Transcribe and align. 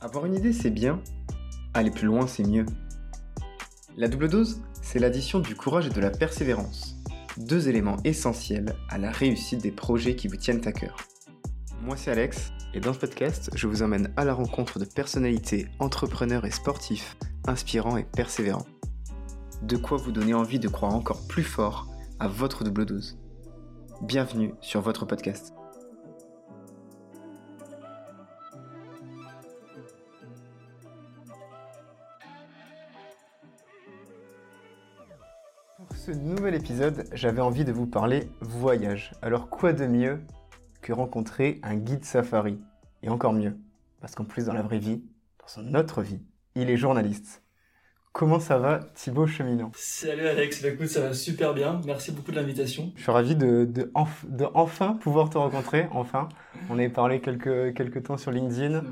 Avoir 0.00 0.26
une 0.26 0.34
idée, 0.34 0.52
c'est 0.52 0.70
bien. 0.70 1.02
Aller 1.74 1.90
plus 1.90 2.06
loin, 2.06 2.26
c'est 2.26 2.46
mieux. 2.46 2.66
La 3.96 4.08
double 4.08 4.28
dose, 4.28 4.62
c'est 4.80 4.98
l'addition 4.98 5.40
du 5.40 5.54
courage 5.54 5.86
et 5.86 5.90
de 5.90 6.00
la 6.00 6.10
persévérance. 6.10 6.96
Deux 7.36 7.68
éléments 7.68 7.96
essentiels 8.04 8.74
à 8.88 8.98
la 8.98 9.10
réussite 9.10 9.62
des 9.62 9.70
projets 9.70 10.16
qui 10.16 10.28
vous 10.28 10.36
tiennent 10.36 10.66
à 10.66 10.72
cœur. 10.72 10.96
Moi, 11.82 11.96
c'est 11.96 12.10
Alex, 12.10 12.52
et 12.74 12.80
dans 12.80 12.92
ce 12.92 12.98
podcast, 12.98 13.50
je 13.54 13.66
vous 13.66 13.82
emmène 13.82 14.12
à 14.16 14.24
la 14.24 14.34
rencontre 14.34 14.78
de 14.78 14.84
personnalités, 14.84 15.66
entrepreneurs 15.78 16.44
et 16.44 16.50
sportifs, 16.50 17.16
inspirants 17.46 17.96
et 17.96 18.04
persévérants. 18.04 18.66
De 19.62 19.76
quoi 19.76 19.98
vous 19.98 20.12
donner 20.12 20.34
envie 20.34 20.60
de 20.60 20.68
croire 20.68 20.94
encore 20.94 21.26
plus 21.26 21.42
fort 21.42 21.88
à 22.20 22.28
votre 22.28 22.62
double 22.62 22.86
dose. 22.86 23.18
Bienvenue 24.00 24.54
sur 24.60 24.80
votre 24.80 25.04
podcast. 25.04 25.52
Pour 35.76 35.96
ce 35.96 36.12
nouvel 36.12 36.54
épisode, 36.54 37.08
j'avais 37.12 37.42
envie 37.42 37.64
de 37.64 37.72
vous 37.72 37.86
parler 37.86 38.30
voyage. 38.40 39.12
Alors 39.22 39.50
quoi 39.50 39.72
de 39.72 39.86
mieux 39.86 40.20
que 40.80 40.92
rencontrer 40.92 41.60
un 41.64 41.74
guide 41.74 42.04
safari? 42.04 42.60
Et 43.02 43.08
encore 43.08 43.32
mieux, 43.32 43.56
parce 44.00 44.14
qu'en 44.14 44.24
plus 44.24 44.46
dans 44.46 44.54
la 44.54 44.62
vraie 44.62 44.78
vie, 44.78 45.02
dans 45.40 45.48
son 45.48 45.74
autre 45.74 46.02
vie, 46.02 46.20
il 46.54 46.70
est 46.70 46.76
journaliste. 46.76 47.42
Comment 48.18 48.40
ça 48.40 48.58
va 48.58 48.80
Thibaut 48.96 49.28
Cheminant 49.28 49.70
Salut 49.76 50.26
Alex, 50.26 50.60
bah, 50.60 50.70
écoute 50.70 50.88
ça 50.88 51.02
va 51.02 51.12
super 51.14 51.54
bien, 51.54 51.80
merci 51.86 52.10
beaucoup 52.10 52.32
de 52.32 52.36
l'invitation. 52.36 52.90
Je 52.96 53.02
suis 53.02 53.12
ravi 53.12 53.36
de, 53.36 53.64
de, 53.64 53.92
de, 54.24 54.46
enfin 54.54 54.94
pouvoir 54.94 55.30
te 55.30 55.38
rencontrer, 55.38 55.86
enfin. 55.92 56.28
On 56.68 56.80
avait 56.80 56.88
parlé 56.88 57.20
quelques, 57.20 57.76
quelques 57.76 58.02
temps 58.02 58.16
sur 58.16 58.32
LinkedIn, 58.32 58.82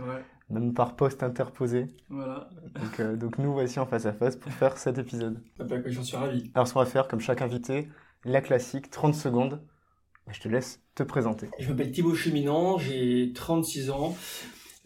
même 0.48 0.74
par 0.74 0.94
poste 0.94 1.24
interposé. 1.24 1.88
Voilà. 2.08 2.48
Donc, 2.80 3.00
euh, 3.00 3.16
donc 3.16 3.38
nous 3.38 3.52
voici 3.52 3.80
en 3.80 3.86
face 3.86 4.06
à 4.06 4.12
face 4.12 4.36
pour 4.36 4.52
faire 4.52 4.78
cet 4.78 4.96
épisode. 4.96 5.42
Ah 5.58 5.64
bah, 5.64 5.74
J'en 5.86 6.04
suis 6.04 6.16
ravi. 6.16 6.52
Alors 6.54 6.68
ce 6.68 6.74
qu'on 6.74 6.78
va 6.78 6.86
faire, 6.86 7.08
comme 7.08 7.18
chaque 7.18 7.42
invité, 7.42 7.88
la 8.24 8.40
classique, 8.40 8.92
30 8.92 9.16
secondes. 9.16 9.60
Je 10.30 10.38
te 10.38 10.46
laisse 10.46 10.80
te 10.94 11.02
présenter. 11.02 11.48
Je 11.58 11.68
m'appelle 11.68 11.90
Thibaut 11.90 12.14
Cheminant, 12.14 12.78
j'ai 12.78 13.32
36 13.34 13.90
ans. 13.90 14.14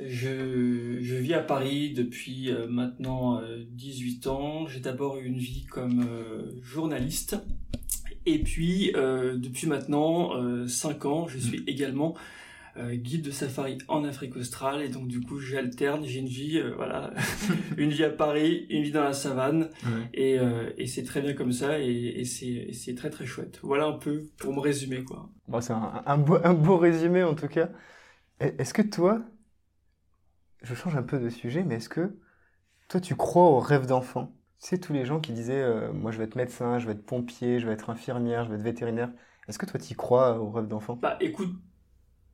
Je, 0.06 0.98
je, 1.00 1.14
vis 1.16 1.34
à 1.34 1.40
Paris 1.40 1.92
depuis 1.92 2.50
euh, 2.50 2.66
maintenant 2.66 3.40
euh, 3.40 3.64
18 3.70 4.26
ans. 4.28 4.66
J'ai 4.66 4.80
d'abord 4.80 5.18
eu 5.18 5.26
une 5.26 5.38
vie 5.38 5.66
comme 5.66 6.04
euh, 6.08 6.52
journaliste. 6.62 7.36
Et 8.26 8.38
puis, 8.38 8.92
euh, 8.96 9.36
depuis 9.36 9.66
maintenant 9.66 10.30
5 10.66 11.04
ans, 11.06 11.28
je 11.28 11.38
suis 11.38 11.64
également 11.66 12.14
guide 12.92 13.22
de 13.22 13.30
safari 13.30 13.78
en 13.88 14.04
Afrique 14.04 14.36
australe. 14.36 14.82
Et 14.82 14.88
donc, 14.88 15.08
du 15.08 15.20
coup, 15.20 15.38
j'alterne. 15.38 16.04
J'ai 16.04 16.20
une 16.20 16.28
vie, 16.28 16.62
voilà, 16.76 17.12
une 17.76 17.90
vie 17.90 18.04
à 18.04 18.10
Paris, 18.10 18.66
une 18.70 18.82
vie 18.82 18.92
dans 18.92 19.02
la 19.02 19.12
savane. 19.12 19.70
Ouais. 19.84 19.90
Et, 20.14 20.38
et 20.78 20.86
c'est 20.86 21.02
très 21.02 21.20
bien 21.20 21.34
comme 21.34 21.52
ça. 21.52 21.80
Et, 21.80 22.20
et 22.20 22.24
c'est 22.24 22.94
très, 22.94 23.10
très 23.10 23.26
chouette. 23.26 23.58
Voilà 23.62 23.86
un 23.86 23.98
peu 23.98 24.28
pour 24.38 24.54
me 24.54 24.60
résumer, 24.60 25.02
quoi. 25.02 25.28
Bon, 25.48 25.60
c'est 25.60 25.72
un, 25.72 26.02
un, 26.06 26.18
beau, 26.18 26.38
un 26.44 26.54
beau 26.54 26.76
résumé, 26.76 27.22
en 27.22 27.34
tout 27.34 27.48
cas. 27.48 27.70
Est-ce 28.38 28.72
que 28.72 28.82
toi, 28.82 29.22
je 30.62 30.74
change 30.74 30.96
un 30.96 31.02
peu 31.02 31.18
de 31.18 31.28
sujet, 31.28 31.62
mais 31.62 31.76
est-ce 31.76 31.88
que 31.88 32.16
toi, 32.88 33.00
tu 33.00 33.14
crois 33.14 33.44
aux 33.44 33.60
rêves 33.60 33.86
d'enfant? 33.86 34.34
C'est 34.58 34.78
tous 34.78 34.92
les 34.92 35.04
gens 35.04 35.20
qui 35.20 35.32
disaient 35.32 35.62
euh, 35.62 35.92
Moi, 35.92 36.10
je 36.10 36.18
vais 36.18 36.24
être 36.24 36.36
médecin, 36.36 36.78
je 36.78 36.86
vais 36.86 36.92
être 36.92 37.06
pompier, 37.06 37.60
je 37.60 37.66
vais 37.66 37.72
être 37.72 37.88
infirmière, 37.88 38.44
je 38.44 38.50
vais 38.50 38.56
être 38.56 38.62
vétérinaire. 38.62 39.10
Est-ce 39.48 39.58
que 39.58 39.66
toi, 39.66 39.80
tu 39.80 39.94
crois 39.94 40.38
aux 40.38 40.50
rêves 40.50 40.68
d'enfant? 40.68 40.96
Bah, 41.00 41.16
écoute, 41.20 41.54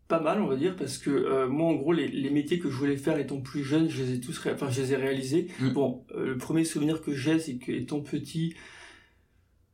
pas 0.09 0.21
mal, 0.21 0.41
on 0.41 0.47
va 0.47 0.57
dire, 0.57 0.77
parce 0.77 0.99
que 0.99 1.11
euh, 1.11 1.48
moi, 1.48 1.69
en 1.69 1.75
gros, 1.75 1.92
les, 1.92 2.09
les, 2.09 2.31
métiers 2.31 2.59
que 2.59 2.70
je 2.70 2.77
voulais 2.77 2.97
faire 2.97 3.19
étant 3.19 3.41
plus 3.41 3.63
jeune, 3.63 3.89
je 3.89 4.03
les 4.03 4.15
ai 4.15 4.20
tous, 4.20 4.39
ré... 4.39 4.53
enfin, 4.53 4.70
je 4.70 4.81
les 4.81 4.92
ai 4.92 4.97
réalisés. 4.97 5.48
Mmh. 5.61 5.69
Bon, 5.70 6.05
euh, 6.15 6.27
le 6.27 6.39
premier 6.39 6.65
souvenir 6.65 7.03
que 7.03 7.13
j'ai, 7.13 7.39
c'est 7.39 7.59
qu'étant 7.59 8.01
petit, 8.01 8.55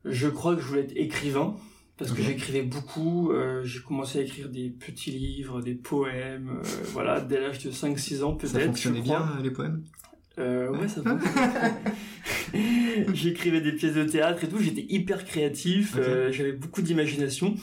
je 0.05 0.29
crois 0.29 0.55
que 0.57 0.61
je 0.61 0.67
voulais 0.67 0.83
être 0.83 0.97
écrivain 0.97 1.57
parce 1.99 2.13
que 2.13 2.23
j'écrivais 2.23 2.63
beaucoup, 2.63 3.31
euh, 3.33 3.63
j'ai 3.65 3.81
commencé 3.81 4.19
à 4.19 4.23
écrire 4.23 4.49
des 4.49 4.71
petits 4.71 5.11
livres, 5.11 5.61
des 5.61 5.75
poèmes, 5.75 6.51
euh, 6.59 6.63
voilà, 6.93 7.21
dès 7.21 7.41
l'âge 7.41 7.59
de 7.61 7.71
5-6 7.71 8.23
ans 8.23 8.35
peut-être. 8.35 8.53
Ça 8.55 8.61
fonctionnait 8.61 9.01
bien 9.03 9.39
les 9.43 9.51
poèmes? 9.51 9.83
Euh, 10.39 10.71
Ouais, 10.71 10.89
ça 10.89 11.03
fonctionnait. 11.03 11.73
J'écrivais 13.15 13.61
des 13.61 13.73
pièces 13.73 13.95
de 13.95 14.05
théâtre 14.05 14.45
et 14.45 14.49
tout, 14.49 14.59
j'étais 14.59 14.87
hyper 14.89 15.25
créatif, 15.25 15.95
okay. 15.95 16.05
euh, 16.05 16.33
j'avais 16.33 16.53
beaucoup 16.53 16.83
d'imagination. 16.83 17.55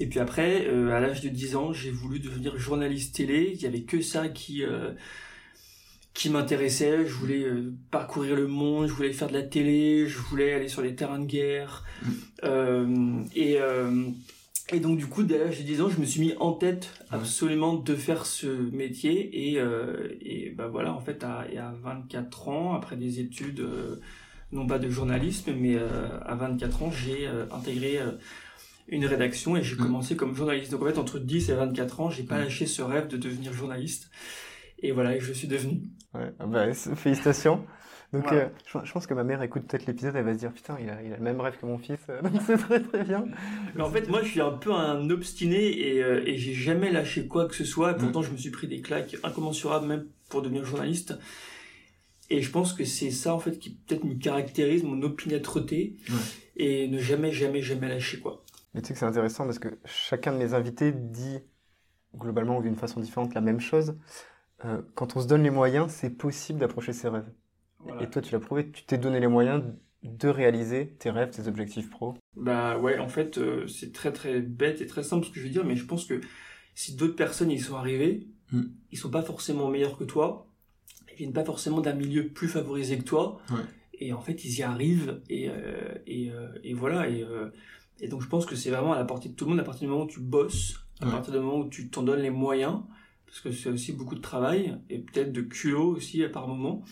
Et 0.00 0.06
puis 0.06 0.18
après, 0.18 0.66
à 0.66 0.98
l'âge 0.98 1.20
de 1.20 1.28
10 1.28 1.54
ans, 1.54 1.72
j'ai 1.72 1.92
voulu 1.92 2.18
devenir 2.18 2.58
journaliste 2.58 3.14
télé, 3.14 3.52
il 3.54 3.62
y 3.62 3.66
avait 3.66 3.82
que 3.82 4.00
ça 4.00 4.28
qui 4.28 4.64
qui 6.14 6.30
m'intéressait. 6.30 7.06
Je 7.06 7.12
voulais 7.12 7.42
euh, 7.42 7.74
parcourir 7.90 8.36
le 8.36 8.46
monde, 8.46 8.86
je 8.86 8.92
voulais 8.92 9.12
faire 9.12 9.28
de 9.28 9.34
la 9.34 9.42
télé, 9.42 10.06
je 10.06 10.18
voulais 10.18 10.54
aller 10.54 10.68
sur 10.68 10.80
les 10.80 10.94
terrains 10.94 11.18
de 11.18 11.26
guerre. 11.26 11.84
Mmh. 12.02 12.10
Euh, 12.44 13.22
et, 13.34 13.56
euh, 13.60 14.06
et 14.72 14.80
donc 14.80 14.96
du 14.96 15.06
coup, 15.06 15.24
dès 15.24 15.38
l'âge 15.38 15.58
de 15.58 15.64
10 15.64 15.82
ans, 15.82 15.88
je 15.90 16.00
me 16.00 16.06
suis 16.06 16.20
mis 16.20 16.34
en 16.38 16.52
tête 16.52 16.88
absolument 17.10 17.74
de 17.74 17.94
faire 17.96 18.24
ce 18.24 18.46
métier. 18.46 19.52
Et, 19.52 19.60
et 20.22 20.50
bah 20.50 20.68
voilà, 20.68 20.94
en 20.94 21.00
fait, 21.00 21.22
à, 21.22 21.40
à 21.40 21.74
24 21.82 22.48
ans, 22.48 22.74
après 22.74 22.96
des 22.96 23.20
études, 23.20 23.62
non 24.52 24.66
pas 24.66 24.78
de 24.78 24.88
journalisme, 24.88 25.52
mais 25.54 25.76
à 25.76 26.34
24 26.34 26.82
ans, 26.82 26.90
j'ai 26.90 27.28
intégré 27.50 27.98
une 28.88 29.04
rédaction 29.04 29.56
et 29.56 29.62
j'ai 29.62 29.74
mmh. 29.74 29.78
commencé 29.78 30.16
comme 30.16 30.34
journaliste. 30.34 30.70
Donc 30.72 30.82
en 30.82 30.86
fait, 30.86 30.98
entre 30.98 31.18
10 31.18 31.50
et 31.50 31.54
24 31.54 32.00
ans, 32.00 32.08
j'ai 32.08 32.22
pas 32.22 32.38
lâché 32.38 32.64
ce 32.64 32.80
rêve 32.80 33.08
de 33.08 33.18
devenir 33.18 33.52
journaliste. 33.52 34.10
Et 34.78 34.92
voilà, 34.92 35.18
je 35.18 35.32
suis 35.32 35.48
devenu. 35.48 35.82
Ouais, 36.14 36.32
bah, 36.46 36.72
félicitations. 36.72 37.64
Donc, 38.12 38.24
voilà. 38.28 38.42
euh, 38.42 38.48
je, 38.66 38.78
je, 38.84 38.92
pense 38.92 39.08
que 39.08 39.14
ma 39.14 39.24
mère 39.24 39.42
écoute 39.42 39.64
peut-être 39.66 39.86
l'épisode, 39.86 40.14
elle 40.14 40.24
va 40.24 40.34
se 40.34 40.38
dire 40.38 40.52
putain, 40.52 40.76
il 40.80 40.88
a, 40.88 41.02
il 41.02 41.12
a, 41.12 41.16
le 41.16 41.22
même 41.22 41.40
rêve 41.40 41.56
que 41.60 41.66
mon 41.66 41.78
fils, 41.78 41.98
donc 42.22 42.40
c'est 42.46 42.56
très 42.56 42.80
très 42.80 43.02
bien. 43.02 43.24
Mais 43.74 43.82
en 43.82 43.90
fait, 43.90 44.08
moi, 44.08 44.22
je 44.22 44.28
suis 44.28 44.40
un 44.40 44.52
peu 44.52 44.72
un 44.72 45.10
obstiné 45.10 45.56
et, 45.56 46.02
euh, 46.02 46.22
et 46.24 46.36
j'ai 46.36 46.54
jamais 46.54 46.92
lâché 46.92 47.26
quoi 47.26 47.48
que 47.48 47.56
ce 47.56 47.64
soit. 47.64 47.92
Et 47.92 47.96
pourtant, 47.96 48.20
mmh. 48.20 48.24
je 48.24 48.30
me 48.30 48.36
suis 48.36 48.50
pris 48.50 48.68
des 48.68 48.82
claques 48.82 49.16
incommensurables 49.24 49.86
même 49.86 50.06
pour 50.28 50.42
devenir 50.42 50.64
journaliste. 50.64 51.18
Et 52.30 52.40
je 52.40 52.50
pense 52.50 52.72
que 52.72 52.84
c'est 52.84 53.10
ça 53.10 53.34
en 53.34 53.38
fait 53.38 53.58
qui 53.58 53.70
peut-être 53.70 54.04
me 54.04 54.14
caractérise, 54.14 54.82
mon 54.82 55.02
opiniâtreté 55.02 55.96
et 56.56 56.88
ne 56.88 56.98
jamais, 56.98 57.32
jamais, 57.32 57.60
jamais 57.60 57.88
lâcher 57.88 58.20
quoi. 58.20 58.44
Mais 58.72 58.80
tu 58.80 58.88
sais 58.88 58.94
que 58.94 58.98
c'est 59.00 59.06
intéressant 59.06 59.44
parce 59.44 59.58
que 59.58 59.68
chacun 59.84 60.32
de 60.32 60.38
mes 60.38 60.54
invités 60.54 60.92
dit 60.92 61.40
globalement 62.16 62.58
ou 62.58 62.62
d'une 62.62 62.76
façon 62.76 63.00
différente 63.00 63.34
la 63.34 63.40
même 63.40 63.60
chose. 63.60 63.96
Euh, 64.64 64.82
quand 64.94 65.16
on 65.16 65.20
se 65.20 65.26
donne 65.26 65.42
les 65.42 65.50
moyens, 65.50 65.92
c'est 65.92 66.10
possible 66.10 66.58
d'approcher 66.58 66.92
ses 66.92 67.08
rêves. 67.08 67.30
Voilà. 67.80 68.02
Et 68.02 68.10
toi, 68.10 68.22
tu 68.22 68.32
l'as 68.32 68.40
prouvé, 68.40 68.70
tu 68.70 68.84
t'es 68.84 68.98
donné 68.98 69.20
les 69.20 69.28
moyens 69.28 69.62
de 70.02 70.28
réaliser 70.28 70.94
tes 70.98 71.10
rêves, 71.10 71.30
tes 71.30 71.48
objectifs 71.48 71.90
pro. 71.90 72.14
Bah 72.36 72.78
ouais, 72.78 72.98
en 72.98 73.08
fait, 73.08 73.38
euh, 73.38 73.66
c'est 73.66 73.92
très 73.92 74.12
très 74.12 74.40
bête 74.40 74.80
et 74.80 74.86
très 74.86 75.02
simple 75.02 75.26
ce 75.26 75.30
que 75.30 75.38
je 75.38 75.44
veux 75.44 75.50
dire, 75.50 75.64
mais 75.64 75.76
je 75.76 75.84
pense 75.84 76.04
que 76.06 76.20
si 76.74 76.94
d'autres 76.94 77.16
personnes 77.16 77.50
y 77.50 77.58
sont 77.58 77.76
arrivées, 77.76 78.28
mm. 78.52 78.62
ils 78.92 78.98
sont 78.98 79.10
pas 79.10 79.22
forcément 79.22 79.68
meilleurs 79.68 79.96
que 79.96 80.04
toi, 80.04 80.46
ils 81.10 81.16
viennent 81.16 81.32
pas 81.32 81.44
forcément 81.44 81.80
d'un 81.80 81.94
milieu 81.94 82.28
plus 82.28 82.48
favorisé 82.48 82.98
que 82.98 83.04
toi, 83.04 83.40
ouais. 83.50 83.56
et 83.94 84.12
en 84.12 84.20
fait, 84.20 84.44
ils 84.44 84.58
y 84.58 84.62
arrivent, 84.62 85.20
et, 85.28 85.48
euh, 85.48 85.94
et, 86.06 86.30
et, 86.64 86.74
voilà, 86.74 87.08
et, 87.08 87.24
et 88.00 88.08
donc 88.08 88.20
je 88.20 88.28
pense 88.28 88.46
que 88.46 88.56
c'est 88.56 88.70
vraiment 88.70 88.92
à 88.92 88.98
la 88.98 89.04
portée 89.04 89.28
de 89.28 89.34
tout 89.34 89.44
le 89.44 89.50
monde, 89.50 89.60
à 89.60 89.64
partir 89.64 89.82
du 89.82 89.88
moment 89.88 90.04
où 90.04 90.08
tu 90.08 90.20
bosses, 90.20 90.86
à 91.00 91.06
ouais. 91.06 91.12
partir 91.12 91.32
du 91.32 91.38
moment 91.38 91.58
où 91.58 91.68
tu 91.68 91.88
t'en 91.88 92.02
donnes 92.02 92.20
les 92.20 92.30
moyens, 92.30 92.80
parce 93.26 93.40
que 93.40 93.50
c'est 93.52 93.70
aussi 93.70 93.92
beaucoup 93.92 94.14
de 94.14 94.20
travail 94.20 94.78
et 94.90 94.98
peut-être 94.98 95.32
de 95.32 95.40
culot 95.40 95.96
aussi 95.96 96.22
à 96.24 96.28
par 96.28 96.48
moment. 96.48 96.82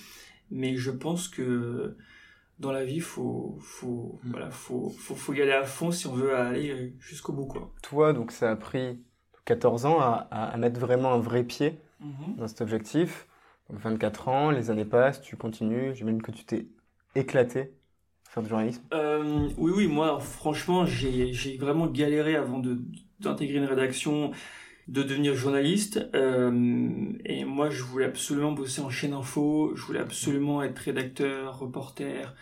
Mais 0.50 0.76
je 0.76 0.90
pense 0.90 1.28
que 1.28 1.96
dans 2.58 2.72
la 2.72 2.84
vie, 2.84 3.00
faut, 3.00 3.56
faut, 3.60 4.20
mmh. 4.22 4.30
voilà, 4.30 4.50
faut, 4.50 4.90
faut, 4.90 5.14
faut, 5.14 5.32
y 5.34 5.42
aller 5.42 5.52
à 5.52 5.64
fond 5.64 5.90
si 5.90 6.06
on 6.06 6.12
veut 6.12 6.34
aller 6.36 6.94
jusqu'au 6.98 7.32
bout, 7.32 7.46
quoi. 7.46 7.72
Toi, 7.82 8.12
donc 8.12 8.30
ça 8.32 8.50
a 8.50 8.56
pris 8.56 9.00
14 9.44 9.86
ans 9.86 10.00
à, 10.00 10.28
à 10.30 10.56
mettre 10.56 10.78
vraiment 10.78 11.12
un 11.12 11.18
vrai 11.18 11.44
pied 11.44 11.78
mmh. 12.00 12.36
dans 12.38 12.48
cet 12.48 12.60
objectif. 12.60 13.26
Donc 13.68 13.80
24 13.80 14.28
ans, 14.28 14.50
les 14.50 14.70
années 14.70 14.84
passent, 14.84 15.20
tu 15.20 15.36
continues. 15.36 15.94
J'imagine 15.94 16.22
que 16.22 16.30
tu 16.30 16.44
t'es 16.44 16.66
éclaté 17.14 17.72
à 18.26 18.30
faire 18.30 18.42
du 18.42 18.48
journalisme. 18.48 18.82
Euh, 18.92 19.48
oui, 19.56 19.72
oui, 19.74 19.86
moi, 19.86 20.20
franchement, 20.20 20.86
j'ai 20.86 21.56
vraiment 21.58 21.86
galéré 21.86 22.36
avant 22.36 22.62
d'intégrer 23.20 23.58
une 23.58 23.64
rédaction 23.64 24.32
de 24.88 25.02
devenir 25.02 25.34
journaliste. 25.34 26.08
Euh, 26.14 27.12
et 27.24 27.44
moi, 27.44 27.70
je 27.70 27.82
voulais 27.82 28.06
absolument 28.06 28.52
bosser 28.52 28.80
en 28.80 28.90
chaîne 28.90 29.12
info. 29.12 29.72
Je 29.74 29.82
voulais 29.82 30.00
absolument 30.00 30.62
être 30.62 30.78
rédacteur, 30.78 31.58
reporter. 31.58 32.34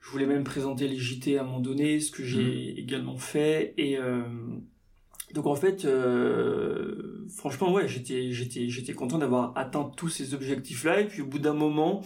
Je 0.00 0.10
voulais 0.10 0.26
même 0.26 0.44
présenter 0.44 0.88
les 0.88 0.98
JT 0.98 1.36
à 1.36 1.42
un 1.42 1.44
moment 1.44 1.60
donné, 1.60 2.00
ce 2.00 2.10
que 2.10 2.24
j'ai 2.24 2.74
mmh. 2.74 2.78
également 2.78 3.16
fait. 3.16 3.74
Et 3.76 3.98
euh, 3.98 4.22
donc 5.34 5.46
en 5.46 5.56
fait, 5.56 5.84
euh, 5.84 7.26
franchement, 7.28 7.72
ouais, 7.72 7.88
j'étais, 7.88 8.30
j'étais, 8.30 8.68
j'étais 8.68 8.92
content 8.92 9.18
d'avoir 9.18 9.52
atteint 9.56 9.90
tous 9.96 10.08
ces 10.08 10.34
objectifs-là. 10.34 11.00
Et 11.00 11.06
puis 11.06 11.22
au 11.22 11.26
bout 11.26 11.40
d'un 11.40 11.54
moment, 11.54 12.02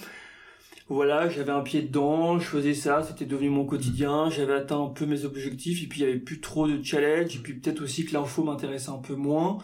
voilà, 0.95 1.29
j'avais 1.29 1.53
un 1.53 1.61
pied 1.61 1.83
dedans, 1.83 2.41
je 2.41 2.47
faisais 2.47 2.75
ça, 2.75 3.05
c'était 3.05 3.25
devenu 3.25 3.49
mon 3.49 3.65
quotidien, 3.65 4.29
j'avais 4.29 4.55
atteint 4.55 4.83
un 4.83 4.89
peu 4.89 5.07
mes 5.07 5.25
objectifs, 5.25 5.85
et 5.85 5.87
puis 5.87 6.01
il 6.01 6.07
y 6.07 6.11
avait 6.11 6.19
plus 6.19 6.41
trop 6.41 6.67
de 6.67 6.83
challenge, 6.83 7.37
et 7.37 7.39
puis 7.39 7.55
peut-être 7.55 7.81
aussi 7.83 8.05
que 8.05 8.13
l'info 8.13 8.43
m'intéressait 8.43 8.91
un 8.91 8.99
peu 8.99 9.15
moins. 9.15 9.59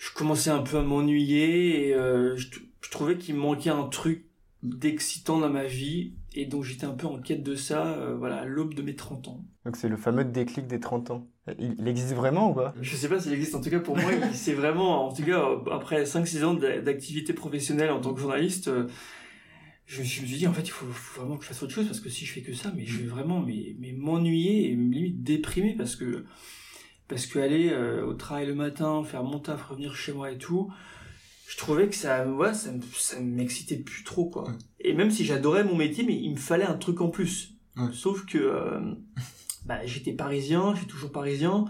Je 0.00 0.10
commençais 0.12 0.50
un 0.50 0.62
peu 0.62 0.78
à 0.78 0.82
m'ennuyer, 0.82 1.86
et 1.86 1.94
euh, 1.94 2.36
je, 2.36 2.48
trouvais 2.90 3.16
qu'il 3.16 3.36
me 3.36 3.40
manquait 3.40 3.70
un 3.70 3.84
truc 3.84 4.26
d'excitant 4.64 5.38
dans 5.38 5.48
ma 5.48 5.64
vie, 5.64 6.14
et 6.34 6.46
donc 6.46 6.64
j'étais 6.64 6.84
un 6.84 6.94
peu 6.94 7.06
en 7.06 7.20
quête 7.20 7.44
de 7.44 7.54
ça, 7.54 7.86
euh, 7.86 8.16
voilà, 8.16 8.38
à 8.38 8.44
l'aube 8.44 8.74
de 8.74 8.82
mes 8.82 8.96
30 8.96 9.28
ans. 9.28 9.44
Donc 9.64 9.76
c'est 9.76 9.88
le 9.88 9.96
fameux 9.96 10.24
déclic 10.24 10.66
des 10.66 10.80
30 10.80 11.12
ans. 11.12 11.28
Il, 11.60 11.86
existe 11.86 12.14
vraiment 12.14 12.50
ou 12.50 12.54
pas? 12.54 12.74
Je 12.80 12.96
sais 12.96 13.08
pas 13.08 13.20
s'il 13.20 13.32
existe, 13.32 13.54
en 13.54 13.60
tout 13.60 13.70
cas 13.70 13.78
pour 13.78 13.96
moi, 13.96 14.10
c'est 14.32 14.52
vraiment, 14.52 15.06
en 15.06 15.12
tout 15.12 15.22
cas, 15.22 15.48
après 15.70 16.02
5-6 16.02 16.44
ans 16.44 16.54
d'activité 16.54 17.32
professionnelle 17.32 17.92
en 17.92 18.00
tant 18.00 18.12
que 18.12 18.20
journaliste, 18.20 18.66
euh, 18.66 18.88
je, 19.86 20.00
me 20.00 20.06
suis 20.06 20.24
dit 20.24 20.46
en 20.46 20.52
fait 20.52 20.62
il 20.62 20.70
faut, 20.70 20.86
vraiment 21.20 21.36
que 21.36 21.44
je 21.44 21.48
fasse 21.48 21.62
autre 21.62 21.72
chose 21.72 21.86
parce 21.86 22.00
que 22.00 22.08
si 22.08 22.24
je 22.24 22.32
fais 22.32 22.42
que 22.42 22.54
ça 22.54 22.72
mais 22.74 22.86
je 22.86 22.98
vais 22.98 23.06
vraiment 23.06 23.40
mais, 23.40 23.76
mais 23.78 23.92
m'ennuyer 23.92 24.70
et 24.70 24.76
me 24.76 24.92
limite 24.92 25.22
déprimer 25.22 25.74
parce 25.76 25.96
que 25.96 26.24
parce 27.08 27.26
que 27.26 27.38
aller 27.38 27.70
euh, 27.70 28.06
au 28.06 28.14
travail 28.14 28.46
le 28.46 28.54
matin 28.54 29.04
faire 29.04 29.24
mon 29.24 29.38
taf 29.38 29.62
revenir 29.62 29.94
chez 29.94 30.12
moi 30.12 30.30
et 30.30 30.38
tout 30.38 30.72
je 31.48 31.56
trouvais 31.58 31.88
que 31.88 31.94
ça 31.94 32.26
ouais, 32.26 32.54
ça, 32.54 32.70
ça 32.94 33.20
m'excitait 33.20 33.76
plus 33.76 34.04
trop 34.04 34.30
quoi. 34.30 34.44
Et 34.80 34.94
même 34.94 35.10
si 35.10 35.24
j'adorais 35.24 35.64
mon 35.64 35.76
métier 35.76 36.04
mais 36.04 36.16
il 36.16 36.30
me 36.30 36.38
fallait 36.38 36.64
un 36.64 36.76
truc 36.76 37.00
en 37.00 37.08
plus. 37.08 37.50
Sauf 37.92 38.26
que 38.26 38.38
euh, 38.38 38.80
bah, 39.66 39.84
j'étais 39.84 40.12
parisien 40.12 40.72
je 40.74 40.78
suis 40.78 40.86
toujours 40.86 41.12
parisien 41.12 41.66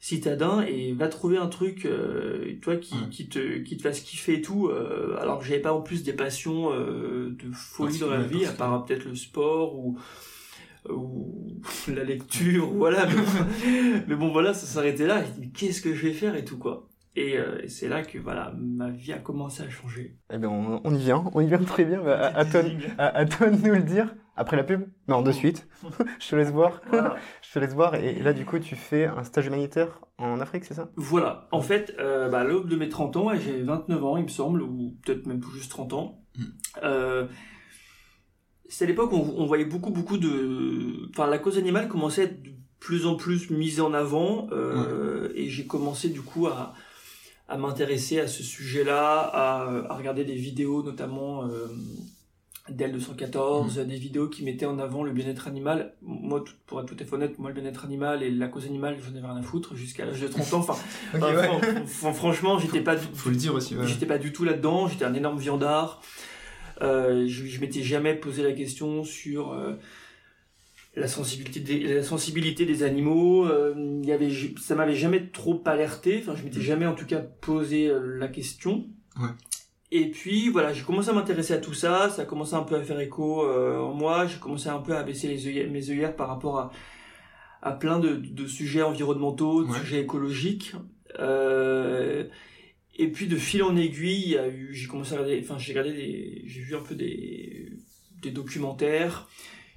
citadin 0.00 0.62
et 0.62 0.92
va 0.92 1.08
trouver 1.08 1.36
un 1.36 1.46
truc 1.46 1.84
euh, 1.84 2.54
toi 2.62 2.76
qui, 2.76 2.94
qui 3.10 3.28
te 3.28 3.58
qui 3.58 3.76
te 3.76 3.82
fasse 3.82 4.00
kiffer 4.00 4.34
et 4.34 4.42
tout 4.42 4.68
euh, 4.68 5.16
alors 5.20 5.38
que 5.38 5.44
j'avais 5.44 5.60
pas 5.60 5.74
en 5.74 5.82
plus 5.82 6.02
des 6.02 6.14
passions 6.14 6.72
euh, 6.72 7.36
de 7.38 7.52
folie 7.52 7.98
dans 7.98 8.08
la 8.08 8.22
vie 8.22 8.46
à 8.46 8.52
part 8.52 8.86
peut-être 8.86 9.04
le 9.04 9.14
sport 9.14 9.78
ou 9.78 9.98
ou 10.88 11.60
la 11.88 12.02
lecture 12.02 12.70
voilà 12.74 13.06
mais, 14.08 14.16
bon 14.16 14.32
voilà 14.32 14.54
ça 14.54 14.66
s'arrêtait 14.66 15.06
là. 15.06 15.22
Qu'est-ce 15.54 15.82
que 15.82 15.94
je 15.94 16.06
vais 16.06 16.14
faire 16.14 16.34
et 16.34 16.46
tout 16.46 16.56
quoi 16.56 16.89
et, 17.20 17.68
c'est 17.68 17.88
là 17.88 18.02
que 18.02 18.18
voilà 18.18 18.52
ma 18.56 18.90
vie 18.90 19.12
a 19.12 19.18
commencé 19.18 19.62
à 19.62 19.70
changer 19.70 20.16
eh 20.32 20.38
bien 20.38 20.48
on, 20.48 20.94
y 20.94 20.98
vient 20.98 21.24
on 21.34 21.40
y 21.40 21.46
vient 21.46 21.58
très 21.58 21.84
bien 21.84 22.04
à, 22.06 22.38
à, 22.38 22.44
toi, 22.44 22.62
à, 22.98 23.24
toi 23.24 23.50
de 23.50 23.56
nous 23.56 23.74
le 23.74 23.82
dire 23.82 24.14
après 24.40 24.56
la 24.56 24.64
pub 24.64 24.86
Non, 25.06 25.20
de 25.20 25.32
suite. 25.32 25.68
je 26.18 26.28
te 26.28 26.36
laisse 26.36 26.50
voir. 26.50 26.80
je 27.42 27.52
te 27.52 27.58
laisse 27.58 27.74
voir. 27.74 27.94
Et 27.96 28.14
là, 28.22 28.32
du 28.32 28.46
coup, 28.46 28.58
tu 28.58 28.74
fais 28.74 29.04
un 29.04 29.22
stage 29.22 29.46
humanitaire 29.46 30.00
en 30.16 30.40
Afrique, 30.40 30.64
c'est 30.64 30.74
ça? 30.74 30.90
Voilà. 30.96 31.46
En 31.52 31.60
fait, 31.60 31.94
euh, 31.98 32.30
bah, 32.30 32.40
à 32.40 32.44
l'aube 32.44 32.66
de 32.66 32.76
mes 32.76 32.88
30 32.88 33.16
ans, 33.16 33.34
j'ai 33.34 33.60
29 33.62 34.04
ans, 34.04 34.16
il 34.16 34.24
me 34.24 34.28
semble, 34.28 34.62
ou 34.62 34.96
peut-être 35.04 35.26
même 35.26 35.40
tout 35.40 35.50
juste 35.50 35.70
30 35.70 35.92
ans. 35.92 36.22
Mm. 36.38 36.44
Euh, 36.82 37.26
c'est 38.68 38.86
l'époque 38.86 39.12
où 39.12 39.16
on, 39.16 39.44
voyait 39.44 39.66
beaucoup, 39.66 39.90
beaucoup 39.90 40.16
de... 40.16 41.08
Enfin, 41.10 41.26
la 41.26 41.38
cause 41.38 41.58
animale 41.58 41.88
commençait 41.88 42.22
à 42.22 42.24
être 42.24 42.42
de 42.42 42.50
plus 42.78 43.06
en 43.06 43.16
plus 43.16 43.50
mise 43.50 43.80
en 43.82 43.92
avant. 43.92 44.48
Euh, 44.52 45.30
et 45.34 45.48
j'ai 45.48 45.66
commencé, 45.66 46.08
du 46.08 46.22
coup, 46.22 46.46
à, 46.46 46.72
à 47.50 47.58
m'intéresser 47.58 48.20
à 48.20 48.28
ce 48.28 48.42
sujet-là, 48.42 49.18
à, 49.20 49.62
à, 49.90 49.94
regarder 49.96 50.24
des 50.24 50.36
vidéos, 50.36 50.82
notamment 50.82 51.44
d'El 52.70 52.92
214, 52.92 53.78
mm. 53.78 53.84
des 53.84 53.96
vidéos 53.96 54.28
qui 54.28 54.44
mettaient 54.44 54.66
en 54.66 54.78
avant 54.78 55.02
le 55.02 55.12
bien-être 55.12 55.48
animal. 55.48 55.94
Moi, 56.02 56.44
pour 56.66 56.80
être 56.80 56.86
tout 56.86 56.96
à 56.98 57.04
fait 57.04 57.14
honnête, 57.14 57.38
moi, 57.38 57.50
le 57.50 57.60
bien-être 57.60 57.84
animal 57.84 58.22
et 58.22 58.30
la 58.30 58.48
cause 58.48 58.66
animale, 58.66 58.96
j'en 59.00 59.16
avais 59.16 59.26
rien 59.26 59.36
à 59.36 59.42
foutre 59.42 59.74
jusqu'à 59.74 60.04
l'âge 60.04 60.20
de 60.20 60.28
30 60.28 60.54
ans. 60.54 60.58
Enfin, 60.60 60.76
franchement, 62.12 62.58
j'étais 62.58 62.80
pas, 62.80 62.96
Faut 62.96 63.30
le 63.30 63.36
dire 63.36 63.54
aussi, 63.54 63.76
j'étais 63.84 64.06
pas 64.06 64.18
du 64.18 64.32
tout 64.32 64.44
là-dedans. 64.44 64.88
J'étais 64.88 65.04
un 65.04 65.14
énorme 65.14 65.38
viandard. 65.38 66.00
Euh, 66.82 67.26
je, 67.26 67.44
je 67.46 67.60
m'étais 67.60 67.82
jamais 67.82 68.14
posé 68.14 68.42
la 68.42 68.52
question 68.52 69.04
sur 69.04 69.52
euh, 69.52 69.74
la 70.96 71.06
sensibilité 71.08 71.60
des, 71.60 71.94
la 71.94 72.02
sensibilité 72.02 72.66
des 72.66 72.82
animaux. 72.82 73.46
Euh, 73.46 74.00
y 74.04 74.12
avait, 74.12 74.30
ça 74.60 74.74
m'avait 74.74 74.96
jamais 74.96 75.28
trop 75.28 75.62
alerté. 75.66 76.20
Enfin, 76.22 76.34
je 76.34 76.44
m'étais 76.44 76.58
mm. 76.58 76.62
jamais, 76.62 76.86
en 76.86 76.94
tout 76.94 77.06
cas, 77.06 77.20
posé 77.20 77.88
euh, 77.88 78.18
la 78.18 78.28
question. 78.28 78.86
Ouais. 79.18 79.28
Et 79.92 80.10
puis 80.10 80.48
voilà, 80.48 80.72
j'ai 80.72 80.82
commencé 80.82 81.08
à 81.08 81.12
m'intéresser 81.12 81.52
à 81.52 81.58
tout 81.58 81.74
ça, 81.74 82.10
ça 82.10 82.22
a 82.22 82.24
commencé 82.24 82.54
un 82.54 82.62
peu 82.62 82.76
à 82.76 82.82
faire 82.82 83.00
écho 83.00 83.44
euh, 83.44 83.80
en 83.80 83.92
moi, 83.92 84.26
j'ai 84.26 84.38
commencé 84.38 84.68
un 84.68 84.78
peu 84.78 84.96
à 84.96 85.02
baisser 85.02 85.26
les 85.26 85.66
mes 85.66 85.90
œillères 85.90 86.14
par 86.14 86.28
rapport 86.28 86.60
à, 86.60 86.70
à 87.60 87.72
plein 87.72 87.98
de, 87.98 88.14
de 88.14 88.46
sujets 88.46 88.82
environnementaux, 88.82 89.64
de 89.64 89.72
sujets 89.74 90.00
écologiques. 90.00 90.74
Euh, 91.18 92.24
et 92.96 93.08
puis 93.08 93.26
de 93.26 93.36
fil 93.36 93.64
en 93.64 93.76
aiguille, 93.76 94.38
j'ai 94.70 94.86
commencé 94.86 95.14
à 95.14 95.16
regarder, 95.16 95.40
enfin 95.42 95.58
j'ai 95.58 95.72
regardé 95.72 96.42
j'ai 96.46 96.60
vu 96.60 96.76
un 96.76 96.82
peu 96.82 96.94
des, 96.94 97.72
des 98.22 98.30
documentaires, 98.30 99.28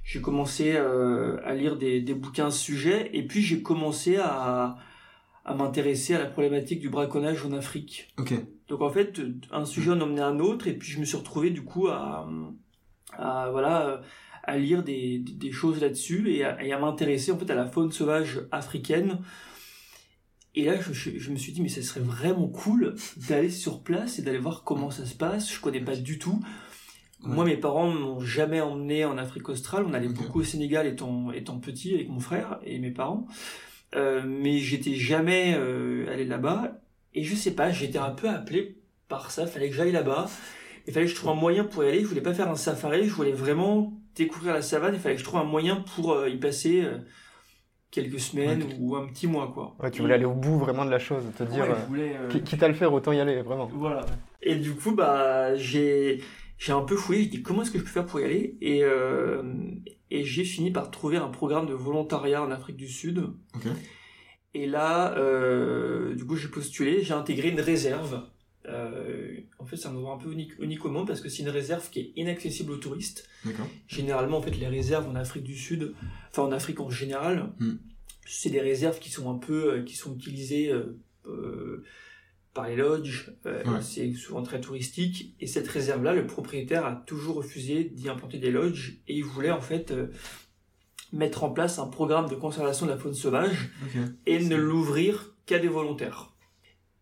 j'ai 0.04 0.22
commencé 0.22 0.74
euh, 0.76 1.40
à 1.46 1.54
lire 1.56 1.78
des, 1.78 2.02
des 2.02 2.14
bouquins 2.14 2.52
ce 2.52 2.60
sujet, 2.60 3.10
et 3.14 3.26
puis 3.26 3.42
j'ai 3.42 3.62
commencé 3.62 4.18
à, 4.18 4.78
à 5.46 5.54
m'intéresser 5.56 6.16
à 6.16 6.20
la 6.20 6.26
problématique 6.26 6.80
du 6.80 6.90
braconnage 6.90 7.46
en 7.46 7.52
Afrique. 7.54 8.14
Ok. 8.18 8.34
Donc 8.68 8.82
en 8.82 8.90
fait, 8.90 9.22
un 9.52 9.66
sujet 9.66 9.92
en 9.92 10.02
emmenait 10.02 10.22
un 10.22 10.40
autre, 10.40 10.68
et 10.68 10.74
puis 10.74 10.92
je 10.92 11.00
me 11.00 11.06
suis 11.06 11.18
retrouvé 11.18 11.50
du 11.50 11.64
coup 11.64 11.88
à, 11.88 12.30
à 13.14 13.50
voilà, 13.52 14.02
à 14.44 14.58
lire 14.58 14.84
des, 14.84 15.20
des 15.20 15.52
choses 15.52 15.80
là-dessus 15.82 16.32
et 16.32 16.44
à, 16.44 16.58
à 16.58 16.80
m'intéresser 16.80 17.32
en 17.32 17.38
fait 17.38 17.50
à 17.50 17.56
la 17.56 17.66
faune 17.66 17.92
sauvage 17.92 18.42
africaine. 18.52 19.20
Et 20.56 20.66
là, 20.66 20.80
je, 20.80 20.92
je, 20.94 21.32
me 21.32 21.36
suis 21.36 21.52
dit, 21.52 21.64
mais 21.64 21.70
ça 21.70 21.82
serait 21.82 22.02
vraiment 22.02 22.48
cool 22.48 22.94
d'aller 23.28 23.50
sur 23.50 23.82
place 23.82 24.20
et 24.20 24.22
d'aller 24.22 24.38
voir 24.38 24.64
comment 24.64 24.92
ça 24.92 25.06
se 25.06 25.16
passe. 25.16 25.52
Je 25.52 25.60
connais 25.60 25.82
pas 25.82 25.96
du 25.96 26.20
tout. 26.20 26.40
Moi, 27.24 27.46
mes 27.46 27.58
parents 27.58 27.90
m'ont 27.90 28.20
jamais 28.20 28.62
emmené 28.62 29.06
en 29.06 29.18
Afrique 29.18 29.48
australe. 29.50 29.86
On 29.88 29.94
allait 29.94 30.10
beaucoup 30.10 30.42
au 30.42 30.44
Sénégal 30.44 30.88
étant, 30.88 31.32
étant 31.32 31.58
petit 31.58 31.94
avec 31.94 32.10
mon 32.10 32.20
frère 32.20 32.60
et 32.64 32.80
mes 32.80 32.92
parents. 32.92 33.28
Euh, 33.96 34.24
mais 34.26 34.58
j'étais 34.58 34.96
jamais 34.96 35.56
euh, 35.58 36.12
allé 36.12 36.26
là-bas. 36.26 36.80
Et 37.14 37.24
je 37.24 37.36
sais 37.36 37.52
pas, 37.52 37.72
j'étais 37.72 38.00
un 38.00 38.12
peu 38.12 38.28
appelé 38.28 38.78
par 39.08 39.32
ça. 39.32 39.46
Fallait 39.48 39.70
que 39.70 39.76
j'aille 39.76 39.92
là-bas. 39.92 40.30
Il 40.88 40.94
fallait 40.94 41.06
que 41.06 41.12
je 41.12 41.16
trouve 41.16 41.32
un 41.32 41.36
moyen 41.36 41.64
pour 41.64 41.84
y 41.84 41.88
aller. 41.88 42.02
Je 42.02 42.08
voulais 42.08 42.22
pas 42.22 42.34
faire 42.34 42.50
un 42.50 42.56
safari. 42.56 43.06
Je 43.06 43.14
voulais 43.14 43.32
vraiment 43.32 43.94
découvrir 44.16 44.54
la 44.54 44.62
savane. 44.62 44.94
Il 44.94 45.00
fallait 45.00 45.16
que 45.16 45.22
je 45.22 45.26
trouve 45.26 45.40
un 45.40 45.46
moyen 45.46 45.84
pour 45.96 46.14
euh, 46.14 46.30
y 46.30 46.38
passer 46.38 46.84
quelques 47.90 48.20
semaines 48.20 48.64
ou 48.80 48.96
un 48.96 49.08
petit 49.08 49.28
mois 49.28 49.52
quoi. 49.54 49.76
Ouais, 49.80 49.92
tu 49.92 50.02
voulais 50.02 50.16
aller 50.16 50.26
au 50.26 50.34
bout 50.34 50.58
vraiment 50.58 50.84
de 50.84 50.90
la 50.90 50.98
chose, 50.98 51.24
te 51.38 51.44
dire 51.44 51.68
voulais, 51.88 52.18
quitte 52.44 52.64
à 52.64 52.68
le 52.68 52.74
faire 52.74 52.92
autant 52.92 53.12
y 53.12 53.20
aller 53.20 53.44
vraiment. 53.44 53.70
Voilà. 53.72 54.04
Et 54.42 54.56
du 54.56 54.74
coup 54.74 54.96
bah 54.96 55.56
j'ai 55.56 56.24
j'ai 56.64 56.72
un 56.72 56.82
peu 56.82 56.96
fouillé, 56.96 57.24
j'ai 57.24 57.30
dit 57.30 57.44
comment 57.44 57.64
est-ce 57.64 57.72
que 57.72 57.78
je 57.78 57.84
peux 57.84 57.90
faire 57.90 58.06
pour 58.06 58.22
y 58.22 58.24
aller? 58.24 58.58
Et 58.62 58.86
euh, 58.86 59.44
et 60.10 60.24
j'ai 60.24 60.46
fini 60.46 60.72
par 60.72 60.92
trouver 60.92 61.18
un 61.18 61.28
programme 61.28 61.68
de 61.68 61.74
volontariat 61.74 62.42
en 62.42 62.52
Afrique 62.52 62.78
du 62.78 62.88
Sud. 62.88 63.32
Et 64.54 64.66
là, 64.66 65.18
euh, 65.18 66.16
du 66.16 66.26
coup, 66.26 66.38
j'ai 66.38 66.48
postulé, 66.48 67.04
j'ai 67.04 67.14
intégré 67.14 67.50
une 67.50 67.60
réserve. 67.60 68.24
Euh, 68.70 69.42
en 69.60 69.66
fait, 69.66 69.76
c'est 69.76 69.90
un 69.90 69.96
endroit 69.96 70.14
un 70.14 70.18
peu 70.18 70.32
unique, 70.32 70.54
unique 70.60 70.86
au 70.86 70.90
monde 70.90 71.06
parce 71.06 71.20
que 71.20 71.28
c'est 71.28 71.44
une 71.44 71.50
réserve 71.50 71.90
qui 71.90 72.00
est 72.00 72.14
inaccessible 72.16 72.72
aux 72.72 72.78
touristes. 72.78 73.28
Généralement, 73.88 74.38
en 74.38 74.42
fait, 74.42 74.58
les 74.58 74.68
réserves 74.68 75.10
en 75.10 75.16
Afrique 75.16 75.44
du 75.44 75.58
Sud, 75.58 75.94
enfin 76.30 76.44
en 76.44 76.54
Afrique 76.54 76.80
en 76.80 76.90
général, 76.90 77.52
hmm. 77.60 77.74
c'est 78.26 78.52
des 78.52 78.62
réserves 78.62 79.00
qui 79.00 79.10
sont 79.10 79.30
un 79.30 79.38
peu, 79.38 79.84
qui 79.84 79.98
sont 79.98 80.16
utilisées 80.16 80.72
par 82.54 82.68
les 82.68 82.76
lodges, 82.76 83.32
euh, 83.46 83.64
c'est 83.82 84.14
souvent 84.14 84.44
très 84.44 84.62
touristique. 84.62 85.36
Et 85.40 85.48
cette 85.48 85.68
réserve-là, 85.68 86.14
le 86.14 86.28
propriétaire 86.28 86.86
a 86.86 86.96
toujours 86.96 87.36
refusé 87.36 87.86
d'y 87.86 88.10
implanter 88.10 88.38
des 88.38 88.52
lodges. 88.52 89.00
Et 89.08 89.16
il 89.16 89.24
voulait 89.24 89.52
en 89.52 89.62
fait 89.62 89.92
euh, 89.92 90.08
mettre 91.12 91.44
en 91.44 91.50
place 91.50 91.80
un 91.80 91.88
programme 91.88 92.30
de 92.30 92.36
conservation 92.36 92.86
de 92.86 92.92
la 92.92 92.98
faune 92.98 93.14
sauvage 93.14 93.72
et 94.26 94.40
ne 94.40 94.56
l'ouvrir 94.56 95.34
qu'à 95.46 95.60
des 95.60 95.68
volontaires. 95.68 96.32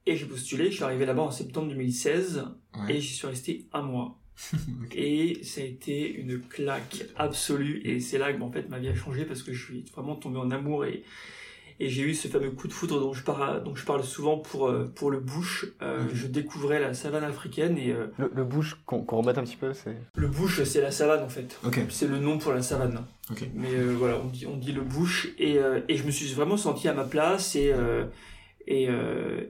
Et 0.05 0.15
j'ai 0.15 0.25
postulé, 0.25 0.71
je 0.71 0.75
suis 0.75 0.83
arrivé 0.83 1.05
là-bas 1.05 1.23
en 1.23 1.31
septembre 1.31 1.69
2016 1.69 2.45
et 2.89 2.99
j'y 2.99 3.13
suis 3.13 3.27
resté 3.27 3.67
un 3.71 3.83
mois. 3.83 4.17
Et 4.95 5.43
ça 5.43 5.61
a 5.61 5.63
été 5.63 6.11
une 6.11 6.41
claque 6.41 7.05
absolue. 7.15 7.81
Et 7.83 7.99
c'est 7.99 8.17
là 8.17 8.33
que 8.33 8.41
en 8.41 8.51
fait 8.51 8.67
ma 8.69 8.79
vie 8.79 8.87
a 8.87 8.95
changé 8.95 9.25
parce 9.25 9.43
que 9.43 9.53
je 9.53 9.63
suis 9.63 9.85
vraiment 9.93 10.15
tombé 10.15 10.39
en 10.39 10.49
amour 10.49 10.85
et 10.85 11.03
et 11.79 11.89
j'ai 11.89 12.03
eu 12.03 12.13
ce 12.13 12.27
fameux 12.27 12.51
coup 12.51 12.67
de 12.67 12.73
foudre 12.73 12.99
dont 12.99 13.13
je 13.13 13.23
parle, 13.23 13.63
dont 13.63 13.75
je 13.75 13.85
parle 13.85 14.03
souvent 14.03 14.37
pour, 14.37 14.67
euh, 14.67 14.91
pour 14.95 15.11
le 15.11 15.19
bush. 15.19 15.65
Euh, 15.81 16.07
Je 16.13 16.27
découvrais 16.27 16.79
la 16.79 16.93
savane 16.93 17.23
africaine 17.23 17.77
et... 17.77 17.91
Euh, 17.91 18.07
le, 18.17 18.31
le, 18.33 18.43
bush, 18.43 18.75
qu'on 18.85 19.03
remette 19.03 19.37
un 19.37 19.43
petit 19.43 19.55
peu, 19.55 19.73
c'est... 19.73 19.95
Le 20.15 20.27
bush, 20.27 20.63
c'est 20.63 20.81
la 20.81 20.91
savane 20.91 21.23
en 21.23 21.29
fait. 21.29 21.59
C'est 21.89 22.07
le 22.07 22.19
nom 22.19 22.37
pour 22.37 22.53
la 22.53 22.61
savane. 22.61 23.03
Mais 23.55 23.73
euh, 23.73 23.95
voilà, 23.97 24.19
on 24.23 24.27
dit, 24.27 24.45
on 24.45 24.57
dit 24.57 24.71
le 24.71 24.81
bush. 24.81 25.29
Et, 25.39 25.57
et 25.87 25.95
je 25.95 26.03
me 26.05 26.11
suis 26.11 26.27
vraiment 26.33 26.57
senti 26.57 26.87
à 26.87 26.93
ma 26.93 27.03
place 27.03 27.55
et... 27.55 27.73
Et, 28.67 28.87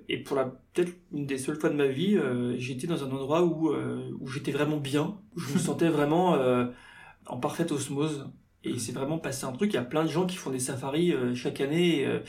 et 0.07 0.23
pour 0.23 0.37
la 0.37 0.45
peut-être 0.45 0.93
une 1.11 1.25
des 1.25 1.37
seules 1.37 1.59
fois 1.59 1.69
de 1.69 1.75
ma 1.75 1.87
vie, 1.87 2.17
j'étais 2.57 2.87
dans 2.87 3.03
un 3.03 3.11
endroit 3.11 3.43
où, 3.43 3.75
où 4.19 4.27
j'étais 4.27 4.53
vraiment 4.53 4.77
bien, 4.77 5.17
où 5.35 5.39
je 5.39 5.53
me 5.53 5.59
sentais 5.59 5.89
vraiment 5.89 6.37
en 7.25 7.37
parfaite 7.37 7.73
osmose 7.73 8.29
et 8.63 8.69
il 8.69 8.79
s'est 8.79 8.91
vraiment 8.91 9.17
passé 9.17 9.45
un 9.45 9.51
truc. 9.51 9.71
Il 9.73 9.75
y 9.75 9.79
a 9.79 9.83
plein 9.83 10.03
de 10.03 10.09
gens 10.09 10.25
qui 10.25 10.37
font 10.37 10.49
des 10.51 10.59
safaris 10.59 11.13
euh, 11.13 11.33
chaque 11.35 11.61
année 11.61 12.05
euh, 12.05 12.19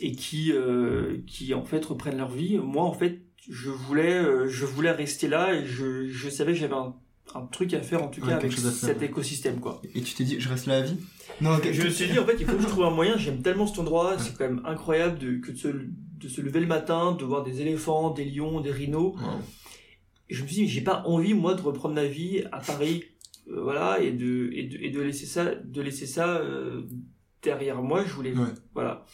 et 0.00 0.12
qui, 0.12 0.52
euh, 0.52 1.18
qui 1.26 1.52
en 1.54 1.64
fait 1.64 1.84
reprennent 1.84 2.18
leur 2.18 2.30
vie. 2.30 2.58
Moi, 2.58 2.84
en 2.84 2.92
fait, 2.92 3.20
je 3.48 3.70
voulais, 3.70 4.22
je 4.48 4.64
voulais 4.64 4.90
rester 4.92 5.28
là 5.28 5.54
et 5.54 5.66
je, 5.66 6.08
je 6.08 6.28
savais 6.28 6.52
que 6.52 6.58
j'avais 6.58 6.74
un 6.74 6.94
un 7.34 7.44
truc 7.44 7.74
à 7.74 7.82
faire 7.82 8.04
en 8.04 8.08
tout 8.08 8.20
Ouais, 8.20 8.28
cas 8.28 8.36
avec 8.36 8.52
faire, 8.52 8.70
cet 8.70 9.00
ouais. 9.00 9.06
écosystème 9.06 9.58
quoi. 9.58 9.82
Et 9.96 10.00
tu 10.00 10.14
t'es 10.14 10.22
dit, 10.22 10.38
je 10.38 10.48
reste 10.48 10.66
là 10.66 10.78
à 10.78 10.80
vie? 10.82 10.96
Non, 11.40 11.56
ok. 11.56 11.68
Je 11.72 11.82
me 11.82 11.90
suis 11.90 12.06
dit, 12.06 12.18
en 12.20 12.24
fait, 12.24 12.36
il 12.38 12.46
faut 12.46 12.56
que 12.56 12.62
je 12.62 12.68
trouve 12.68 12.84
un 12.84 12.90
moyen. 12.90 13.16
J'aime 13.18 13.42
tellement 13.42 13.66
cet 13.66 13.80
endroit. 13.80 14.16
C'est 14.16 14.38
quand 14.38 14.44
même 14.44 14.62
incroyable 14.64 15.18
de, 15.18 15.36
que 15.38 15.50
de 15.50 15.56
se, 15.56 15.68
de 15.68 16.28
se 16.28 16.40
lever 16.40 16.60
le 16.60 16.68
matin, 16.68 17.12
de 17.18 17.24
voir 17.24 17.42
des 17.42 17.60
éléphants, 17.60 18.10
des 18.10 18.24
lions, 18.24 18.60
des 18.60 18.70
rhinos. 18.70 19.14
Et 20.30 20.34
je 20.34 20.42
me 20.44 20.46
suis 20.46 20.56
dit, 20.56 20.68
j'ai 20.68 20.82
pas 20.82 21.02
envie, 21.04 21.34
moi, 21.34 21.54
de 21.54 21.62
reprendre 21.62 21.96
ma 21.96 22.04
vie 22.04 22.44
à 22.52 22.60
Paris, 22.60 23.02
euh, 23.50 23.60
voilà, 23.62 24.00
et 24.00 24.12
de, 24.12 24.50
et 24.52 24.64
de, 24.64 24.76
et 24.78 24.90
de 24.90 25.00
laisser 25.00 25.26
ça, 25.26 25.54
de 25.54 25.80
laisser 25.82 26.06
ça 26.06 26.38
euh, 26.38 26.82
derrière 27.42 27.82
moi. 27.82 28.04
Je 28.04 28.12
voulais, 28.12 28.32
Ouais. 28.36 28.46
voilà. 28.74 29.04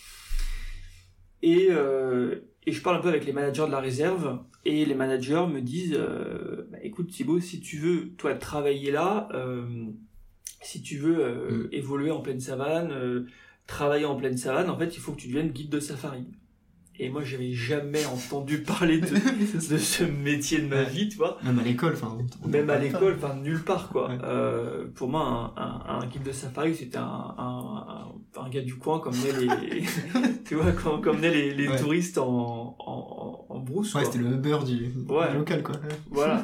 Et, 1.43 1.69
euh, 1.71 2.37
et 2.67 2.73
je 2.73 2.81
parle 2.83 2.97
un 2.97 3.01
peu 3.01 3.09
avec 3.09 3.25
les 3.25 3.33
managers 3.33 3.67
de 3.67 3.73
la 3.73 3.81
réserve, 3.81 4.39
et 4.65 4.85
les 4.85 4.95
managers 4.95 5.47
me 5.53 5.61
disent, 5.61 5.99
bah, 6.71 6.79
écoute 6.83 7.09
Thibaut, 7.11 7.41
si 7.41 7.61
tu 7.61 7.79
veux, 7.79 8.11
toi, 8.17 8.35
travailler 8.35 8.93
là, 8.93 9.29
si 10.63 10.81
tu 10.83 10.97
veux 10.99 11.19
Mm. 11.65 11.69
évoluer 11.73 12.11
en 12.13 12.21
pleine 12.21 12.39
savane, 12.41 13.27
travailler 13.67 14.05
en 14.05 14.15
pleine 14.15 14.37
savane, 14.37 14.71
en 14.71 14.79
fait, 14.79 14.95
il 14.97 15.01
faut 15.01 15.13
que 15.13 15.21
tu 15.21 15.27
deviennes 15.29 15.51
guide 15.51 15.71
de 15.71 15.81
safari. 15.81 16.25
Et 17.05 17.09
moi, 17.09 17.23
j'avais 17.25 17.53
jamais 17.53 18.05
entendu 18.07 18.59
parler 18.63 18.99
de, 19.01 19.07
de 19.73 19.77
ce 19.79 20.05
métier 20.05 20.61
de 20.61 20.67
ma 20.69 20.85
vie, 20.85 21.09
tu 21.09 21.17
vois. 21.17 21.39
Même 21.43 21.59
à 21.59 21.63
l'école, 21.65 21.95
enfin. 21.95 22.17
Même 22.47 22.71
à 22.71 22.79
l'école, 22.79 23.15
enfin 23.17 23.35
nulle 23.43 23.63
part 23.65 23.89
quoi. 23.89 24.09
Ouais. 24.09 24.19
Euh, 24.23 24.87
pour 24.95 25.09
moi, 25.09 25.53
un, 25.57 25.63
un, 25.63 26.01
un 26.03 26.07
guide 26.07 26.23
de 26.23 26.33
safari, 26.33 26.75
c'était 26.77 26.99
un, 26.99 27.03
un, 27.03 28.07
un, 28.37 28.41
un 28.45 28.49
gars 28.51 28.61
du 28.63 28.77
coin 28.77 29.01
comme 29.01 29.15
les, 29.15 29.83
tu 30.47 30.55
vois, 30.55 30.71
comme, 30.73 31.01
comme 31.01 31.21
les, 31.21 31.53
les 31.55 31.69
Ouais. 31.69 31.79
touristes 31.79 32.19
en, 32.19 32.77
en, 32.79 33.47
en 33.49 33.59
brousse. 33.59 33.95
Ouais, 33.95 34.05
c'était 34.05 34.19
le 34.19 34.31
Uber 34.33 34.59
du, 34.65 34.93
Ouais. 35.09 35.31
du 35.33 35.39
local, 35.39 35.63
quoi. 35.63 35.75
Voilà. 36.11 36.41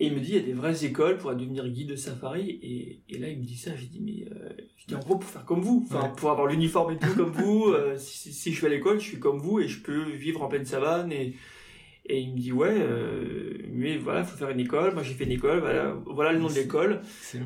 Et 0.00 0.06
il 0.06 0.14
me 0.14 0.20
dit, 0.20 0.30
il 0.30 0.34
y 0.34 0.38
a 0.38 0.42
des 0.42 0.52
vraies 0.52 0.84
écoles 0.84 1.16
pour 1.18 1.32
devenir 1.34 1.68
guide 1.68 1.90
de 1.90 1.96
safari. 1.96 2.50
Et, 2.62 3.02
et 3.08 3.18
là, 3.18 3.28
il 3.28 3.38
me 3.38 3.44
dit 3.44 3.56
ça. 3.56 3.70
J'ai 3.76 3.86
dit, 3.86 4.00
mais 4.04 4.26
euh, 4.34 4.41
je 4.82 4.86
dis, 4.88 4.94
en 4.94 5.00
gros, 5.00 5.16
pour 5.16 5.28
faire 5.30 5.44
comme 5.44 5.60
vous, 5.60 5.86
enfin, 5.88 6.02
Ouais. 6.08 6.12
pour 6.16 6.30
avoir 6.30 6.46
l'uniforme 6.46 6.92
et 6.94 6.98
tout 6.98 7.14
comme 7.16 7.30
vous, 7.32 7.64
euh, 7.72 7.96
si, 7.98 8.52
je 8.52 8.60
vais 8.60 8.66
à 8.66 8.70
l'école, 8.70 8.98
je 9.00 9.04
suis 9.08 9.18
comme 9.18 9.38
vous 9.38 9.60
et 9.60 9.68
je 9.68 9.80
peux 9.80 10.10
vivre 10.10 10.42
en 10.42 10.48
pleine 10.48 10.66
savane. 10.66 11.10
Et, 11.12 11.36
et 12.06 12.18
il 12.20 12.34
me 12.34 12.38
dit, 12.38 12.50
ouais, 12.52 12.74
euh, 12.76 13.58
mais 13.70 13.96
voilà, 13.96 14.24
faut 14.24 14.36
faire 14.36 14.50
une 14.50 14.58
école. 14.60 14.92
Moi, 14.94 15.02
j'ai 15.04 15.14
fait 15.14 15.24
une 15.24 15.30
école. 15.32 15.60
Voilà, 15.60 15.96
voilà 16.06 16.32
le 16.32 16.40
nom 16.40 16.48
de 16.48 16.54
l'école. 16.54 17.00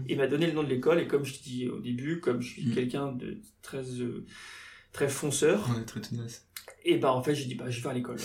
Il 0.08 0.16
m'a 0.16 0.26
donné 0.26 0.46
le 0.46 0.52
nom 0.54 0.62
de 0.62 0.68
l'école. 0.70 0.98
Et 1.00 1.06
comme 1.06 1.24
je 1.24 1.34
te 1.38 1.42
dis 1.42 1.68
au 1.68 1.78
début, 1.78 2.20
comme 2.20 2.40
je 2.40 2.48
suis 2.52 2.66
Mm. 2.66 2.74
quelqu'un 2.74 3.12
de 3.12 3.38
très, 3.62 3.84
euh, 4.00 4.24
très 4.92 5.08
fonceur, 5.08 5.68
Ouais, 5.76 5.84
très 5.84 6.00
tenace. 6.00 6.48
et 6.84 6.96
bah, 6.96 7.12
en 7.12 7.22
fait, 7.22 7.34
j'ai 7.34 7.44
dit, 7.44 7.54
bah, 7.54 7.68
je 7.68 7.76
vais 7.76 7.82
faire 7.82 7.92
l'école. 7.94 8.16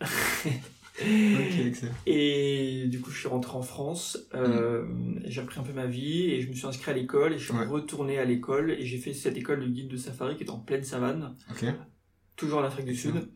Excellent. 1.00 1.92
Et 2.06 2.84
du 2.86 3.00
coup, 3.00 3.10
je 3.10 3.18
suis 3.18 3.28
rentré 3.28 3.56
en 3.56 3.62
France, 3.62 4.18
euh, 4.34 4.86
j'ai 5.24 5.40
repris 5.40 5.60
un 5.60 5.62
peu 5.62 5.72
ma 5.72 5.86
vie 5.86 6.30
et 6.30 6.40
je 6.40 6.48
me 6.48 6.54
suis 6.54 6.66
inscrit 6.66 6.90
à 6.90 6.94
l'école 6.94 7.34
et 7.34 7.38
je 7.38 7.44
suis 7.44 7.52
Ouais. 7.52 7.66
retourné 7.66 8.18
à 8.18 8.24
l'école 8.24 8.70
et 8.70 8.84
j'ai 8.86 8.98
fait 8.98 9.12
cette 9.12 9.36
école 9.36 9.60
de 9.60 9.66
guide 9.66 9.88
de 9.88 9.96
safari 9.96 10.36
qui 10.36 10.44
est 10.44 10.50
en 10.50 10.58
pleine 10.58 10.84
savane, 10.84 11.34
toujours 12.36 12.58
en 12.60 12.64
Afrique 12.64 12.86
du 12.86 12.94
Sud. 12.94 13.28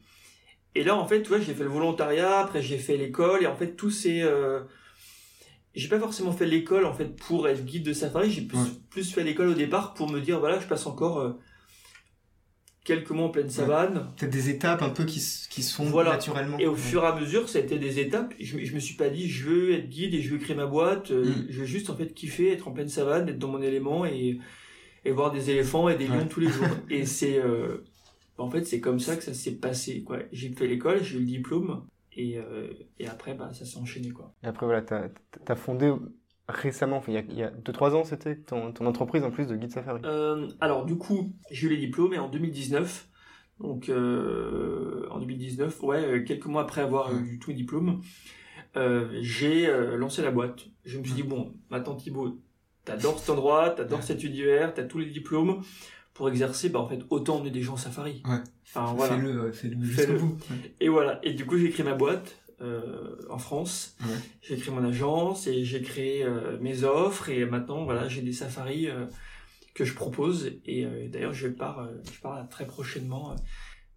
Et 0.75 0.85
là, 0.85 0.97
en 0.97 1.07
fait, 1.07 1.23
tu 1.23 1.29
vois, 1.29 1.41
j'ai 1.41 1.53
fait 1.55 1.65
le 1.65 1.69
volontariat, 1.71 2.39
après 2.41 2.63
j'ai 2.63 2.79
fait 2.79 2.97
l'école 2.97 3.43
et 3.43 3.47
en 3.47 3.57
fait, 3.57 3.75
tout 3.77 3.91
c'est... 3.91 4.23
Euh... 4.23 4.61
J'ai 5.75 5.89
pas 5.89 6.01
forcément 6.01 6.33
fait 6.33 6.47
l'école 6.47 6.85
en 6.85 6.93
fait 6.95 7.15
pour 7.17 7.47
être 7.49 7.65
guide 7.65 7.85
de 7.85 7.93
safari, 7.93 8.29
j'ai 8.31 8.43
plus, 8.43 8.59
Ouais. 8.59 8.65
plus 8.91 9.13
fait 9.13 9.23
l'école 9.23 9.49
au 9.49 9.55
départ 9.55 9.95
pour 9.95 10.11
me 10.11 10.21
dire, 10.21 10.41
voilà, 10.41 10.59
je 10.59 10.67
passe 10.67 10.85
encore 10.87 11.21
euh, 11.21 11.33
quelques 12.85 13.11
mois 13.11 13.27
en 13.27 13.29
pleine 13.31 13.51
savane. 13.51 14.11
Peut-être 14.17 14.33
des 14.33 14.49
étapes 14.51 14.83
un 14.83 14.89
peu 14.91 15.05
qui, 15.05 15.21
qui 15.51 15.63
se 15.63 15.75
font 15.75 15.85
Voilà. 15.85 16.11
naturellement. 16.13 16.59
Et 16.59 16.67
au 16.67 16.73
Ouais. 16.73 16.79
fur 16.79 17.03
et 17.05 17.07
à 17.07 17.15
mesure, 17.19 17.49
ça 17.49 17.59
a 17.59 17.63
été 17.63 17.79
des 17.79 17.99
étapes. 18.01 18.33
Je, 18.41 18.57
me- 18.57 18.65
je 18.65 18.75
me 18.75 18.81
suis 18.81 18.95
pas 18.97 19.11
dit, 19.11 19.29
je 19.29 19.49
veux 19.49 19.73
être 19.75 19.89
guide 19.89 20.15
et 20.15 20.23
je 20.23 20.31
veux 20.31 20.39
créer 20.39 20.57
ma 20.57 20.67
boîte. 20.67 21.11
Euh, 21.11 21.25
Mm. 21.27 21.47
Je 21.51 21.61
veux 21.61 21.67
juste 21.67 21.91
en 21.91 21.97
fait 21.97 22.15
kiffer, 22.15 22.51
être 22.53 22.69
en 22.69 22.73
pleine 22.73 22.89
savane, 22.89 23.29
être 23.29 23.39
dans 23.39 23.49
mon 23.49 23.61
élément 23.63 24.07
et, 24.07 24.39
et 25.05 25.11
voir 25.11 25.31
des 25.33 25.51
éléphants 25.51 25.89
et 25.89 25.97
des 25.97 26.07
lions 26.07 26.19
Ouais. 26.19 26.29
tous 26.29 26.41
les 26.41 26.49
jours. 26.49 26.67
et 26.91 27.05
c'est, 27.07 27.39
euh, 27.39 27.85
en 28.39 28.51
fait, 28.51 28.65
c'est 28.65 28.81
comme 28.81 28.99
ça 29.01 29.17
que 29.17 29.23
ça 29.23 29.35
s'est 29.35 29.57
passé. 29.57 30.03
Quoi. 30.03 30.21
J'ai 30.33 30.49
fait 30.51 30.67
l'école, 30.67 31.03
j'ai 31.05 31.17
eu 31.17 31.21
le 31.21 31.27
diplôme 31.27 31.85
et, 32.17 32.39
euh, 32.39 32.69
et 32.99 33.07
après, 33.07 33.35
bah, 33.35 33.51
ça 33.53 33.65
s'est 33.67 33.77
enchaîné. 33.79 34.09
Quoi. 34.11 34.33
Et 34.43 34.47
après, 34.47 34.65
voilà, 34.67 34.81
tu 34.83 34.95
as, 34.95 35.57
fondé 35.57 35.93
récemment, 36.51 37.03
il 37.09 37.15
y 37.15 37.17
a- 37.17 37.23
il 37.29 37.37
y 37.39 37.43
a 37.43 37.51
2-3 37.51 37.95
ans, 37.95 38.05
c'était 38.05 38.37
ton, 38.37 38.73
ton 38.73 38.87
entreprise 38.87 39.23
en 39.25 39.31
plus 39.31 39.47
de 39.47 39.57
guide 39.57 39.71
safari. 39.73 40.01
Euh, 40.05 40.49
alors 40.61 40.85
du 40.85 40.97
coup, 40.97 41.33
j'ai 41.51 41.67
eu 41.67 41.71
les 41.71 41.77
diplômes 41.79 42.13
et 42.15 42.19
en 42.19 42.29
2019, 42.29 43.09
donc 43.61 43.89
euh, 43.89 45.07
en 45.11 45.19
2019, 45.19 45.83
ouais, 45.83 46.05
euh, 46.05 46.25
quelques 46.25 46.47
mois 46.47 46.63
après 46.63 46.81
avoir 46.83 47.13
eu 47.15 47.39
tous 47.39 47.51
mes 47.51 47.57
diplômes, 47.57 48.01
euh, 48.77 49.09
j'ai 49.21 49.67
lancé 49.97 50.23
la 50.23 50.31
boîte. 50.31 50.61
Je 50.85 50.99
me 50.99 51.05
suis 51.05 51.15
dit 51.15 51.23
bon, 51.23 51.55
maintenant 51.71 51.95
Thibaut, 51.95 52.39
t'adores 52.85 53.19
cet 53.19 53.31
endroit, 53.31 53.71
t'adores 53.71 54.03
cet 54.03 54.23
univers, 54.25 54.73
t'as 54.75 54.85
tous 54.85 54.99
les 54.99 55.07
diplômes 55.07 55.63
pour 56.15 56.29
exercer, 56.29 56.69
bah 56.69 56.81
en 56.81 56.87
fait 56.89 57.01
autant 57.11 57.37
emmener 57.37 57.51
des 57.51 57.63
gens 57.63 57.75
en 57.75 57.79
safari. 57.79 58.23
Ouais. 58.27 58.37
Enfin 58.75 58.93
voilà. 58.95 59.17
Fais-le, 59.17 59.43
ouais, 59.45 59.53
fais-le. 59.53 59.77
Ouais. 59.77 60.37
Et 60.81 60.89
voilà. 60.89 61.19
Et 61.23 61.33
du 61.35 61.45
coup, 61.47 61.57
j'ai 61.59 61.71
créé 61.71 61.85
ma 61.85 61.95
boîte 61.95 62.37
euh, 62.61 63.17
en 63.29 63.39
France. 63.39 63.97
Ouais. 64.01 64.15
J'ai 64.43 64.57
créé 64.57 64.75
mon 64.75 64.85
agence 64.85 65.47
et 65.47 65.65
j'ai 65.65 65.83
créé 65.83 66.23
euh, 66.23 66.59
mes 66.61 66.85
offres. 66.85 67.29
Et 67.29 67.45
maintenant, 67.45 67.85
voilà, 67.85 68.09
j'ai 68.09 68.23
des 68.23 68.33
safaris 68.33 68.89
euh, 68.89 69.07
que 69.75 69.85
je 69.85 69.95
propose. 69.95 70.53
Et 70.67 70.85
euh, 70.85 71.09
d'ailleurs, 71.09 71.33
je 71.33 71.49
pars, 71.49 71.89
je 72.13 72.21
pars 72.21 72.49
très 72.49 72.67
prochainement. 72.67 73.35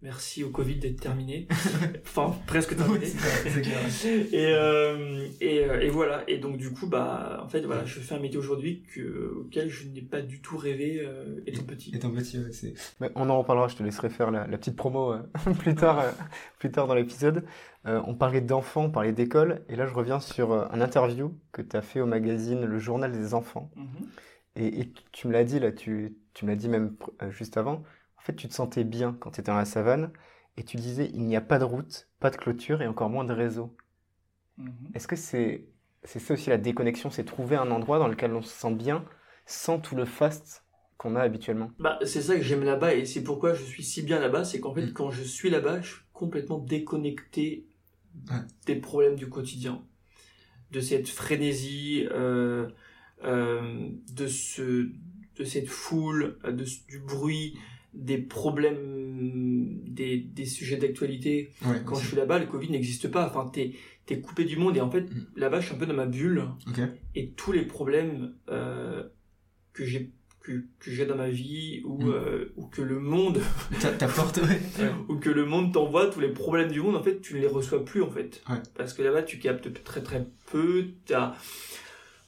Merci 0.02 0.44
au 0.44 0.50
Covid 0.50 0.76
d'être 0.76 1.00
terminé. 1.00 1.48
enfin, 2.02 2.34
presque 2.46 2.76
terminé. 2.76 3.06
Clair, 3.06 3.86
et, 4.32 4.46
euh, 4.54 5.26
et, 5.40 5.56
et 5.56 5.88
voilà. 5.88 6.24
Et 6.28 6.38
donc, 6.38 6.58
du 6.58 6.72
coup, 6.72 6.86
bah, 6.86 7.40
en 7.42 7.48
fait, 7.48 7.62
voilà, 7.62 7.84
je 7.86 8.00
fais 8.00 8.14
un 8.14 8.18
métier 8.18 8.38
aujourd'hui 8.38 8.82
que, 8.94 9.34
auquel 9.40 9.70
je 9.70 9.88
n'ai 9.88 10.02
pas 10.02 10.20
du 10.20 10.42
tout 10.42 10.58
rêvé 10.58 11.00
euh, 11.00 11.40
étant 11.46 11.62
petit. 11.62 11.94
Et 11.94 11.98
ton 11.98 12.10
petit, 12.10 12.38
ouais, 12.38 12.52
c'est. 12.52 12.74
Mais 13.00 13.10
on 13.14 13.30
en 13.30 13.38
reparlera, 13.38 13.68
je 13.68 13.76
te 13.76 13.82
laisserai 13.82 14.10
faire 14.10 14.30
la, 14.30 14.46
la 14.46 14.58
petite 14.58 14.76
promo 14.76 15.12
euh, 15.12 15.22
plus, 15.58 15.74
tard, 15.74 16.00
euh, 16.00 16.10
plus 16.58 16.70
tard 16.70 16.86
dans 16.86 16.94
l'épisode. 16.94 17.44
Euh, 17.86 18.00
on 18.06 18.14
parlait 18.14 18.40
d'enfants, 18.40 18.84
on 18.84 18.90
parlait 18.90 19.12
d'école, 19.12 19.62
et 19.68 19.76
là 19.76 19.86
je 19.86 19.92
reviens 19.92 20.18
sur 20.18 20.52
euh, 20.52 20.66
un 20.70 20.80
interview 20.80 21.38
que 21.52 21.60
tu 21.60 21.76
as 21.76 21.82
fait 21.82 22.00
au 22.00 22.06
magazine 22.06 22.64
Le 22.64 22.78
Journal 22.78 23.12
des 23.12 23.34
enfants. 23.34 23.70
Mhm. 23.76 24.08
Et, 24.56 24.80
et 24.80 24.92
tu 25.12 25.28
me 25.28 25.32
l'as 25.32 25.44
dit, 25.44 25.58
là, 25.58 25.72
tu, 25.72 26.16
tu 26.32 26.44
me 26.44 26.50
l'as 26.50 26.56
dit 26.56 26.68
même 26.68 26.96
euh, 27.22 27.30
juste 27.30 27.56
avant, 27.56 27.82
en 28.24 28.26
fait 28.26 28.36
tu 28.36 28.48
te 28.48 28.54
sentais 28.54 28.84
bien 28.84 29.16
quand 29.20 29.32
tu 29.32 29.40
étais 29.42 29.52
dans 29.52 29.58
la 29.58 29.66
savane, 29.66 30.12
et 30.56 30.64
tu 30.64 30.78
disais 30.78 31.10
il 31.14 31.24
n'y 31.26 31.36
a 31.36 31.42
pas 31.42 31.60
de 31.60 31.64
route, 31.64 32.08
pas 32.20 32.30
de 32.30 32.36
clôture 32.36 32.82
et 32.82 32.88
encore 32.88 33.10
moins 33.10 33.24
de 33.24 33.34
réseau. 33.34 33.76
Mhm. 34.58 34.94
Est-ce 34.94 35.06
que 35.06 35.14
c'est 35.16 35.68
c'est 36.04 36.20
ça 36.20 36.32
aussi 36.34 36.48
la 36.50 36.56
déconnexion, 36.58 37.10
c'est 37.10 37.24
trouver 37.24 37.56
un 37.56 37.70
endroit 37.70 37.98
dans 37.98 38.08
lequel 38.08 38.32
on 38.34 38.42
se 38.42 38.48
sent 38.48 38.74
bien 38.74 39.04
sans 39.46 39.78
tout 39.78 39.94
le 39.96 40.06
fast 40.06 40.64
qu'on 40.98 41.16
a 41.16 41.20
habituellement? 41.20 41.70
Bah, 41.78 41.98
c'est 42.04 42.22
ça 42.22 42.36
que 42.36 42.42
j'aime 42.42 42.62
là-bas 42.64 42.94
et 42.94 43.04
c'est 43.04 43.22
pourquoi 43.22 43.54
je 43.54 43.64
suis 43.64 43.82
si 43.82 44.02
bien 44.02 44.20
là-bas, 44.20 44.44
c'est 44.44 44.60
qu'en 44.60 44.74
fait, 44.74 44.86
Mm. 44.86 44.92
quand 44.92 45.10
je 45.10 45.22
suis 45.22 45.50
là-bas, 45.50 45.80
je 45.80 45.88
suis 45.94 46.02
complètement 46.12 46.58
déconnecté 46.58 47.66
des 48.66 48.76
problèmes 48.76 49.16
du 49.16 49.28
quotidien, 49.28 49.82
de 50.72 50.80
cette 50.80 51.08
frénésie, 51.08 52.06
euh, 52.12 52.68
euh, 53.24 53.88
de 54.12 54.26
ce, 54.26 54.90
de 55.36 55.44
cette 55.44 55.68
foule, 55.68 56.38
de, 56.44 56.64
du 56.88 57.00
bruit, 57.00 57.56
des 57.94 58.18
problèmes, 58.18 59.80
des, 59.86 60.18
des 60.18 60.44
sujets 60.46 60.76
d'actualité. 60.76 61.50
Ouais, 61.64 61.80
Quand 61.84 61.94
je 61.96 62.06
suis 62.08 62.16
là-bas, 62.16 62.38
le 62.38 62.46
Covid 62.46 62.70
n'existe 62.70 63.08
pas. 63.08 63.26
Enfin, 63.26 63.48
t'es, 63.52 63.72
t'es 64.06 64.20
coupé 64.20 64.44
du 64.44 64.56
monde 64.56 64.76
et 64.76 64.80
en 64.80 64.90
fait, 64.90 65.02
Mm. 65.02 65.26
là-bas, 65.36 65.60
je 65.60 65.66
suis 65.66 65.74
un 65.74 65.78
peu 65.78 65.86
dans 65.86 65.94
ma 65.94 66.06
bulle 66.06 66.42
et 67.14 67.30
tous 67.30 67.52
les 67.52 67.62
problèmes 67.64 68.34
euh, 68.50 69.04
que 69.72 69.84
j'ai 69.84 70.10
que, 70.42 70.52
que 70.78 70.90
j'ai 70.90 71.06
dans 71.06 71.16
ma 71.16 71.30
vie 71.30 71.80
ou, 71.86 72.02
Mm. 72.02 72.12
euh, 72.12 72.52
ou 72.56 72.66
que 72.66 72.82
le 72.82 72.98
monde 73.00 73.40
T'a- 73.80 73.92
T'apportes, 73.92 74.36
ouais. 74.42 74.60
ou 75.08 75.16
que 75.16 75.30
le 75.30 75.46
monde 75.46 75.72
t'envoie 75.72 76.08
tous 76.08 76.20
les 76.20 76.28
problèmes 76.32 76.70
du 76.70 76.82
monde 76.82 76.96
en 76.96 77.02
fait 77.02 77.18
tu 77.22 77.34
ne 77.34 77.40
les 77.40 77.46
reçois 77.46 77.82
plus 77.82 78.02
en 78.02 78.10
fait 78.10 78.42
Ouais. 78.50 78.56
parce 78.76 78.92
que 78.92 79.00
là-bas 79.02 79.22
tu 79.22 79.38
captes 79.38 79.82
très 79.84 80.02
très 80.02 80.26
peu 80.52 80.84
t'as 81.06 81.34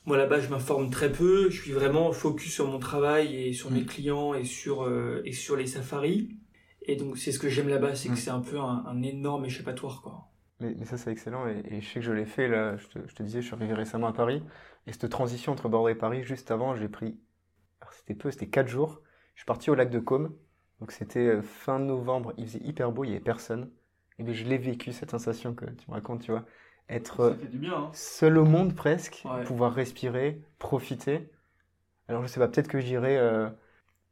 moi 0.07 0.17
là-bas 0.17 0.41
je 0.41 0.49
m'informe 0.49 0.91
très 0.91 1.13
peu 1.13 1.51
je 1.51 1.61
suis 1.63 1.73
vraiment 1.73 2.13
focus 2.13 2.53
sur 2.55 2.67
mon 2.69 2.79
travail 2.79 3.35
et 3.37 3.53
sur 3.53 3.71
mes 3.71 3.83
Mm. 3.83 3.87
clients 3.87 4.35
et 4.35 4.45
sur 4.45 4.85
euh, 4.85 5.23
et 5.25 5.33
sur 5.33 5.57
les 5.57 5.67
safaris 5.67 6.37
et 6.83 6.97
donc 6.97 7.19
c'est 7.19 7.33
ce 7.33 7.39
que 7.39 7.49
j'aime 7.49 7.69
là-bas 7.69 7.95
c'est 7.95 8.09
Mm. 8.09 8.15
que 8.15 8.19
c'est 8.19 8.31
un 8.31 8.41
peu 8.41 8.59
un, 8.61 8.85
un 8.87 9.03
énorme 9.03 9.45
échappatoire 9.45 10.03
quoi 10.03 10.31
Mais, 10.61 10.75
mais 10.79 10.85
ça, 10.87 10.97
c'est 10.97 11.11
excellent. 11.13 11.47
Et, 11.49 11.63
et 11.71 11.81
je 11.81 11.87
sais 11.87 11.95
que 12.01 12.01
je 12.07 12.13
l'ai 12.13 12.25
fait, 12.27 12.49
là, 12.49 12.77
je 12.77 12.87
te, 12.89 12.99
je 13.09 13.15
te 13.15 13.23
disais, 13.23 13.43
je 13.43 13.47
suis 13.47 13.55
arrivé 13.55 13.75
récemment 13.75 14.07
à 14.07 14.13
Paris. 14.13 14.43
Et 14.87 14.93
cette 14.93 15.09
transition 15.11 15.53
entre 15.53 15.69
Bordeaux 15.69 15.89
et 15.89 15.95
Paris, 15.95 16.23
juste 16.25 16.51
avant, 16.51 16.75
j'ai 16.75 16.89
pris. 16.89 17.19
C'était 17.93 18.15
peu, 18.15 18.31
c'était 18.31 18.49
4 18.49 18.69
jours. 18.69 19.03
Je 19.35 19.41
suis 19.43 19.47
parti 19.47 19.71
au 19.71 19.75
lac 19.75 19.91
de 19.91 19.99
Caume. 20.01 20.37
Donc, 20.81 20.93
c'était 20.93 21.21
euh, 21.29 21.43
fin 21.43 21.79
novembre. 21.79 22.33
Il 22.39 22.47
faisait 22.49 22.65
hyper 22.65 22.93
beau, 22.93 23.05
il 23.05 23.09
n'y 23.11 23.15
avait 23.17 23.25
personne. 23.25 23.71
Et 24.19 24.25
bien, 24.25 24.35
je 24.35 24.45
l'ai 24.45 24.59
vécu, 24.59 24.93
cette 24.93 25.11
sensation 25.13 25.55
que 25.55 25.67
tu 25.67 25.89
me 25.91 25.95
racontes, 25.95 26.23
tu 26.23 26.31
vois. 26.33 26.47
Être 26.89 27.37
fait 27.41 27.47
du 27.49 27.59
bien 27.59 27.75
hein. 27.75 27.91
seul 27.93 28.39
au 28.39 28.45
monde 28.45 28.75
presque, 28.75 29.23
Ouais. 29.25 29.45
pouvoir 29.45 29.75
respirer, 29.75 30.41
profiter. 30.59 31.29
Alors, 32.09 32.23
je 32.23 32.29
sais 32.29 32.39
pas, 32.39 32.47
peut-être 32.49 32.69
que 32.69 32.79
j'irai 32.79 33.19
euh, 33.19 33.49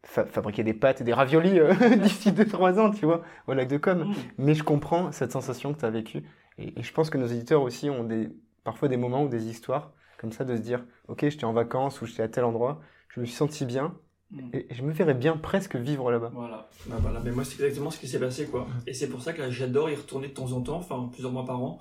fa- 0.03 0.27
fabriquer 0.27 0.65
des 0.65 0.75
pâtes 0.75 1.01
et 1.01 1.05
des 1.05 1.13
raviolis 1.13 1.61
euh, 1.61 1.73
d'ici 1.97 2.33
2-3 2.33 2.79
ans, 2.81 2.91
tu 2.91 3.07
vois, 3.07 3.23
au 3.47 3.55
lac 3.55 3.69
de 3.69 3.77
Caume. 3.77 4.09
Mm. 4.09 4.15
Mais 4.39 4.55
je 4.55 4.65
comprends 4.65 5.13
cette 5.13 5.31
sensation 5.33 5.73
que 5.73 5.79
tu 5.79 5.85
as 5.85 5.91
vécue. 5.91 6.25
Et, 6.59 6.79
et 6.79 6.83
je 6.83 6.93
pense 6.93 7.11
que 7.11 7.19
nos 7.19 7.27
éditeurs 7.27 7.63
aussi 7.63 7.91
ont 7.91 8.03
des, 8.05 8.29
parfois 8.65 8.89
des 8.89 8.97
moments 8.97 9.23
ou 9.25 9.29
des 9.29 9.47
histoires 9.47 9.93
comme 10.19 10.33
ça, 10.33 10.45
de 10.45 10.57
se 10.57 10.63
dire, 10.63 10.83
ok, 11.09 11.21
j'étais 11.29 11.45
en 11.45 11.53
vacances 11.53 12.01
ou 12.01 12.07
j'étais 12.07 12.23
à 12.23 12.29
tel 12.29 12.45
endroit, 12.45 12.81
je 13.11 13.21
me 13.21 13.27
suis 13.27 13.35
senti 13.37 13.65
bien, 13.67 13.95
Mm. 14.31 14.49
et, 14.55 14.67
je 14.75 14.83
me 14.83 14.91
verrais 14.91 15.15
bien 15.15 15.37
presque 15.37 15.77
vivre 15.77 16.11
là-bas. 16.11 16.31
Voilà. 16.35 16.69
Bah 16.87 16.97
voilà. 16.99 17.21
Mais 17.23 17.31
moi, 17.31 17.45
c'est 17.45 17.63
exactement 17.63 17.91
ce 17.91 18.01
qui 18.01 18.09
s'est 18.09 18.19
passé, 18.19 18.47
quoi. 18.47 18.67
Et 18.87 18.95
c'est 18.95 19.09
pour 19.09 19.21
ça 19.21 19.33
que 19.35 19.49
j'adore 19.51 19.91
y 19.91 19.95
retourner 19.95 20.29
de 20.29 20.33
temps 20.33 20.51
en 20.53 20.63
temps, 20.63 20.79
enfin, 20.79 21.09
plusieurs 21.13 21.31
mois 21.31 21.45
par 21.45 21.63
an. 21.63 21.79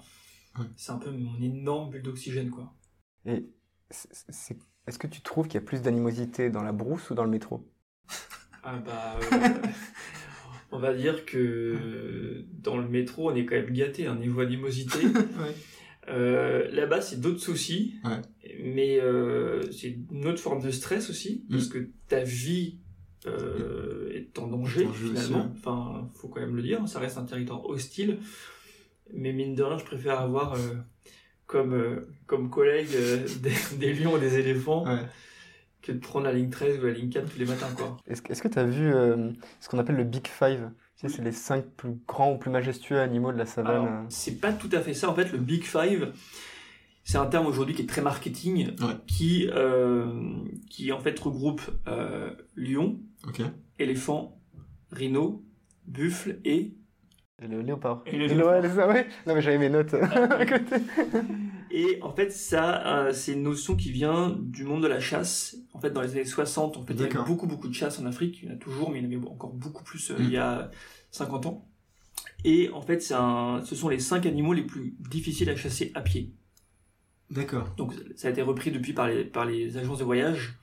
Ouais. 0.60 0.66
C'est 0.76 0.92
un 0.92 0.98
peu 0.98 1.12
mon 1.12 1.40
énorme 1.42 1.90
bulle 1.92 2.04
d'oxygène, 2.04 2.50
quoi. 2.50 2.74
Et 3.26 3.46
c'est- 3.90 4.10
c'est- 4.30 4.58
est-ce 4.88 5.00
que 5.00 5.08
tu 5.08 5.22
trouves 5.22 5.48
qu'il 5.48 5.60
y 5.60 5.64
a 5.64 5.66
plus 5.66 5.82
d'animosité 5.82 6.50
dans 6.50 6.62
la 6.64 6.72
brousse 6.74 7.10
ou 7.10 7.16
dans 7.16 7.24
le 7.24 7.30
métro? 7.30 7.68
Ah 8.64 8.78
bah, 8.78 9.18
euh, 9.20 9.22
on 10.72 10.80
va 10.80 10.94
dire 10.94 11.26
que 11.26 12.46
dans 12.54 12.78
le 12.78 12.88
métro, 12.88 13.30
on 13.32 13.36
est 13.36 13.46
quand 13.46 13.56
même 13.56 13.72
gâté, 13.72 14.08
un 14.08 14.16
niveau 14.16 14.42
animosité. 14.42 15.00
Ouais. 15.40 15.56
Euh, 16.10 16.70
Là-bas, 16.72 17.00
c'est 17.02 17.22
d'autres 17.22 17.40
soucis, 17.40 17.96
Ouais. 18.04 18.22
mais 18.62 19.00
euh, 19.00 19.72
c'est 19.72 19.98
une 20.12 20.28
autre 20.28 20.40
forme 20.40 20.62
de 20.62 20.70
stress 20.70 21.10
aussi, 21.10 21.46
Mm. 21.48 21.52
parce 21.54 21.68
que 21.68 21.90
ta 22.10 22.24
vie 22.24 22.80
euh, 23.26 24.12
est 24.14 24.38
en 24.38 24.48
danger 24.48 24.86
aussi, 24.86 25.00
finalement. 25.00 25.46
ouais. 25.46 25.52
Enfin, 25.56 26.12
faut 26.16 26.28
quand 26.28 26.42
même 26.42 26.58
le 26.58 26.62
dire, 26.62 26.86
ça 26.90 27.00
reste 27.00 27.18
un 27.18 27.24
territoire 27.24 27.66
hostile. 27.66 28.20
Mais 29.12 29.34
mine 29.34 29.56
de 29.56 29.64
rien, 29.64 29.78
je 29.78 29.86
préfère 29.86 30.20
avoir 30.20 30.54
euh, 30.54 30.76
comme 31.46 31.74
euh, 31.74 32.08
comme 32.26 32.50
collègue 32.50 32.90
euh, 32.96 33.26
des, 33.42 33.78
des 33.78 33.94
lions 33.94 34.18
et 34.18 34.20
des 34.20 34.38
éléphants 34.40 34.86
Ouais. 34.86 35.02
que 35.82 35.92
de 35.92 36.00
prendre 36.00 36.26
la 36.26 36.34
ligne 36.34 36.50
13 36.50 36.80
ou 36.80 36.86
la 36.86 36.92
ligne 36.94 37.10
4 37.10 37.30
tous 37.32 37.40
les 37.40 37.46
matins, 37.46 37.70
quoi. 37.76 37.98
Est-ce 38.08 38.22
que- 38.22 38.32
est-ce 38.32 38.42
que 38.42 38.48
tu 38.48 38.60
as 38.60 38.64
vu 38.66 38.94
euh, 38.94 39.32
ce 39.60 39.68
qu'on 39.70 39.80
appelle 39.80 39.98
le 39.98 40.04
Big 40.06 40.28
Five? 40.28 40.72
Tu 40.98 41.10
sais, 41.10 41.18
c'est 41.18 41.24
les 41.24 41.32
cinq 41.34 41.66
plus 41.76 41.96
grands 42.08 42.34
ou 42.34 42.38
plus 42.38 42.52
majestueux 42.52 43.00
animaux 43.00 43.32
de 43.34 43.38
la 43.38 43.46
savane. 43.46 43.72
Alors, 43.88 44.06
c'est 44.10 44.40
pas 44.40 44.54
tout 44.54 44.70
à 44.72 44.80
fait 44.80 44.94
ça. 44.94 45.10
En 45.10 45.16
fait, 45.16 45.32
le 45.34 45.38
Big 45.40 45.64
Five, 45.64 46.14
c'est 47.04 47.18
un 47.18 47.26
terme 47.26 47.48
aujourd'hui 47.48 47.76
qui 47.76 47.82
est 47.82 47.88
très 47.88 48.02
marketing, 48.02 48.68
Ouais. 48.80 48.94
qui, 49.08 49.50
euh, 49.52 50.08
qui 50.70 50.92
en 50.94 51.00
fait 51.00 51.20
regroupe 51.20 51.62
euh, 51.88 52.30
lion, 52.56 53.00
Ok. 53.28 53.42
éléphant, 53.80 54.40
rhino, 54.92 55.44
buffle 55.88 56.40
et 56.46 56.74
Et 57.42 57.48
le 57.48 57.62
léopard. 57.62 58.04
Et 58.06 58.16
le 58.18 58.28
ouais, 58.28 58.62
léopard. 58.62 58.62
c'est 58.62 58.76
ça, 58.76 58.88
ouais. 58.88 59.08
Non, 59.26 59.36
mais 59.36 59.42
j'avais 59.42 59.58
mes 59.58 59.70
notes 59.70 59.94
à 60.40 60.46
côté. 60.46 60.76
et 61.72 62.00
en 62.02 62.12
fait 62.14 62.32
ça 62.32 62.86
euh, 63.08 63.12
c'est 63.14 63.34
une 63.34 63.44
notion 63.44 63.76
qui 63.76 63.92
vient 63.92 64.38
du 64.40 64.64
monde 64.64 64.84
de 64.84 64.88
la 64.88 65.00
chasse. 65.00 65.58
En 65.74 65.80
fait, 65.80 65.90
dans 65.90 66.02
les 66.02 66.12
années 66.12 66.26
60, 66.26 66.78
en 66.78 66.86
fait, 66.86 66.94
il 66.94 67.00
y 67.00 67.04
avait 67.04 67.10
D'accord. 67.10 67.26
beaucoup 67.28 67.48
beaucoup 67.48 67.68
de 67.68 67.74
chasse 67.74 68.00
en 68.00 68.06
Afrique. 68.06 68.40
Il 68.44 68.50
y 68.50 68.52
en 68.52 68.56
a 68.56 68.58
toujours, 68.58 68.92
mais 68.92 69.00
il 69.00 69.12
y 69.12 69.16
en 69.16 69.20
avait 69.20 69.30
encore 69.30 69.52
beaucoup 69.54 69.84
plus 69.84 70.12
euh, 70.12 70.16
Mm. 70.20 70.24
il 70.24 70.30
y 70.32 70.38
a 70.38 70.72
50 71.12 71.46
ans. 71.48 71.68
Et 72.46 72.70
en 72.70 72.82
fait, 72.82 73.02
c'est 73.02 73.14
un, 73.16 73.62
ce 73.66 73.76
sont 73.76 73.90
les 73.90 74.00
cinq 74.00 74.26
animaux 74.26 74.54
les 74.54 74.64
plus 74.64 74.96
difficiles 75.00 75.50
à 75.50 75.56
chasser 75.56 75.92
à 75.96 76.02
pied. 76.02 76.34
D'accord. 77.32 77.74
Donc 77.78 77.94
ça 78.16 78.28
a 78.28 78.32
été 78.32 78.42
repris 78.42 78.70
depuis 78.72 78.94
par 78.94 79.08
les, 79.08 79.24
par 79.24 79.46
les 79.46 79.78
agences 79.78 80.00
de 80.00 80.04
voyage. 80.04 80.60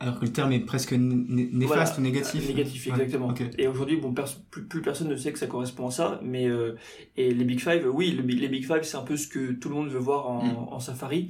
Alors 0.00 0.18
que 0.18 0.24
le 0.24 0.32
terme 0.32 0.52
est 0.52 0.60
presque 0.60 0.92
néfaste 0.92 1.66
Voilà, 1.66 1.98
ou 1.98 2.00
négatif. 2.02 2.44
euh, 2.44 2.48
Négatif, 2.52 2.86
Ouais, 2.86 2.92
exactement. 2.92 3.32
Et 3.58 3.68
aujourd'hui, 3.68 3.96
bon, 3.96 4.12
plus, 4.12 4.62
plus 4.68 4.82
personne 4.82 5.08
ne 5.08 5.16
sait 5.16 5.32
que 5.32 5.38
ça 5.38 5.46
correspond 5.46 5.86
à 5.86 5.90
ça, 5.90 6.20
mais 6.22 6.46
euh, 6.48 6.74
et 7.16 7.32
les 7.32 7.44
Big 7.44 7.60
Five, 7.60 7.86
oui, 7.92 8.10
le 8.10 8.22
les 8.22 8.48
Big 8.48 8.66
Five, 8.66 8.82
c'est 8.82 8.96
un 8.96 9.02
peu 9.02 9.16
ce 9.16 9.28
que 9.28 9.52
tout 9.52 9.68
le 9.68 9.76
monde 9.76 9.88
veut 9.88 9.98
voir 10.00 10.28
en, 10.28 10.44
Mm. 10.44 10.56
en 10.72 10.80
safari. 10.80 11.28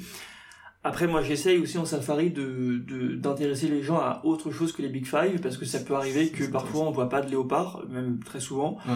Après, 0.82 1.06
moi, 1.06 1.22
j'essaye 1.22 1.58
aussi 1.58 1.78
en 1.78 1.84
safari 1.84 2.30
de 2.30 2.78
de- 2.86 3.14
d'intéresser 3.14 3.68
les 3.68 3.82
gens 3.82 3.96
à 3.98 4.20
autre 4.24 4.50
chose 4.50 4.72
que 4.72 4.82
les 4.82 4.88
Big 4.88 5.06
Five, 5.06 5.40
parce 5.42 5.56
que 5.56 5.64
ça 5.66 5.80
peut 5.80 5.94
arriver 5.94 6.30
que 6.30 6.44
parfois 6.44 6.82
on 6.86 6.90
voit 6.90 7.08
pas 7.08 7.20
de 7.22 7.30
léopard, 7.30 7.84
même 7.90 8.18
très 8.24 8.40
souvent. 8.40 8.78
Ouais. 8.88 8.94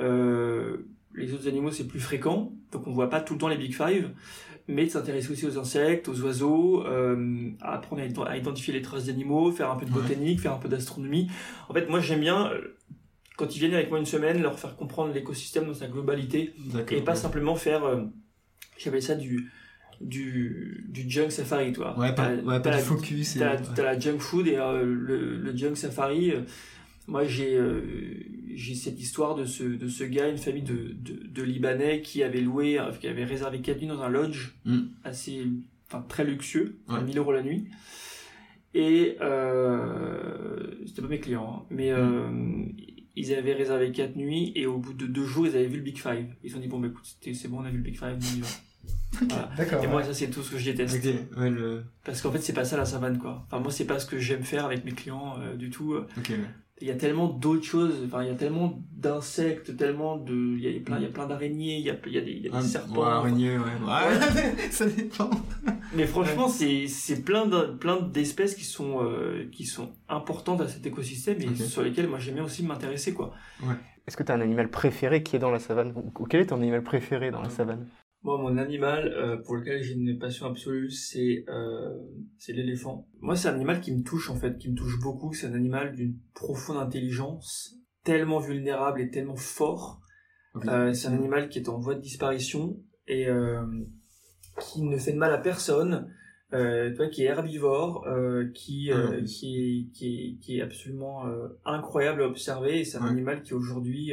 Euh, 0.00 0.76
les 1.14 1.32
autres 1.32 1.48
animaux, 1.48 1.70
c'est 1.70 1.86
plus 1.88 2.00
fréquent, 2.00 2.52
donc 2.72 2.86
on 2.86 2.92
voit 2.92 3.08
pas 3.10 3.20
tout 3.20 3.32
le 3.34 3.38
temps 3.40 3.48
les 3.48 3.56
Big 3.56 3.74
Five, 3.74 4.10
mais 4.68 4.84
de 4.86 4.90
s'intéresser 4.90 5.30
aussi 5.32 5.46
aux 5.46 5.58
insectes, 5.58 6.08
aux 6.08 6.20
oiseaux, 6.22 6.84
euh, 6.86 7.50
à 7.60 7.74
apprendre 7.74 8.02
à, 8.02 8.06
ident- 8.06 8.26
à 8.26 8.36
identifier 8.36 8.74
les 8.74 8.82
traces 8.82 9.06
d'animaux, 9.06 9.52
faire 9.52 9.70
un 9.70 9.76
peu 9.76 9.86
de 9.86 9.92
Ouais. 9.92 10.02
botanique, 10.02 10.40
faire 10.40 10.52
un 10.54 10.58
peu 10.58 10.68
d'astronomie. 10.68 11.28
En 11.68 11.74
fait, 11.74 11.88
moi, 11.88 12.00
j'aime 12.00 12.20
bien, 12.20 12.50
euh, 12.50 12.76
quand 13.36 13.54
ils 13.54 13.58
viennent 13.60 13.74
avec 13.74 13.90
moi 13.90 13.98
une 13.98 14.06
semaine, 14.06 14.42
leur 14.42 14.58
faire 14.58 14.74
comprendre 14.76 15.12
l'écosystème 15.14 15.66
dans 15.66 15.74
sa 15.74 15.86
globalité, 15.86 16.54
et 16.90 17.00
pas 17.02 17.14
simplement 17.14 17.54
faire, 17.54 17.84
euh, 17.84 18.02
j'appelle 18.78 19.02
ça 19.02 19.14
du, 19.14 19.50
du, 20.00 20.84
du 20.88 21.08
junk 21.08 21.30
safari, 21.30 21.72
toi. 21.72 21.98
Ouais, 21.98 22.14
pas, 22.14 22.30
ouais, 22.34 22.60
pas 22.60 22.70
la- 22.70 22.78
focus. 22.78 23.36
T'as 23.38 23.54
la, 23.54 23.60
ouais. 23.60 23.66
la 23.82 23.98
junk 23.98 24.18
food 24.18 24.46
et 24.48 24.56
euh, 24.56 24.84
le, 24.84 25.36
le 25.36 25.56
junk 25.56 25.74
safari. 25.76 26.32
Moi, 27.06 27.24
j'ai 27.24 27.56
euh, 27.56 27.80
j'ai 28.54 28.74
cette 28.74 29.00
histoire 29.00 29.34
de 29.34 29.44
ce, 29.44 29.62
de 29.64 29.86
ce 29.88 30.02
gars, 30.04 30.28
une 30.28 30.38
famille 30.38 30.62
de, 30.62 30.94
de, 30.98 31.26
de 31.28 31.42
Libanais 31.42 32.00
qui 32.02 32.22
avait 32.22 32.40
loué, 32.40 32.78
euh, 32.78 32.90
qui 32.92 33.06
avait 33.06 33.24
réservé 33.24 33.60
4 33.60 33.78
nuits 33.80 33.86
dans 33.88 34.02
un 34.02 34.08
lodge 34.08 34.54
Mm. 34.64 34.80
assez, 35.04 35.46
enfin 35.88 36.04
très 36.08 36.24
luxueux, 36.24 36.78
à 36.88 36.94
Ouais. 36.94 37.04
1000 37.04 37.18
euros 37.18 37.32
la 37.32 37.42
nuit. 37.42 37.68
Et 38.74 39.16
euh, 39.20 40.84
c'était 40.86 41.02
pas 41.02 41.08
mes 41.08 41.20
clients, 41.20 41.60
hein, 41.62 41.66
mais 41.70 41.90
euh, 41.92 42.28
ils 43.14 43.32
avaient 43.34 43.54
réservé 43.54 43.90
4 43.92 44.16
nuits 44.16 44.52
et 44.54 44.66
au 44.66 44.78
bout 44.78 44.92
de 44.94 45.06
deux 45.06 45.24
jours, 45.24 45.46
ils 45.46 45.56
avaient 45.56 45.66
vu 45.66 45.76
le 45.78 45.82
Big 45.82 45.98
Five. 45.98 46.26
Ils 46.42 46.50
se 46.50 46.56
sont 46.56 46.60
dit 46.62 46.68
bon, 46.68 46.80
bah, 46.80 46.88
écoute, 46.88 47.04
c'est 47.20 47.48
bon, 47.48 47.60
on 47.60 47.64
a 47.64 47.70
vu 47.70 47.78
le 47.78 47.82
Big 47.82 47.96
Five, 47.98 48.16
on 48.20 48.36
y 48.36 48.40
va. 48.40 48.46
Voilà. 49.28 49.50
D'accord. 49.56 49.82
Et 49.82 49.86
moi, 49.86 50.02
ça, 50.02 50.12
c'est 50.12 50.28
tout 50.28 50.42
ce 50.42 50.50
que 50.52 50.58
je 50.58 50.70
déteste. 50.70 50.96
Ok, 51.06 51.38
ouais, 51.38 51.50
le... 51.50 51.84
Parce 52.04 52.20
qu'en 52.20 52.30
fait, 52.30 52.38
c'est 52.40 52.52
pas 52.52 52.64
ça 52.64 52.76
la 52.76 52.84
savane, 52.84 53.18
quoi. 53.18 53.44
Enfin, 53.46 53.60
moi, 53.60 53.70
c'est 53.72 53.86
pas 53.86 53.98
ce 53.98 54.04
que 54.06 54.18
j'aime 54.18 54.42
faire 54.42 54.66
avec 54.66 54.84
mes 54.84 54.92
clients 54.92 55.36
euh, 55.40 55.56
du 55.56 55.70
tout. 55.70 55.94
ok, 55.94 56.28
ouais. 56.30 56.36
Il 56.82 56.86
y 56.88 56.90
a 56.90 56.94
tellement 56.94 57.28
d'autres 57.28 57.64
choses. 57.64 57.94
Enfin, 58.04 58.22
il 58.22 58.28
y 58.28 58.30
a 58.30 58.34
tellement 58.34 58.82
d'insectes, 58.92 59.76
tellement 59.78 60.16
de. 60.18 60.34
Il 60.58 60.60
y 60.60 60.76
a 60.76 60.80
plein, 60.80 60.98
il 60.98 61.04
y 61.04 61.06
a 61.06 61.10
plein 61.10 61.26
d'araignées, 61.26 61.76
il 61.78 61.84
y 61.84 61.90
a, 61.90 61.96
il 62.06 62.12
y 62.12 62.18
a 62.18 62.20
des, 62.20 62.32
il 62.32 62.42
y 62.44 62.48
a 62.48 62.50
des 62.50 62.56
Ah, 62.58 62.62
serpents. 62.62 63.00
ouais, 63.00 63.06
araignée, 63.06 63.56
ouais. 63.56 63.64
Ouais, 63.64 64.68
ça 64.70 64.84
dépend. 64.86 65.30
Mais 65.94 66.06
franchement, 66.06 66.48
c'est 66.48 66.86
c'est 66.86 67.22
plein 67.24 67.46
de, 67.46 67.62
plein 67.76 68.00
d'espèces 68.00 68.54
qui 68.54 68.64
sont 68.64 69.02
euh, 69.02 69.48
qui 69.50 69.64
sont 69.64 69.92
importantes 70.08 70.60
à 70.60 70.68
cet 70.68 70.84
écosystème 70.86 71.40
et 71.40 71.48
Ok. 71.48 71.56
sur 71.56 71.82
lesquelles 71.82 72.08
moi 72.08 72.18
j'aime 72.18 72.34
bien 72.34 72.44
aussi 72.44 72.62
m'intéresser, 72.62 73.14
quoi. 73.14 73.32
Est-ce 74.06 74.16
que 74.18 74.22
tu 74.22 74.30
as 74.30 74.34
un 74.34 74.40
animal 74.42 74.68
préféré 74.70 75.22
qui 75.22 75.34
est 75.36 75.38
dans 75.40 75.50
la 75.50 75.58
savane? 75.58 75.92
Ou, 75.96 76.12
ou 76.18 76.26
quel 76.26 76.42
est 76.42 76.46
ton 76.46 76.56
animal 76.60 76.82
préféré 76.82 77.30
dans 77.30 77.40
la 77.42 77.48
savane? 77.50 77.86
Moi, 78.26 78.38
mon 78.38 78.56
animal 78.58 79.06
euh, 79.12 79.36
pour 79.36 79.54
lequel 79.54 79.84
j'ai 79.84 79.94
une 79.94 80.18
passion 80.18 80.46
absolue, 80.46 80.90
c'est 80.90 81.44
euh, 81.48 81.94
c'est 82.38 82.52
l'éléphant. 82.52 83.06
Moi, 83.20 83.36
c'est 83.36 83.46
un 83.46 83.54
animal 83.54 83.80
qui 83.80 83.92
me 83.94 84.02
touche 84.02 84.30
en 84.30 84.34
fait, 84.34 84.58
qui 84.58 84.68
me 84.68 84.74
touche 84.74 84.98
beaucoup. 85.00 85.32
C'est 85.32 85.46
un 85.46 85.54
animal 85.54 85.94
d'une 85.94 86.18
profonde 86.34 86.78
intelligence, 86.78 87.76
tellement 88.02 88.40
vulnérable 88.40 89.00
et 89.00 89.10
tellement 89.10 89.36
fort. 89.36 90.00
Euh, 90.66 90.92
c'est 90.92 91.06
un 91.06 91.14
animal 91.14 91.48
qui 91.48 91.60
est 91.60 91.68
en 91.68 91.78
voie 91.78 91.94
de 91.94 92.00
disparition 92.00 92.82
et 93.06 93.28
qui 94.60 94.82
ne 94.82 94.98
fait 94.98 95.12
de 95.12 95.18
mal 95.18 95.32
à 95.32 95.38
personne. 95.38 96.12
Vois, 96.50 97.06
qui 97.08 97.22
est 97.22 97.26
herbivore, 97.26 98.04
qui, 98.54 98.90
Ah, 98.90 99.20
qui, 99.24 99.56
est, 99.56 99.92
qui, 99.92 100.06
est, 100.16 100.38
qui 100.42 100.58
est 100.58 100.62
absolument 100.62 101.22
incroyable 101.64 102.22
à 102.24 102.26
observer. 102.26 102.80
Et 102.80 102.84
c'est 102.84 102.98
un 102.98 103.04
Ouais. 103.04 103.10
animal 103.10 103.42
qui 103.44 103.54
aujourd'hui 103.54 104.12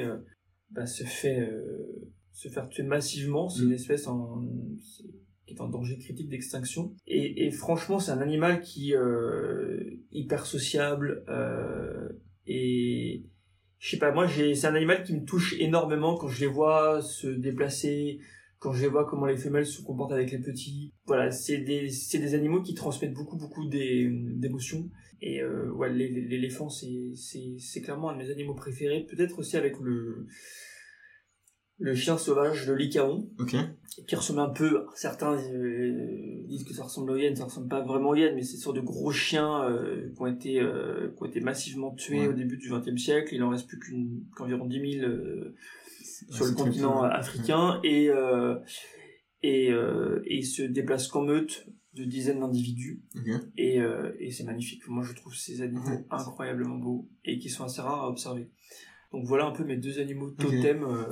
bah, 0.70 0.86
se 0.86 1.04
fait 1.04 1.50
se 2.34 2.50
faire 2.50 2.68
tuer 2.68 2.84
massivement. 2.84 3.48
C'est 3.50 3.64
Mm. 3.64 3.68
une 3.68 3.74
espèce 3.74 4.08
en, 4.08 4.42
qui 5.46 5.54
est 5.54 5.62
en 5.62 5.70
danger 5.70 5.98
critique 5.98 6.30
d'extinction. 6.30 6.94
Et, 7.08 7.46
et 7.46 7.52
franchement, 7.52 8.00
c'est 8.00 8.12
un 8.12 8.22
animal 8.22 8.62
qui 8.62 8.94
euh, 8.96 9.80
hyper 10.12 10.46
sociable 10.46 11.24
euh, 11.30 12.10
et 12.48 13.24
je 13.80 13.90
sais 13.90 13.98
pas. 13.98 14.12
Moi, 14.12 14.28
c'est 14.28 14.66
un 14.66 14.76
animal 14.76 15.04
qui 15.04 15.14
me 15.14 15.24
touche 15.26 15.56
énormément 15.60 16.16
quand 16.18 16.28
je 16.30 16.42
les 16.42 16.48
vois 16.48 17.02
se 17.02 17.28
déplacer, 17.28 18.20
quand 18.60 18.72
je 18.72 18.82
les 18.84 18.88
vois 18.88 19.06
comment 19.06 19.26
les 19.26 19.36
femelles 19.38 19.66
se 19.68 19.82
comportent 19.82 20.14
avec 20.14 20.32
les 20.32 20.40
petits. 20.40 20.94
Voilà, 21.06 21.32
c'est 21.32 21.58
des 21.60 21.90
c'est 21.90 22.20
des 22.20 22.34
animaux 22.34 22.62
qui 22.62 22.74
transmettent 22.74 23.14
beaucoup 23.14 23.38
beaucoup 23.38 23.68
d'émotions. 23.68 24.90
Et 25.22 25.42
euh, 25.42 25.70
ouais, 25.72 25.90
l'é- 25.92 26.10
l'é- 26.10 26.28
l'éléphant, 26.28 26.70
c'est 26.70 27.12
c'est 27.16 27.56
c'est 27.58 27.82
clairement 27.82 28.10
un 28.10 28.14
de 28.18 28.24
mes 28.24 28.30
animaux 28.32 28.56
préférés. 28.56 29.06
Peut-être 29.10 29.40
aussi 29.40 29.58
avec 29.58 29.78
le 29.82 30.28
le 31.80 31.96
chien 31.96 32.18
sauvage 32.18 32.66
de 32.68 32.74
Lycaon, 32.74 33.28
Ok. 33.40 33.56
qui 34.08 34.16
ressemble 34.16 34.40
un 34.42 34.50
peu, 34.50 34.86
certains 34.96 35.34
euh, 35.38 36.44
disent 36.48 36.64
que 36.64 36.74
ça 36.74 36.84
ressemble 36.84 37.12
aux 37.12 37.16
hyènes, 37.18 37.36
ça 37.36 37.46
ressemble 37.46 37.68
pas 37.68 37.82
vraiment 37.82 38.10
aux 38.10 38.16
hyènes, 38.16 38.36
mais 38.36 38.44
c'est 38.44 38.58
sur 38.58 38.74
de 38.74 38.80
gros 38.82 39.12
chiens 39.12 39.64
euh, 39.70 40.10
qui 40.14 40.22
ont 40.22 40.28
été 40.28 40.60
euh, 40.62 41.10
qui 41.16 41.24
ont 41.24 41.26
été 41.26 41.42
massivement 41.42 41.94
tués 41.96 42.22
Ouais. 42.22 42.28
au 42.28 42.34
début 42.34 42.58
du 42.58 42.70
XXe 42.72 43.02
siècle. 43.02 43.34
Il 43.36 43.44
en 43.44 43.50
reste 43.50 43.68
plus 43.68 43.80
qu'une 43.80 44.24
qu'environ 44.36 44.66
10 44.66 45.00
000 45.00 45.06
euh, 45.06 45.56
sur 46.30 46.46
le 46.46 46.52
continent 46.54 47.02
ouais. 47.04 47.10
africain 47.12 47.80
et 47.84 48.10
et, 49.42 49.68
et 49.68 50.36
ils 50.38 50.46
se 50.46 50.62
déplacent 50.64 51.08
qu'en 51.10 51.24
meute 51.24 51.68
de 51.96 52.06
dizaines 52.06 52.40
d'individus 52.40 53.04
et, 53.58 53.80
et 54.20 54.32
c'est 54.32 54.46
magnifique. 54.46 54.88
Moi, 54.88 55.04
je 55.04 55.14
trouve 55.14 55.36
ces 55.36 55.62
animaux 55.62 56.06
incroyablement 56.10 56.78
beaux 56.78 57.10
et 57.26 57.38
qui 57.40 57.50
sont 57.50 57.66
assez 57.66 57.82
rares 57.82 58.06
à 58.06 58.10
observer. 58.10 58.50
Donc 59.14 59.26
voilà 59.26 59.46
un 59.46 59.52
peu 59.52 59.64
mes 59.64 59.78
deux 59.78 60.00
animaux 60.00 60.32
totems 60.32 60.84
euh. 60.84 61.04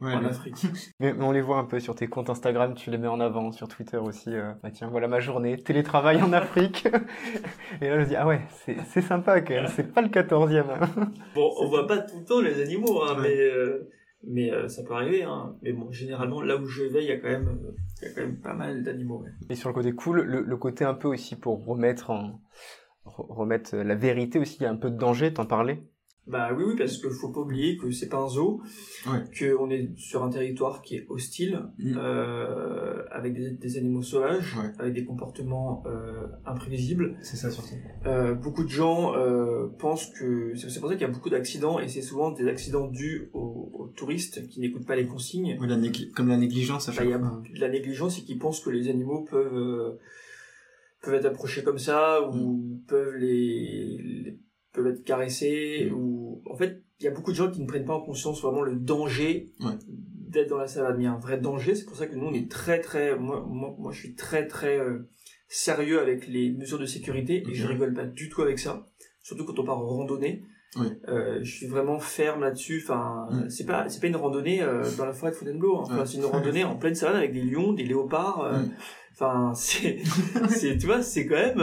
Ouais, 0.00 0.14
en 0.14 0.24
Afrique. 0.24 0.54
mais, 1.00 1.12
mais 1.12 1.24
on 1.24 1.32
les 1.32 1.40
voit 1.42 1.58
un 1.58 1.64
peu 1.64 1.80
sur 1.80 1.94
tes 1.96 2.06
comptes 2.06 2.30
Instagram, 2.30 2.74
tu 2.74 2.90
les 2.90 2.98
mets 2.98 3.08
en 3.08 3.18
avant, 3.20 3.50
sur 3.52 3.66
Twitter 3.68 3.96
aussi. 3.98 4.30
euh, 4.32 4.52
bah 4.62 4.70
tiens, 4.70 4.88
voilà 4.88 5.08
ma 5.08 5.18
journée, 5.20 5.56
télétravail 5.58 6.22
en 6.22 6.32
Afrique. 6.32 6.86
Et 7.82 7.88
là, 7.88 7.96
je 7.96 8.00
me 8.04 8.06
dis, 8.06 8.16
ah 8.16 8.26
ouais, 8.26 8.40
c'est 8.86 9.00
sympa 9.02 9.40
quand 9.40 9.54
même, 9.54 9.66
c'est 9.66 9.92
pas 9.92 10.02
le 10.02 10.08
14e. 10.08 10.64
hein. 10.70 11.10
Bon, 11.34 11.50
on 11.60 11.66
voit 11.68 11.86
pas 11.86 11.98
tout 11.98 12.18
le 12.20 12.24
temps 12.24 12.40
les 12.40 12.60
animaux, 12.62 13.02
hein, 13.02 13.16
Ouais. 13.20 13.22
mais 13.28 13.40
euh, 13.40 13.88
Mais 14.24 14.50
euh, 14.52 14.68
ça 14.68 14.82
peut 14.84 14.94
arriver, 14.94 15.22
hein. 15.24 15.56
Mais 15.62 15.72
bon, 15.72 15.90
généralement, 15.90 16.40
là 16.42 16.56
où 16.56 16.66
je 16.66 16.84
vais, 16.84 17.02
il 17.02 17.08
y 17.08 17.12
a 17.12 17.18
quand 17.18 17.28
même, 17.28 17.58
il 18.02 18.08
y 18.08 18.10
a 18.10 18.14
quand 18.14 18.20
même 18.22 18.40
pas 18.40 18.54
mal 18.54 18.82
d'animaux. 18.84 19.22
ouais. 19.24 19.30
Et 19.50 19.54
sur 19.56 19.68
le 19.68 19.74
côté 19.74 19.92
cool, 19.92 20.20
le, 20.22 20.42
le 20.42 20.56
côté 20.56 20.84
un 20.84 20.94
peu 20.94 21.08
aussi 21.08 21.34
pour 21.36 21.64
remettre 21.66 22.10
en 22.10 22.40
remettre 23.04 23.76
la 23.76 23.94
vérité 23.94 24.38
aussi, 24.38 24.58
il 24.60 24.62
y 24.62 24.66
a 24.66 24.70
un 24.70 24.76
peu 24.76 24.90
de 24.90 24.96
danger, 24.98 25.32
t'en 25.32 25.46
parlais? 25.46 25.82
Bah 26.28 26.50
oui, 26.56 26.64
oui, 26.66 26.74
parce 26.76 26.98
qu'il 26.98 27.10
faut 27.10 27.30
pas 27.30 27.40
oublier 27.40 27.76
que 27.78 27.90
c'est 27.90 28.08
pas 28.08 28.18
un 28.18 28.28
zoo, 28.28 28.60
Ouais. 29.06 29.20
qu'on 29.38 29.70
est 29.70 29.88
sur 29.96 30.22
un 30.22 30.28
territoire 30.30 30.82
qui 30.82 30.96
est 30.96 31.06
hostile, 31.08 31.62
Mm. 31.78 31.94
euh, 31.96 33.02
avec 33.10 33.34
des, 33.34 33.50
des 33.52 33.78
animaux 33.78 34.02
sauvages, 34.02 34.56
Ouais. 34.58 34.70
avec 34.78 34.92
des 34.94 35.04
comportements 35.04 35.82
euh, 35.86 36.26
imprévisibles. 36.44 37.16
C'est 37.22 37.36
ça 37.36 37.50
surtout. 37.50 37.74
Euh, 38.06 38.34
beaucoup 38.34 38.64
de 38.64 38.68
gens 38.68 39.14
euh, 39.16 39.68
pensent 39.78 40.10
que 40.10 40.52
c'est 40.56 40.80
pour 40.80 40.88
ça 40.90 40.96
qu'il 40.96 41.06
y 41.06 41.10
a 41.10 41.12
beaucoup 41.12 41.30
d'accidents 41.30 41.78
et 41.78 41.88
c'est 41.88 42.02
souvent 42.02 42.30
des 42.30 42.46
accidents 42.46 42.86
dus 42.88 43.30
aux, 43.32 43.70
aux 43.72 43.86
touristes 43.96 44.46
qui 44.48 44.60
n'écoutent 44.60 44.86
pas 44.86 44.96
les 44.96 45.06
consignes. 45.06 45.56
Ouais, 45.60 45.66
la 45.66 45.76
Comme 46.14 46.28
la 46.28 46.36
négligence 46.36 46.88
à 46.88 46.92
Bah, 46.92 46.96
chaque 46.98 47.06
il 47.06 47.10
y 47.10 47.14
a 47.14 47.18
fois. 47.18 47.42
de 47.54 47.60
la 47.60 47.68
négligence 47.70 48.18
et 48.18 48.22
qui 48.22 48.36
pensent 48.36 48.60
que 48.60 48.70
les 48.70 48.88
animaux 48.90 49.24
peuvent 49.30 49.56
euh, 49.56 49.98
peuvent 51.02 51.14
être 51.14 51.26
approchés 51.26 51.62
comme 51.62 51.78
ça 51.78 52.28
ou 52.28 52.80
peuvent 52.88 53.14
les, 53.14 53.98
les- 54.24 54.38
peuvent 54.72 54.86
être 54.88 55.04
caressés 55.04 55.88
Mm. 55.90 55.94
ou 55.94 56.42
en 56.46 56.56
fait 56.56 56.82
il 57.00 57.04
y 57.04 57.08
a 57.08 57.10
beaucoup 57.12 57.30
de 57.30 57.36
gens 57.36 57.50
qui 57.50 57.60
ne 57.60 57.66
prennent 57.66 57.84
pas 57.84 57.94
en 57.94 58.00
conscience 58.02 58.42
vraiment 58.42 58.62
le 58.62 58.74
danger 58.74 59.50
Ouais. 59.60 59.72
d'être 59.88 60.48
dans 60.50 60.58
la 60.58 60.66
savane 60.66 61.00
il 61.00 61.04
y 61.04 61.06
a 61.06 61.12
un 61.12 61.18
vrai 61.18 61.38
danger 61.38 61.74
c'est 61.74 61.84
pour 61.84 61.96
ça 61.96 62.06
que 62.06 62.14
nous 62.16 62.26
on 62.26 62.34
est 62.34 62.50
très 62.50 62.80
très 62.80 63.16
moi 63.16 63.44
moi, 63.48 63.74
moi 63.78 63.92
je 63.92 63.98
suis 64.00 64.14
très 64.14 64.46
très 64.46 64.78
euh, 64.78 65.08
sérieux 65.48 66.00
avec 66.00 66.26
les 66.28 66.50
mesures 66.52 66.78
de 66.78 66.86
sécurité 66.86 67.44
et 67.48 67.54
je 67.54 67.64
Ok. 67.64 67.70
rigole 67.72 67.94
pas 67.94 68.04
du 68.04 68.28
tout 68.28 68.42
avec 68.42 68.58
ça 68.58 68.86
surtout 69.22 69.44
quand 69.44 69.58
on 69.58 69.64
part 69.64 69.78
en 69.78 69.86
randonnée 69.86 70.42
Oui. 70.76 70.88
euh, 71.08 71.38
je 71.42 71.50
suis 71.50 71.66
vraiment 71.66 71.98
ferme 71.98 72.42
là-dessus. 72.42 72.82
Enfin, 72.84 73.26
Mm. 73.30 73.48
c'est 73.48 73.64
pas 73.64 73.88
c'est 73.88 74.00
pas 74.00 74.06
une 74.08 74.16
randonnée 74.16 74.62
euh, 74.62 74.84
dans 74.98 75.06
la 75.06 75.14
forêt 75.14 75.30
de 75.32 75.36
Fontainebleau. 75.36 75.76
hein. 75.78 75.82
Enfin, 75.84 76.00
Ouais. 76.00 76.06
c'est 76.06 76.18
une 76.18 76.26
randonnée 76.26 76.62
en 76.64 76.76
pleine 76.76 76.94
savane 76.94 77.16
avec 77.16 77.32
des 77.32 77.40
lions, 77.42 77.72
des 77.72 77.84
léopards. 77.84 78.40
euh, 78.44 78.58
Mm. 78.58 78.70
Enfin, 79.12 79.52
c'est 79.54 79.98
c'est 80.50 80.76
tu 80.78 80.86
vois, 80.86 81.02
c'est 81.02 81.26
quand 81.26 81.36
même. 81.36 81.58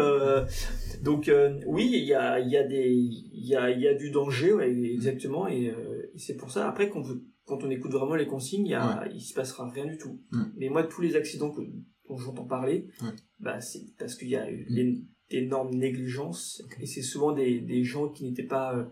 Donc 1.03 1.27
euh, 1.29 1.60
oui, 1.67 1.89
il 1.93 2.05
y 2.05 2.13
a 2.13 2.39
il 2.39 2.49
y 2.49 2.58
a 2.58 2.63
des 2.63 2.88
il 2.91 3.45
y 3.47 3.55
a 3.55 3.69
il 3.71 3.79
y 3.81 3.88
a 3.88 3.93
du 3.93 4.12
danger, 4.12 4.53
ouais, 4.53 4.71
exactement. 4.71 5.47
Et, 5.47 5.69
euh, 5.69 6.12
et 6.13 6.17
c'est 6.19 6.36
pour 6.36 6.51
ça. 6.51 6.67
Après, 6.69 6.89
quand 6.89 7.01
vous- 7.01 7.21
quand 7.45 7.63
on 7.63 7.69
écoute 7.69 7.91
vraiment 7.91 8.15
les 8.15 8.25
consignes, 8.27 8.65
il 8.65 8.71
y 8.71 8.75
a 8.75 9.08
il 9.13 9.21
se 9.21 9.34
passera 9.34 9.69
rien 9.69 9.86
du 9.86 9.97
tout. 9.97 10.19
Mm. 10.31 10.43
Mais 10.58 10.69
moi, 10.69 10.84
tous 10.84 11.01
les 11.01 11.15
accidents 11.15 11.51
que, 11.51 11.62
dont 12.10 12.17
j'entends 12.17 12.45
parler, 12.45 12.88
Ouais. 13.01 13.10
bah 13.39 13.62
c'est 13.62 13.81
parce 13.99 14.15
qu'il 14.15 14.29
y 14.29 14.36
a 14.36 14.49
eu 14.51 14.65
des- 14.69 15.01
d'énormes 15.29 15.73
négligences 15.75 16.63
et 16.79 16.86
c'est 16.86 17.01
souvent 17.01 17.31
des, 17.34 17.60
des 17.60 17.84
gens 17.84 18.10
qui 18.10 18.23
n'étaient 18.25 18.43
pas 18.43 18.75
euh, 18.75 18.84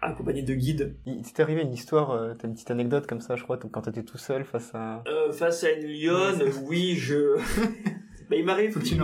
accompagnés 0.00 0.42
de 0.42 0.54
guides. 0.54 0.96
Il 1.06 1.22
t'est 1.22 1.42
arrivé 1.42 1.62
une 1.62 1.72
histoire, 1.72 2.10
euh, 2.10 2.34
t'as 2.38 2.48
une 2.48 2.54
petite 2.54 2.70
anecdote 2.70 3.06
comme 3.06 3.20
ça, 3.20 3.36
je 3.36 3.42
crois, 3.44 3.58
quand 3.58 3.82
t'étais 3.82 4.02
tout 4.04 4.18
seul 4.18 4.44
face 4.44 4.70
à. 4.74 5.02
Euh, 5.08 5.32
face 5.32 5.64
à 5.64 5.72
une 5.72 5.86
lionne, 5.86 6.42
oui, 6.66 6.94
je. 6.94 7.38
Bah, 8.28 8.36
il 8.36 8.44
m'arrive, 8.44 8.76
il 8.84 9.00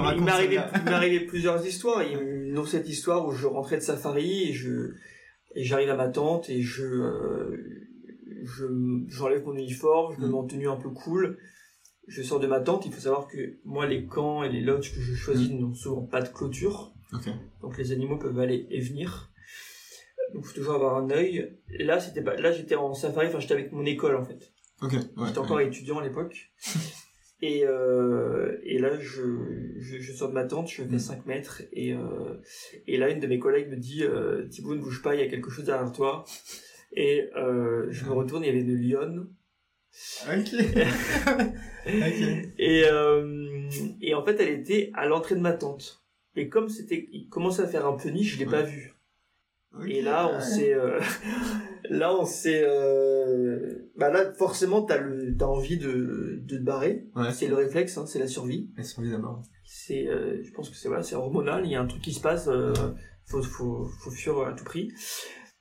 arrivé 0.92 1.20
plusieurs 1.20 1.64
histoires. 1.66 2.02
Il 2.02 2.12
y 2.12 2.14
a 2.50 2.54
dans 2.54 2.64
cette 2.66 2.88
histoire 2.88 3.26
où 3.26 3.32
je 3.32 3.46
rentrais 3.46 3.76
de 3.76 3.82
safari 3.82 4.48
et 4.48 4.52
je 4.52 4.94
et 5.54 5.64
j'arrive 5.64 5.90
à 5.90 5.96
ma 5.96 6.08
tente 6.08 6.48
et 6.50 6.60
je 6.62 6.84
euh, 6.84 7.56
je 8.44 8.66
j'enlève 9.08 9.44
mon 9.44 9.54
uniforme, 9.54 10.14
je 10.16 10.20
me 10.20 10.26
Mm. 10.26 10.30
mets 10.30 10.36
en 10.38 10.44
tenue 10.46 10.68
un 10.68 10.76
peu 10.76 10.90
cool. 10.90 11.38
Je 12.08 12.20
sors 12.22 12.40
de 12.40 12.48
ma 12.48 12.60
tente. 12.60 12.84
Il 12.86 12.92
faut 12.92 13.00
savoir 13.00 13.28
que 13.28 13.58
moi, 13.64 13.86
les 13.86 14.06
camps 14.06 14.42
et 14.42 14.48
les 14.48 14.60
lodges 14.60 14.92
que 14.94 15.00
je 15.00 15.14
choisis 15.14 15.50
n'ont 15.50 15.74
souvent 15.74 16.02
pas 16.02 16.20
de 16.20 16.28
clôture. 16.28 16.92
Ok. 17.12 17.28
Donc 17.60 17.78
les 17.78 17.92
animaux 17.92 18.16
peuvent 18.18 18.38
aller 18.40 18.66
et 18.70 18.80
venir. 18.80 19.30
Donc 20.34 20.44
faut 20.46 20.54
toujours 20.54 20.74
avoir 20.74 20.96
un 20.96 21.10
œil. 21.10 21.56
Et 21.70 21.84
là, 21.84 22.00
c'était 22.00 22.22
pas, 22.22 22.34
là 22.34 22.50
j'étais 22.50 22.74
en 22.74 22.92
safari, 22.94 23.28
enfin 23.28 23.38
j'étais 23.38 23.54
avec 23.54 23.70
mon 23.70 23.84
école 23.84 24.16
en 24.16 24.24
fait. 24.24 24.52
Ok. 24.80 24.94
Ouais, 24.94 25.26
J'étais 25.28 25.38
encore 25.38 25.58
ouais. 25.58 25.66
étudiant 25.68 25.98
à 25.98 26.02
l'époque. 26.02 26.50
Et, 27.42 27.66
euh, 27.66 28.56
et 28.62 28.78
là, 28.78 28.98
je, 29.00 29.22
je, 29.78 29.98
je 29.98 30.12
sors 30.12 30.28
de 30.28 30.34
ma 30.34 30.44
tente, 30.44 30.68
je 30.70 30.76
fais 30.76 30.84
Mm. 30.84 30.98
5 30.98 31.26
mètres, 31.26 31.62
et, 31.72 31.92
euh, 31.92 32.40
et 32.86 32.96
là, 32.96 33.10
une 33.10 33.18
de 33.18 33.26
mes 33.26 33.40
collègues 33.40 33.68
me 33.68 33.76
dit 33.76 34.04
euh, 34.04 34.46
Thibaut, 34.48 34.74
ne 34.76 34.80
bouge 34.80 35.02
pas, 35.02 35.14
il 35.16 35.20
y 35.20 35.24
a 35.24 35.28
quelque 35.28 35.50
chose 35.50 35.64
derrière 35.64 35.90
toi. 35.92 36.24
Et 36.94 37.28
euh, 37.36 37.86
je 37.90 38.04
me 38.04 38.12
retourne, 38.12 38.44
il 38.44 38.46
y 38.46 38.50
avait 38.50 38.60
une 38.60 38.76
lionne. 38.76 39.28
Ok. 40.26 40.54
ok. 41.86 42.48
Et, 42.58 42.84
euh, 42.86 43.68
et 44.00 44.14
en 44.14 44.24
fait, 44.24 44.40
elle 44.40 44.50
était 44.60 44.90
à 44.94 45.06
l'entrée 45.06 45.34
de 45.34 45.40
ma 45.40 45.52
tente. 45.52 46.02
Et 46.36 46.48
comme 46.48 46.68
c'était, 46.68 47.08
il 47.12 47.28
commençait 47.28 47.62
à 47.62 47.66
faire 47.66 47.86
un 47.86 47.96
peu 47.96 48.08
niche, 48.10 48.34
je 48.34 48.38
l'ai 48.38 48.44
Ouais. 48.46 48.50
pas 48.52 48.62
vue. 48.62 48.94
Et 49.88 50.00
là, 50.02 50.30
on 50.32 50.40
s'est, 50.40 50.74
euh, 50.74 51.00
là, 51.90 52.14
on 52.14 52.24
s'est, 52.24 52.62
euh, 52.64 53.81
bah 53.96 54.10
là, 54.10 54.32
forcément, 54.34 54.82
t'as 54.82 54.98
le, 54.98 55.36
t'as 55.36 55.46
envie 55.46 55.76
de, 55.76 56.40
de 56.42 56.56
te 56.56 56.62
barrer. 56.62 57.06
Ouais. 57.14 57.32
C'est 57.32 57.48
le 57.48 57.54
réflexe, 57.54 57.98
hein, 57.98 58.06
c'est 58.06 58.18
la 58.18 58.26
survie. 58.26 58.70
Elle 58.76 58.84
survit 58.84 59.10
d'abord. 59.10 59.42
C'est, 59.64 60.06
euh, 60.08 60.42
je 60.42 60.50
pense 60.52 60.70
que 60.70 60.76
c'est 60.76 60.88
voilà, 60.88 61.02
c'est 61.02 61.14
hormonal. 61.14 61.64
Il 61.66 61.72
y 61.72 61.76
a 61.76 61.80
un 61.80 61.86
truc 61.86 62.02
qui 62.02 62.12
se 62.12 62.20
passe. 62.20 62.48
Euh, 62.48 62.72
faut, 63.26 63.42
faut, 63.42 63.84
faut 63.84 64.10
fuir 64.10 64.38
à 64.40 64.52
tout 64.54 64.64
prix. 64.64 64.90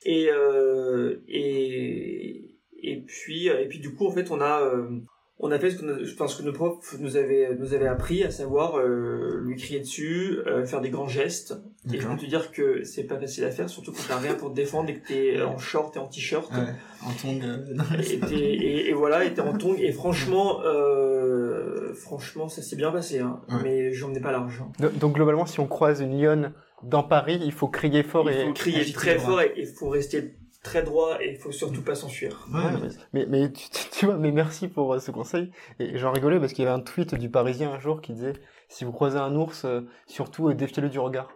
Et 0.03 0.29
euh, 0.31 1.21
et 1.27 2.57
et 2.81 3.01
puis 3.05 3.47
et 3.47 3.67
puis 3.67 3.79
du 3.79 3.93
coup, 3.93 4.07
en 4.07 4.11
fait, 4.11 4.31
on 4.31 4.41
a 4.41 4.61
euh, 4.61 4.99
on 5.43 5.51
a 5.51 5.57
fait 5.59 5.71
ce 5.71 5.77
que, 5.77 5.85
nos- 5.85 6.03
enfin, 6.03 6.27
ce 6.27 6.37
que 6.41 6.43
nos 6.45 6.53
profs 6.53 6.95
nous 6.99 7.17
avaient 7.17 7.55
nous 7.59 7.73
avaient 7.73 7.87
appris, 7.87 8.23
à 8.23 8.29
savoir 8.31 8.77
euh, 8.77 9.41
lui 9.43 9.55
crier 9.55 9.79
dessus, 9.79 10.37
euh, 10.45 10.65
faire 10.65 10.81
des 10.81 10.89
grands 10.91 11.07
gestes. 11.07 11.55
Et 11.91 11.99
je 11.99 12.07
peux 12.07 12.15
te 12.15 12.25
dire 12.27 12.51
que 12.51 12.83
c'est 12.83 13.05
pas 13.05 13.17
facile 13.19 13.43
à 13.45 13.51
faire, 13.51 13.67
surtout 13.67 13.91
quand 13.91 14.03
t'as 14.07 14.17
rien 14.19 14.35
pour 14.35 14.51
te 14.51 14.55
défendre 14.55 14.89
et 14.91 14.95
que 14.99 15.07
t'es 15.07 15.41
en 15.41 15.57
short 15.57 15.95
et 15.95 15.99
en 15.99 16.05
t-shirt. 16.07 16.51
Ouais. 16.51 16.73
En 17.03 17.11
tongue. 17.13 17.43
euh, 17.43 17.75
Et, 18.31 18.35
et, 18.35 18.89
et 18.89 18.93
voilà, 18.93 19.25
et 19.25 19.33
t'es 19.33 19.41
en 19.41 19.57
tongs. 19.57 19.75
Et 19.79 19.91
franchement, 19.91 20.61
euh, 20.63 21.93
franchement, 21.93 22.47
ça 22.49 22.61
s'est 22.61 22.75
bien 22.75 22.91
passé. 22.91 23.19
Hein, 23.19 23.41
Ouais. 23.49 23.55
Mais 23.63 23.91
j'en 23.93 24.13
ai 24.13 24.19
pas 24.19 24.31
l'argent. 24.31 24.71
Do- 24.79 24.89
Donc 24.89 25.13
globalement, 25.13 25.45
si 25.45 25.59
on 25.59 25.67
croise 25.67 26.01
une 26.01 26.21
lionne 26.21 26.53
dans 26.83 27.03
Paris, 27.03 27.39
il 27.43 27.51
faut 27.51 27.67
crier 27.67 28.03
fort 28.03 28.29
Il 28.29 28.37
et. 28.37 28.45
faut 28.45 28.53
crier 28.53 28.79
agiter 28.81 28.93
très 28.93 29.17
fort 29.19 29.41
et 29.41 29.53
il 29.57 29.65
faut 29.67 29.89
rester 29.89 30.35
très 30.63 30.83
droit 30.83 31.17
et 31.21 31.31
il 31.31 31.37
faut 31.37 31.51
surtout 31.51 31.81
pas 31.81 31.95
s'enfuir. 31.95 32.47
Ouais, 32.53 32.59
Ouais, 32.63 32.71
mais- 33.13 33.25
Mais, 33.25 33.25
mais 33.25 33.51
tu, 33.91 34.05
vois, 34.05 34.17
mais 34.17 34.31
merci 34.31 34.67
pour 34.67 34.93
euh, 34.93 34.99
ce 34.99 35.11
conseil. 35.11 35.51
Et 35.79 35.97
j'en 35.97 36.11
rigolais 36.11 36.39
parce 36.39 36.53
qu'il 36.53 36.63
y 36.63 36.67
avait 36.67 36.75
un 36.75 36.81
tweet 36.83 37.15
du 37.15 37.29
Parisien 37.29 37.71
un 37.71 37.79
jour 37.79 38.01
qui 38.01 38.13
disait 38.13 38.33
si 38.69 38.85
vous 38.85 38.91
croisez 38.91 39.17
un 39.17 39.35
ours, 39.35 39.65
euh, 39.65 39.81
surtout 40.07 40.49
euh, 40.49 40.53
défiez-le 40.53 40.89
du 40.89 40.99
regard. 40.99 41.29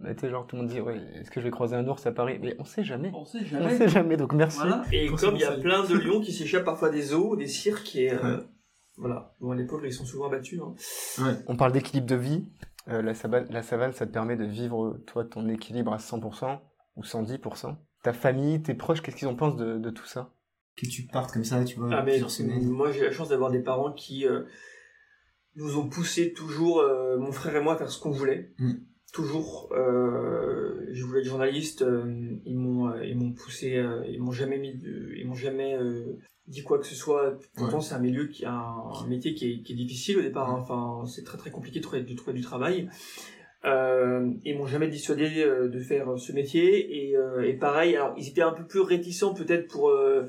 Bah, 0.00 0.12
tu 0.14 0.22
sais, 0.22 0.30
genre 0.30 0.46
tout 0.46 0.56
le 0.56 0.62
monde 0.62 0.70
dit 0.70 0.80
ouais, 0.80 0.98
est-ce 1.14 1.30
que 1.30 1.40
je 1.40 1.44
vais 1.44 1.50
croiser 1.50 1.76
un 1.76 1.86
ours 1.86 2.04
à 2.06 2.12
Paris? 2.12 2.38
Mais 2.40 2.56
on 2.58 2.64
sait 2.64 2.82
jamais. 2.84 3.12
On 3.14 3.24
sait 3.24 3.38
On 3.52 3.68
sait 3.68 3.88
jamais, 3.88 4.16
donc 4.16 4.32
merci. 4.32 4.58
Voilà. 4.58 4.82
Et 4.92 5.06
comme 5.06 5.36
il 5.36 5.42
y 5.42 5.44
a 5.44 5.52
plein 5.52 5.84
de 5.84 5.94
lions 5.98 6.20
qui 6.20 6.32
s'échappent 6.32 6.64
parfois 6.64 6.90
des 6.90 7.02
zoos, 7.02 7.36
des 7.36 7.46
cirques, 7.46 7.94
et 7.94 8.12
euh, 8.12 8.38
Ouais. 8.38 8.42
voilà. 8.96 9.34
Bon, 9.40 9.52
les 9.52 9.64
pauvres, 9.66 9.86
ils 9.86 9.92
sont 9.92 10.04
souvent 10.04 10.26
abattus. 10.26 10.60
Hein. 10.60 10.74
Ouais. 11.22 11.34
On 11.46 11.56
parle 11.56 11.72
d'équilibre 11.72 12.06
de 12.08 12.16
vie. 12.16 12.44
Euh, 12.88 13.02
la, 13.02 13.14
savane, 13.14 13.46
la 13.50 13.62
savane, 13.62 13.92
ça 13.92 14.04
te 14.06 14.12
permet 14.12 14.36
de 14.36 14.44
vivre, 14.44 14.98
toi, 15.06 15.24
ton 15.24 15.48
équilibre 15.48 15.92
à 15.92 15.98
100% 15.98 16.58
ou 16.96 17.02
110%. 17.02 17.76
Ta 18.04 18.12
famille, 18.12 18.62
tes 18.62 18.74
proches, 18.74 19.00
qu'est-ce 19.02 19.16
qu'ils 19.16 19.26
en 19.28 19.34
pensent 19.34 19.56
de, 19.56 19.78
de 19.78 19.90
tout 19.90 20.04
ça? 20.06 20.30
Que 20.76 20.86
tu 20.86 21.04
partes 21.04 21.32
comme 21.32 21.42
ça, 21.44 21.64
tu 21.64 21.76
vois, 21.78 21.88
Ah, 21.92 22.02
mais 22.04 22.20
moi, 22.60 22.92
j'ai 22.92 23.02
la 23.04 23.10
chance 23.10 23.30
d'avoir 23.30 23.50
des 23.50 23.60
parents 23.62 23.92
qui 23.92 24.26
euh, 24.26 24.42
nous 25.56 25.78
ont 25.78 25.88
poussé 25.88 26.32
toujours, 26.32 26.80
euh, 26.80 27.16
mon 27.18 27.32
frère 27.32 27.56
et 27.56 27.60
moi, 27.62 27.74
à 27.74 27.76
faire 27.76 27.90
ce 27.90 28.00
qu'on 28.00 28.10
voulait. 28.10 28.52
Mm. 28.58 28.72
Toujours. 29.12 29.72
Euh, 29.72 30.86
je 30.92 31.04
voulais 31.04 31.20
être 31.20 31.26
journaliste. 31.26 31.82
euh, 31.82 32.36
ils 32.44 32.56
m'ont, 32.58 32.88
euh, 32.90 33.04
ils 33.06 33.16
m'ont 33.16 33.32
poussé. 33.32 33.76
euh, 33.76 34.04
ils 34.08 34.20
m'ont 34.20 34.32
jamais 34.32 34.58
mis, 34.58 34.78
ils 35.16 35.24
m'ont 35.26 35.34
jamais 35.34 35.74
euh, 35.74 36.18
dit 36.48 36.62
quoi 36.62 36.78
que 36.80 36.86
ce 36.86 36.94
soit. 36.96 37.38
Pourtant, 37.54 37.76
Ouais. 37.78 37.82
c'est 37.82 37.94
un 37.94 38.00
milieu 38.00 38.26
qui 38.26 38.44
a 38.44 38.52
un, 38.52 38.92
un 39.02 39.06
métier 39.06 39.34
qui 39.34 39.50
est, 39.50 39.62
qui 39.62 39.72
est 39.72 39.76
difficile 39.76 40.18
au 40.18 40.22
départ. 40.22 40.50
hein. 40.50 40.58
Enfin, 40.60 41.06
c'est 41.06 41.22
très 41.24 41.38
très 41.38 41.50
compliqué 41.50 41.78
de 41.78 41.84
trouver, 41.84 42.02
de 42.02 42.14
trouver 42.14 42.34
du 42.34 42.42
travail. 42.42 42.88
Euh, 43.64 44.30
ils 44.44 44.58
m'ont 44.58 44.66
jamais 44.66 44.88
dissuadé 44.88 45.42
euh, 45.42 45.68
de 45.68 45.80
faire 45.80 46.18
ce 46.18 46.32
métier. 46.32 47.08
Et, 47.08 47.16
euh, 47.16 47.48
et 47.48 47.54
pareil 47.54 47.96
alors 47.96 48.14
ils 48.18 48.28
étaient 48.28 48.42
un 48.42 48.52
peu 48.52 48.64
plus 48.66 48.80
réticents 48.80 49.32
peut-être 49.32 49.68
pour 49.68 49.88
euh, 49.88 50.24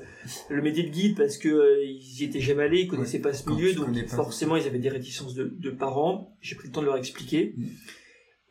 le 0.48 0.62
métier 0.62 0.84
de 0.84 0.88
guide 0.88 1.16
parce 1.16 1.36
que 1.36 1.48
euh, 1.48 1.84
ils 1.84 2.22
y 2.22 2.24
étaient 2.24 2.40
jamais 2.40 2.64
allés 2.64 2.80
ils 2.82 2.88
connaissaient 2.88 3.20
pas 3.20 3.34
ce 3.34 3.48
milieu. 3.50 3.74
donc 3.74 3.94
forcément 4.06 4.56
ils 4.56 4.66
avaient 4.66 4.78
des 4.78 4.88
réticences 4.88 5.34
de, 5.34 5.44
de 5.44 5.70
parents. 5.70 6.34
J'ai 6.40 6.54
pris 6.54 6.68
le 6.68 6.72
temps 6.72 6.80
de 6.80 6.86
leur 6.86 6.96
expliquer. 6.96 7.52
Mm. 7.56 7.64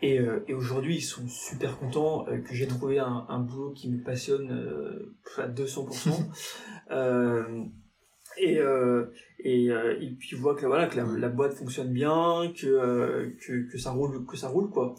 et, 0.04 0.20
euh, 0.20 0.46
et 0.48 0.54
aujourd'hui 0.54 0.98
ils 0.98 1.02
sont 1.02 1.28
super 1.28 1.80
contents 1.80 2.28
euh, 2.28 2.38
que 2.38 2.54
j'ai 2.54 2.68
trouvé 2.68 3.00
un, 3.00 3.26
un 3.28 3.40
boulot 3.40 3.72
qui 3.72 3.90
me 3.90 4.04
passionne 4.04 4.52
euh, 4.52 5.16
à 5.38 5.48
200% 5.48 6.12
euh, 6.92 7.64
et 8.38 8.60
euh, 8.60 9.06
et, 9.40 9.70
euh, 9.72 9.96
et 10.02 10.10
puis 10.12 10.30
ils 10.34 10.38
voient 10.38 10.56
que 10.56 10.66
voilà 10.66 10.88
que 10.88 10.98
la, 10.98 11.06
la 11.18 11.30
boîte 11.30 11.54
fonctionne 11.54 11.90
bien 11.90 12.52
que, 12.60 12.66
euh, 12.68 13.30
que 13.46 13.70
que 13.72 13.78
ça 13.78 13.92
roule 13.92 14.26
que 14.26 14.38
ça 14.38 14.48
roule 14.50 14.70
quoi 14.70 14.96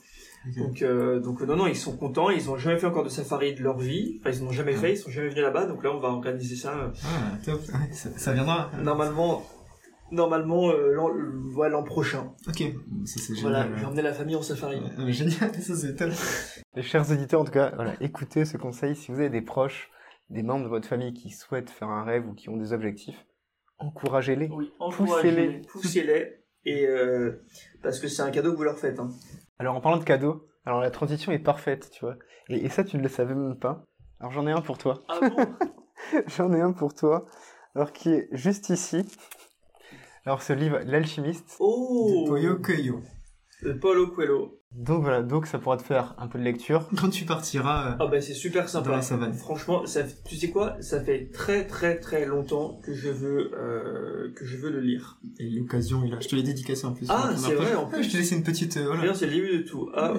donc 0.57 0.81
euh, 0.83 1.18
donc 1.20 1.40
non 1.42 1.57
non 1.57 1.66
ils 1.66 1.75
sont 1.77 1.96
contents 1.96 2.31
ils 2.31 2.49
ont 2.51 2.57
jamais 2.57 2.79
fait 2.79 2.87
encore 2.87 3.03
de 3.05 3.09
safari 3.09 3.55
de 3.55 3.62
leur 3.62 3.79
vie 3.79 4.20
enfin 4.20 4.31
ils 4.37 4.44
n'ont 4.44 4.53
jamais 4.53 4.75
Ah. 4.77 4.81
fait 4.81 4.92
ils 4.92 4.96
sont 4.96 5.11
jamais 5.11 5.29
venus 5.29 5.42
là-bas 5.42 5.66
donc 5.66 5.83
là 5.83 5.90
on 5.92 5.99
va 5.99 6.09
organiser 6.09 6.55
ça 6.57 6.92
Ah, 7.05 7.37
top. 7.44 7.61
Ouais, 7.68 7.92
ça, 7.92 8.11
ça 8.16 8.33
viendra. 8.33 8.70
normalement 8.83 9.44
normalement 10.12 10.70
euh, 10.70 10.92
l'an 10.94 11.11
ouais, 11.57 11.68
l'an 11.68 11.83
prochain 11.83 12.31
Ok. 12.49 12.62
Ça, 13.05 13.20
c'est 13.20 13.40
voilà 13.40 13.62
génial. 13.64 13.79
j'ai 13.81 13.87
emmené 13.87 14.03
la 14.03 14.12
famille 14.12 14.37
en 14.37 14.42
safari 14.42 14.77
Ouais, 14.77 15.05
ouais, 15.05 15.12
génial. 15.12 15.53
Ça, 15.61 15.75
c'est 15.75 15.96
top. 15.96 16.11
Les 16.77 16.83
chers 16.83 17.11
auditeurs, 17.11 17.40
en 17.40 17.44
tout 17.44 17.53
cas, 17.53 17.72
voilà, 17.75 17.94
écoutez 18.01 18.44
ce 18.44 18.57
conseil. 18.57 18.94
Si 18.94 19.11
vous 19.11 19.18
avez 19.18 19.31
des 19.31 19.40
proches 19.42 19.90
des 20.30 20.42
membres 20.42 20.64
de 20.64 20.68
votre 20.68 20.88
famille 20.88 21.12
qui 21.14 21.30
souhaitent 21.30 21.70
faire 21.70 21.88
un 21.88 22.04
rêve 22.04 22.28
ou 22.28 22.34
qui 22.34 22.48
ont 22.48 22.56
des 22.56 22.72
objectifs, 22.72 23.26
encouragez-les. 23.78 24.48
Oui, 24.48 24.72
Poussez-les. 24.78 25.02
encouragez-les, 25.02 25.62
poussez-les, 25.72 26.44
et 26.64 26.86
euh, 26.86 27.44
parce 27.82 28.00
que 28.00 28.08
c'est 28.08 28.22
un 28.22 28.30
cadeau 28.30 28.52
que 28.52 28.56
vous 28.56 28.64
leur 28.64 28.78
faites. 28.78 28.98
Hein. 28.98 29.08
Alors 29.58 29.76
en 29.76 29.80
parlant 29.80 29.98
de 29.98 30.04
cadeaux, 30.04 30.46
alors 30.64 30.80
la 30.80 30.90
transition 30.90 31.32
est 31.32 31.38
parfaite, 31.38 31.90
tu 31.90 32.04
vois. 32.04 32.16
Et, 32.48 32.64
et 32.64 32.68
ça, 32.68 32.84
tu 32.84 32.96
ne 32.96 33.02
le 33.02 33.08
savais 33.08 33.34
même 33.34 33.58
pas. 33.58 33.84
Alors 34.20 34.32
j'en 34.32 34.46
ai 34.46 34.52
un 34.52 34.62
pour 34.62 34.78
toi. 34.78 35.02
Ah 35.08 35.20
bon? 35.20 35.46
J'en 36.26 36.52
ai 36.52 36.60
un 36.60 36.72
pour 36.72 36.94
toi. 36.94 37.24
Alors 37.74 37.92
qui 37.92 38.10
est 38.10 38.28
juste 38.32 38.68
ici. 38.70 39.04
Alors 40.24 40.42
ce 40.42 40.52
livre, 40.52 40.80
L'alchimiste. 40.84 41.56
Oh 41.60 42.26
De 42.30 42.52
Coelho. 42.54 43.00
De 43.62 43.73
Paulo 43.73 44.09
Coelho. 44.09 44.61
Donc 44.73 45.03
voilà, 45.03 45.23
donc 45.23 45.47
ça 45.47 45.59
pourra 45.59 45.79
te 45.79 45.83
faire 45.83 46.14
un 46.19 46.29
peu 46.29 46.38
de 46.38 46.45
lecture. 46.45 46.87
Quand 47.01 47.09
tu 47.09 47.25
partiras 47.25 47.92
euh, 47.92 47.97
Ah 48.01 48.07
bah 48.07 48.21
c'est 48.21 48.35
super 48.35 48.69
sympa. 48.69 48.90
dans 48.90 48.97
la 48.97 49.03
savane. 49.03 49.33
Franchement, 49.33 49.87
ça, 49.87 50.03
tu 50.27 50.37
sais 50.37 50.51
quoi? 50.51 50.77
Ça 50.83 51.03
fait 51.03 51.31
très 51.33 51.66
très 51.66 51.99
très 51.99 52.27
longtemps 52.27 52.79
que 52.85 52.92
je 52.92 53.09
veux 53.09 53.53
euh, 53.55 54.31
que 54.37 54.45
je 54.45 54.59
veux 54.59 54.71
le 54.71 54.81
lire. 54.81 55.19
Et 55.38 55.49
l'occasion 55.49 56.05
est 56.05 56.09
là. 56.09 56.19
Je 56.21 56.29
te 56.29 56.37
l'ai 56.37 56.42
dédicacé 56.42 56.85
en 56.87 56.92
plus. 56.92 57.07
Ah, 57.09 57.31
c'est 57.37 57.55
vrai, 57.55 57.75
en 57.75 57.87
plus. 57.87 57.97
Ouais, 57.99 58.03
Je 58.03 58.11
t'ai 58.11 58.19
laissé 58.19 58.37
une 58.37 58.42
petite. 58.42 58.77
euh, 58.77 58.85
voilà. 58.85 59.01
D'ailleurs, 59.01 59.16
c'est 59.16 59.27
le 59.27 59.33
début 59.33 59.57
de 59.59 59.62
tout. 59.62 59.88
Ah, 59.95 60.12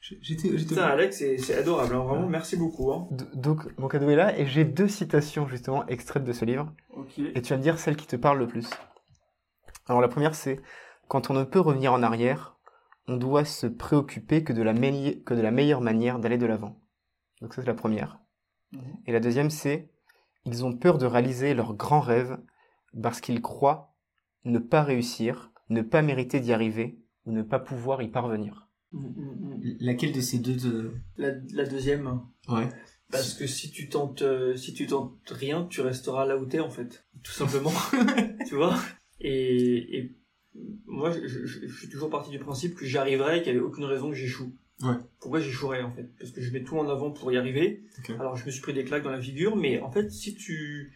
J'étais. 0.00 0.50
j'étais- 0.56 0.74
putain, 0.74 0.82
Alex, 0.84 1.22
c'est 1.38 1.54
adorable. 1.56 1.94
hein. 1.94 2.04
Vraiment, 2.04 2.28
merci 2.28 2.56
beaucoup. 2.56 2.92
Hein. 2.92 3.08
Donc 3.34 3.66
mon 3.78 3.88
cadeau 3.88 4.08
est 4.10 4.16
là 4.16 4.38
et 4.38 4.46
j'ai 4.46 4.64
deux 4.64 4.88
citations 4.88 5.46
justement 5.48 5.86
extraites 5.86 6.24
de 6.24 6.32
ce 6.32 6.44
livre. 6.46 6.72
Ok. 6.94 7.18
Et 7.18 7.42
tu 7.42 7.52
vas 7.52 7.58
me 7.58 7.62
dire 7.62 7.78
celle 7.78 7.96
qui 7.96 8.06
te 8.06 8.16
parle 8.16 8.38
le 8.38 8.46
plus. 8.46 8.68
Alors 9.88 10.00
la 10.00 10.08
première 10.08 10.34
c'est 10.34 10.60
quand 11.08 11.30
on 11.30 11.34
ne 11.34 11.44
peut 11.44 11.60
revenir 11.60 11.92
en 11.92 12.02
arrière, 12.02 12.53
on 13.06 13.16
doit 13.16 13.44
se 13.44 13.66
préoccuper 13.66 14.44
que 14.44 14.52
de 14.52 14.62
la, 14.62 14.72
que 14.72 15.34
de 15.34 15.40
la 15.40 15.50
meilleure 15.50 15.80
manière 15.80 16.18
d'aller 16.18 16.38
de 16.38 16.46
l'avant. 16.46 16.80
Donc 17.40 17.54
ça 17.54 17.62
c'est 17.62 17.68
la 17.68 17.74
première. 17.74 18.20
Mhm. 18.72 18.80
Et 19.06 19.12
la 19.12 19.20
deuxième 19.20 19.50
c'est 19.50 19.90
ils 20.46 20.64
ont 20.64 20.76
peur 20.76 20.98
de 20.98 21.06
réaliser 21.06 21.54
leurs 21.54 21.74
grands 21.74 22.00
rêves 22.00 22.38
parce 23.02 23.20
qu'ils 23.20 23.40
croient 23.40 23.94
ne 24.44 24.58
pas 24.58 24.82
réussir, 24.82 25.52
ne 25.70 25.82
pas 25.82 26.02
mériter 26.02 26.40
d'y 26.40 26.52
arriver 26.52 26.98
ou 27.24 27.32
ne 27.32 27.42
pas 27.42 27.58
pouvoir 27.58 28.02
y 28.02 28.08
parvenir. 28.08 28.68
Mm, 28.92 29.06
mm. 29.06 29.76
Laquelle 29.80 30.12
de 30.12 30.20
ces 30.20 30.38
deux 30.38 30.56
de... 30.56 30.94
La, 31.16 31.30
la 31.52 31.64
deuxième. 31.64 32.20
Ouais. 32.48 32.68
Parce 33.10 33.34
que 33.34 33.46
si 33.46 33.70
tu 33.70 33.88
tentes, 33.88 34.22
euh, 34.22 34.56
si 34.56 34.74
tu 34.74 34.86
tentes 34.86 35.18
rien, 35.30 35.66
tu 35.66 35.80
resteras 35.80 36.26
là 36.26 36.36
où 36.36 36.46
t'es 36.46 36.60
en 36.60 36.70
fait, 36.70 37.06
tout 37.22 37.32
simplement. 37.32 37.72
tu 38.46 38.54
vois? 38.54 38.78
Et, 39.20 39.98
et 39.98 40.16
moi, 40.86 41.10
je, 41.10 41.26
je- 41.26 41.66
je 41.66 41.76
suis 41.78 41.88
toujours 41.88 42.10
parti 42.10 42.30
du 42.30 42.38
principe 42.38 42.74
que 42.74 42.86
j'arriverais 42.86 43.38
et 43.38 43.42
qu'il 43.42 43.52
n'y 43.52 43.58
avait 43.58 43.66
aucune 43.66 43.84
raison 43.84 44.10
que 44.10 44.16
j'échoue. 44.16 44.52
Ouais. 44.82 44.94
Pourquoi 45.20 45.40
j'échouerais 45.40 45.82
en 45.82 45.92
fait? 45.92 46.08
Parce 46.18 46.32
que 46.32 46.40
je 46.40 46.52
mets 46.52 46.62
tout 46.64 46.76
en 46.76 46.88
avant 46.88 47.10
pour 47.12 47.30
y 47.32 47.36
arriver. 47.36 47.82
Alors 48.18 48.36
je 48.36 48.44
me 48.46 48.50
suis 48.50 48.60
pris 48.60 48.72
des 48.72 48.84
claques 48.84 49.04
dans 49.04 49.10
la 49.10 49.20
figure, 49.20 49.56
mais 49.56 49.80
en 49.80 49.90
fait, 49.90 50.10
si 50.10 50.34
tu 50.34 50.92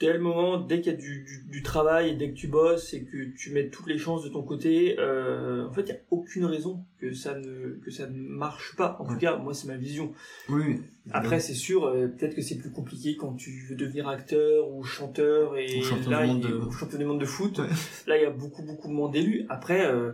dès 0.00 0.12
le 0.12 0.18
moment, 0.18 0.58
dès 0.58 0.80
qu'il 0.80 0.92
y 0.92 0.94
a 0.94 0.98
du, 0.98 1.24
du, 1.24 1.44
du 1.50 1.62
travail 1.62 2.10
et 2.10 2.14
dès 2.14 2.30
que 2.30 2.34
tu 2.34 2.48
bosses 2.48 2.92
et 2.94 3.04
que 3.04 3.24
tu 3.36 3.50
mets 3.52 3.68
toutes 3.68 3.86
les 3.86 3.96
chances 3.98 4.24
de 4.24 4.28
ton 4.28 4.42
côté, 4.42 4.96
euh, 4.98 5.66
en 5.68 5.72
fait, 5.72 5.82
il 5.82 5.92
n'y 5.92 5.92
a 5.92 6.00
aucune 6.10 6.44
raison 6.44 6.84
que 6.98 7.12
ça 7.14 7.38
ne 7.38 7.78
que 7.84 7.90
ça 7.90 8.06
ne 8.08 8.16
marche 8.18 8.74
pas. 8.76 8.96
En 9.00 9.04
tout 9.06 9.16
cas, 9.18 9.36
moi, 9.36 9.54
c'est 9.54 9.68
ma 9.68 9.76
vision. 9.76 10.12
Oui, 10.48 10.62
oui. 10.66 10.80
Après, 11.12 11.38
c'est 11.38 11.54
sûr, 11.54 11.84
euh, 11.84 12.08
peut-être 12.08 12.34
que 12.34 12.42
c'est 12.42 12.56
plus 12.58 12.70
compliqué 12.70 13.16
quand 13.16 13.34
tu 13.34 13.50
veux 13.68 13.76
devenir 13.76 14.08
acteur 14.08 14.70
ou 14.70 14.82
chanteur 14.82 15.56
et 15.56 15.78
Ou 15.78 15.82
champion 15.82 16.10
là, 16.10 16.22
du 16.22 16.28
monde 16.32 16.40
de- 16.42 16.54
ou 16.66 16.72
champion 16.72 16.98
du 16.98 17.04
monde 17.04 17.20
de 17.20 17.26
foot. 17.26 17.58
Ouais. 17.58 17.68
Là, 18.06 18.16
il 18.16 18.22
y 18.22 18.26
a 18.26 18.30
beaucoup, 18.30 18.62
beaucoup 18.62 18.88
moins 18.90 19.10
d'élus. 19.10 19.46
Après, 19.48 19.86
euh, 19.86 20.12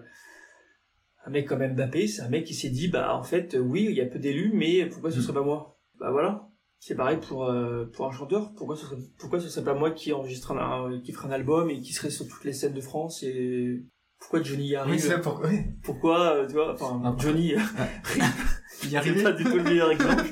un 1.26 1.30
mec 1.30 1.46
comme 1.46 1.66
Mbappé, 1.66 2.06
c'est 2.06 2.22
un 2.22 2.28
mec 2.28 2.44
qui 2.44 2.54
s'est 2.54 2.70
dit, 2.70 2.88
bah, 2.88 3.14
en 3.16 3.22
fait, 3.22 3.56
oui, 3.60 3.86
il 3.88 3.94
y 3.96 4.00
a 4.00 4.06
peu 4.06 4.18
d'élus, 4.18 4.50
mais 4.54 4.84
pourquoi 4.86 5.10
ce 5.10 5.18
Mm. 5.18 5.22
serait 5.22 5.34
pas 5.34 5.42
moi? 5.42 5.78
Bah 5.98 6.10
voilà. 6.10 6.48
C'est 6.82 6.94
pareil 6.94 7.18
pour, 7.18 7.44
euh, 7.44 7.84
pour 7.92 8.06
un 8.06 8.10
chanteur. 8.10 8.52
Pourquoi 8.56 8.74
ce 8.74 8.86
serait, 8.86 8.96
pourquoi 9.18 9.38
ce 9.38 9.48
serait 9.50 9.64
pas 9.64 9.74
moi 9.74 9.90
qui 9.90 10.12
enregistre 10.14 10.52
un, 10.52 10.98
qui 11.04 11.12
ferait 11.12 11.28
un 11.28 11.32
album 11.32 11.68
et 11.70 11.78
qui 11.80 11.92
serait 11.92 12.08
sur 12.10 12.26
toutes 12.26 12.44
les 12.44 12.54
scènes 12.54 12.72
de 12.72 12.80
France 12.80 13.22
et 13.22 13.84
pourquoi 14.18 14.42
Johnny 14.42 14.64
y 14.68 14.70
Oui, 14.70 14.76
arrive? 14.76 14.98
c'est 14.98 15.08
là 15.10 15.18
pour... 15.18 15.40
ouais. 15.40 15.74
pourquoi, 15.82 16.36
euh, 16.36 16.46
tu 16.46 16.54
vois, 16.54 16.72
enfin, 16.72 17.00
Ah, 17.04 17.14
Johnny, 17.18 17.48
Y 17.54 17.58
c'est 18.90 18.96
arriver. 18.96 19.22
pas 19.22 19.32
du 19.32 19.44
tout 19.44 19.56
le 19.56 19.62
meilleur 19.62 19.90
exemple. 19.90 20.24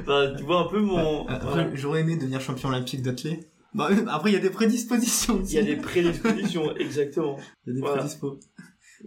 Enfin, 0.00 0.32
tu 0.38 0.44
vois 0.44 0.60
un 0.60 0.68
peu 0.68 0.80
mon, 0.80 1.26
Après, 1.28 1.46
voilà. 1.50 1.70
j'aurais 1.74 2.00
aimé 2.00 2.16
devenir 2.16 2.40
champion 2.40 2.70
olympique 2.70 3.02
d'athlète. 3.02 3.50
Bah, 3.74 3.88
après, 4.08 4.30
il 4.30 4.34
y 4.34 4.36
a 4.36 4.40
des 4.40 4.50
prédispositions 4.50 5.40
aussi. 5.40 5.56
Il 5.56 5.66
y 5.66 5.72
a 5.72 5.74
des 5.74 5.80
prédispositions, 5.80 6.74
exactement. 6.76 7.38
Il 7.66 7.70
y 7.70 7.72
a 7.72 7.74
des 7.74 7.80
Voilà. 7.80 7.96
prédispos. 7.98 8.38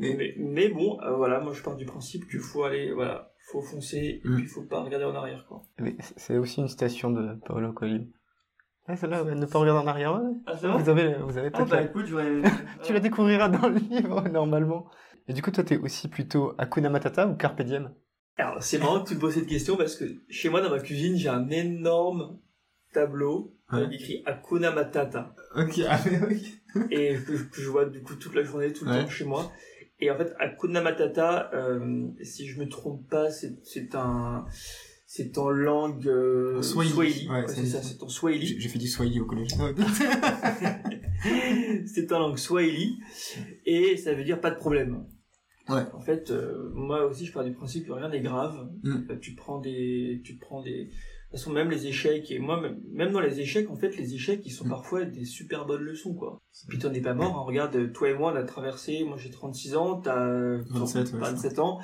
Et- 0.01 0.13
Mais, 0.15 0.35
mais 0.37 0.69
bon, 0.69 0.99
euh, 1.01 1.15
voilà, 1.15 1.39
moi 1.39 1.53
je 1.53 1.61
pars 1.63 1.75
du 1.75 1.85
principe 1.85 2.27
qu'il 2.29 2.39
faut 2.39 2.63
aller, 2.63 2.91
voilà, 2.93 3.31
faut 3.51 3.61
foncer, 3.61 4.21
et 4.23 4.27
Mm. 4.27 4.35
puis 4.37 4.47
faut 4.47 4.63
pas 4.63 4.81
regarder 4.81 5.05
en 5.05 5.15
arrière, 5.15 5.45
quoi. 5.47 5.61
C'est 6.17 6.37
aussi 6.37 6.61
une 6.61 6.67
citation 6.67 7.11
de 7.11 7.35
Paolo 7.45 7.73
Coelho. 7.73 8.03
Ah, 8.87 8.95
celle-là, 8.95 9.23
ouais, 9.23 9.33
ne 9.35 9.45
pas 9.45 9.59
regarder 9.59 9.81
en 9.83 9.87
arrière. 9.87 10.13
ouais. 10.13 10.31
Ah, 10.45 10.53
c'est 10.59 10.67
Vous 10.67 10.89
avez, 10.89 11.15
vous 11.15 11.37
avez 11.37 11.47
Ah, 11.53 11.57
peut-être 11.57 11.69
bah 11.69 11.81
écoute. 11.81 12.05
Tu 12.83 12.93
la 12.93 12.99
découvriras 12.99 13.49
dans 13.49 13.67
le 13.69 13.77
livre, 13.79 14.21
normalement. 14.29 14.87
Et 15.27 15.33
du 15.33 15.41
coup, 15.41 15.49
toi, 15.51 15.63
t'es 15.63 15.77
aussi 15.77 16.07
plutôt 16.07 16.53
Hakuna 16.59 16.89
Matata 16.89 17.27
ou 17.27 17.35
Carpe 17.35 17.61
Diem? 17.63 17.91
Alors, 18.37 18.61
c'est 18.61 18.77
marrant 18.77 19.01
que 19.03 19.09
tu 19.09 19.15
me 19.15 19.19
poses 19.21 19.33
cette 19.35 19.47
question 19.47 19.75
parce 19.75 19.95
que 19.95 20.05
chez 20.29 20.49
moi, 20.49 20.61
dans 20.61 20.69
ma 20.69 20.79
cuisine, 20.79 21.15
j'ai 21.15 21.29
un 21.29 21.49
énorme 21.49 22.39
tableau 22.93 23.53
Ouais. 23.71 23.79
avec 23.85 23.93
écrit 23.99 24.21
Hakuna 24.27 24.71
Matata. 24.71 25.33
Ok, 25.55 25.79
ah, 25.89 25.97
mais 26.05 26.19
oui. 26.27 26.53
et 26.91 27.15
que, 27.15 27.31
que 27.49 27.61
je 27.61 27.69
vois 27.69 27.85
du 27.85 28.03
coup 28.03 28.13
toute 28.15 28.35
la 28.35 28.43
journée, 28.43 28.71
tout 28.71 28.85
le 28.85 28.91
Ouais. 28.91 29.03
temps 29.03 29.09
chez 29.09 29.25
moi. 29.25 29.51
Et 29.99 30.11
en 30.11 30.17
fait, 30.17 30.33
Hakuna 30.39 30.81
Matata, 30.81 31.49
euh, 31.53 32.07
si 32.21 32.47
je 32.47 32.59
me 32.59 32.67
trompe 32.67 33.07
pas, 33.09 33.29
c'est 33.31 33.95
un, 33.95 34.45
c'est 35.07 35.37
en 35.37 35.49
langue 35.49 36.07
euh, 36.07 36.61
Swahili. 36.61 37.27
Ouais, 37.29 37.45
c'est- 37.47 37.65
ça, 37.65 37.81
c'est 37.81 38.01
en 38.03 38.09
Swahili. 38.09 38.59
J'ai 38.59 38.69
fait 38.69 38.79
du 38.79 38.87
Swahili 38.87 39.19
au 39.21 39.25
collège. 39.25 39.49
c'est 41.85 42.11
en 42.11 42.19
langue 42.19 42.37
Swahili 42.37 42.99
et 43.65 43.97
ça 43.97 44.13
veut 44.13 44.23
dire 44.23 44.41
pas 44.41 44.51
de 44.51 44.57
problème. 44.57 45.05
Ouais. 45.69 45.81
En 45.93 46.01
fait, 46.01 46.29
euh, 46.29 46.69
moi 46.73 47.05
aussi, 47.05 47.25
je 47.25 47.33
pars 47.33 47.43
du 47.43 47.53
principe 47.53 47.87
que 47.87 47.91
rien 47.93 48.09
n'est 48.09 48.21
grave. 48.21 48.69
Mm. 48.83 49.17
Tu 49.19 49.33
prends 49.33 49.59
des, 49.59 50.21
tu 50.23 50.35
prends 50.35 50.61
des, 50.61 50.89
toute 51.37 51.43
façon, 51.43 51.51
même 51.53 51.69
les 51.69 51.87
échecs 51.87 52.31
et 52.31 52.39
moi, 52.39 52.61
même, 52.91 53.11
dans 53.11 53.19
les 53.19 53.39
échecs, 53.39 53.69
en 53.69 53.75
fait, 53.75 53.97
les 53.97 54.13
échecs, 54.13 54.41
ils 54.45 54.51
sont 54.51 54.65
Mm. 54.65 54.69
parfois 54.69 55.05
des 55.05 55.25
super 55.25 55.65
bonnes 55.65 55.81
leçons, 55.83 56.13
quoi. 56.13 56.41
Puis 56.69 56.79
t'en 56.79 56.93
es 56.93 57.01
pas 57.01 57.13
mort, 57.13 57.37
hein. 57.37 57.43
regarde, 57.45 57.91
toi 57.93 58.09
et 58.09 58.13
moi, 58.13 58.31
on 58.33 58.35
a 58.35 58.43
traversé, 58.43 59.03
moi 59.03 59.17
j'ai 59.17 59.29
36 59.31 59.75
ans, 59.75 59.99
t'as 60.01 60.57
27, 60.69 61.13
ouais, 61.13 61.19
27 61.19 61.59
ans. 61.59 61.79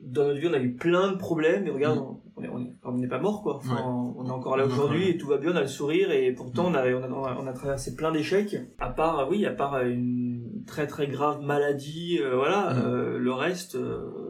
Dans 0.00 0.24
notre 0.24 0.40
vie, 0.40 0.48
on 0.48 0.52
a 0.54 0.58
eu 0.58 0.74
plein 0.74 1.12
de 1.12 1.16
problèmes, 1.16 1.66
et 1.66 1.70
regarde, 1.70 1.98
Mm. 2.00 2.16
on 2.36 2.42
est- 2.42 2.48
on 2.48 2.60
est- 2.64 2.72
on 2.84 2.92
n'est 2.92 3.08
pas 3.08 3.20
mort, 3.20 3.42
quoi. 3.42 3.56
Enfin, 3.56 3.74
Ouais. 3.74 4.12
On 4.16 4.26
est 4.26 4.30
encore 4.30 4.56
là 4.56 4.66
aujourd'hui, 4.66 5.08
et 5.08 5.16
tout 5.16 5.26
va 5.28 5.38
bien, 5.38 5.52
on 5.52 5.56
a 5.56 5.60
le 5.62 5.66
sourire, 5.66 6.10
et 6.12 6.32
pourtant, 6.32 6.66
on 6.68 6.74
a, 6.74 6.84
on 6.92 7.02
a, 7.02 7.08
on 7.08 7.24
a- 7.24 7.38
on 7.40 7.46
a 7.46 7.52
traversé 7.52 7.94
plein 7.96 8.10
d'échecs. 8.12 8.56
À 8.78 8.90
part, 8.90 9.28
oui, 9.30 9.44
à 9.46 9.52
part 9.52 9.80
une 9.80 10.64
très 10.66 10.86
très 10.86 11.06
grave 11.08 11.40
maladie, 11.42 12.18
euh, 12.20 12.34
voilà, 12.36 12.74
Mm. 12.74 12.82
euh, 12.84 13.18
le 13.18 13.32
reste, 13.32 13.74
euh, 13.76 14.21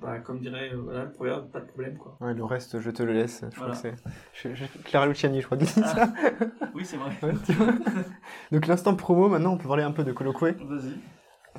bah, 0.00 0.18
comme 0.20 0.40
dirait, 0.40 0.72
euh, 0.72 0.80
voilà, 0.82 1.04
le 1.04 1.12
proverbe, 1.12 1.50
pas 1.50 1.60
de 1.60 1.66
problème, 1.66 1.96
quoi. 1.98 2.16
Ouais, 2.20 2.34
le 2.34 2.44
reste, 2.44 2.80
je 2.80 2.90
te 2.90 3.02
le 3.02 3.12
laisse. 3.12 3.44
Je 3.52 3.58
Voilà. 3.58 3.74
crois 3.74 3.90
que 3.92 3.96
c'est. 4.34 4.48
je- 4.50 4.54
je- 4.54 4.82
Clara 4.84 5.06
Luciani, 5.06 5.40
je 5.40 5.46
crois, 5.46 5.56
dit 5.58 5.66
Ah. 5.76 5.82
ça. 5.94 6.12
Oui, 6.74 6.84
c'est 6.84 6.96
vrai. 6.96 7.10
Ouais, 7.22 7.34
tu 7.44 7.52
vois. 7.52 7.72
Donc, 8.52 8.66
l'instant 8.66 8.94
promo, 8.94 9.28
maintenant, 9.28 9.54
on 9.54 9.58
peut 9.58 9.68
parler 9.68 9.82
un 9.82 9.92
peu 9.92 10.04
de 10.04 10.12
Colloque. 10.12 10.40
Vas-y. 10.40 10.94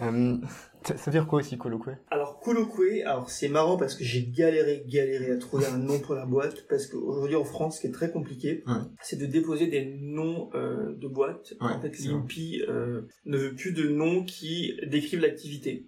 Euh, 0.01 0.37
ça, 0.83 0.95
ça 0.95 1.11
veut 1.11 1.11
dire 1.11 1.27
quoi 1.27 1.39
aussi, 1.39 1.57
Colloque 1.57 1.89
Alors, 2.09 2.39
Colloqué, 2.39 3.03
alors 3.03 3.29
c'est 3.29 3.49
marrant 3.49 3.75
parce 3.75 3.93
que 3.93 4.05
j'ai 4.05 4.25
galéré, 4.25 4.83
galéré 4.87 5.31
à 5.31 5.37
trouver 5.37 5.65
un 5.65 5.77
nom 5.77 5.99
pour 5.99 6.15
la 6.15 6.25
boîte, 6.25 6.65
parce 6.69 6.87
qu'aujourd'hui 6.87 7.35
en 7.35 7.43
France, 7.43 7.75
ce 7.75 7.81
qui 7.81 7.87
est 7.87 7.91
très 7.91 8.09
compliqué, 8.09 8.63
Ouais. 8.67 8.73
c'est 9.01 9.17
de 9.19 9.25
déposer 9.25 9.67
des 9.67 9.83
noms 10.01 10.49
euh, 10.55 10.95
de 10.95 11.07
boîtes. 11.09 11.53
Ouais, 11.59 11.67
en 11.73 11.81
fait, 11.81 11.99
l'INPI 11.99 12.63
euh, 12.69 13.01
ne 13.25 13.37
veut 13.37 13.53
plus 13.53 13.73
de 13.73 13.89
noms 13.89 14.23
qui 14.23 14.73
décrivent 14.87 15.19
l'activité. 15.19 15.87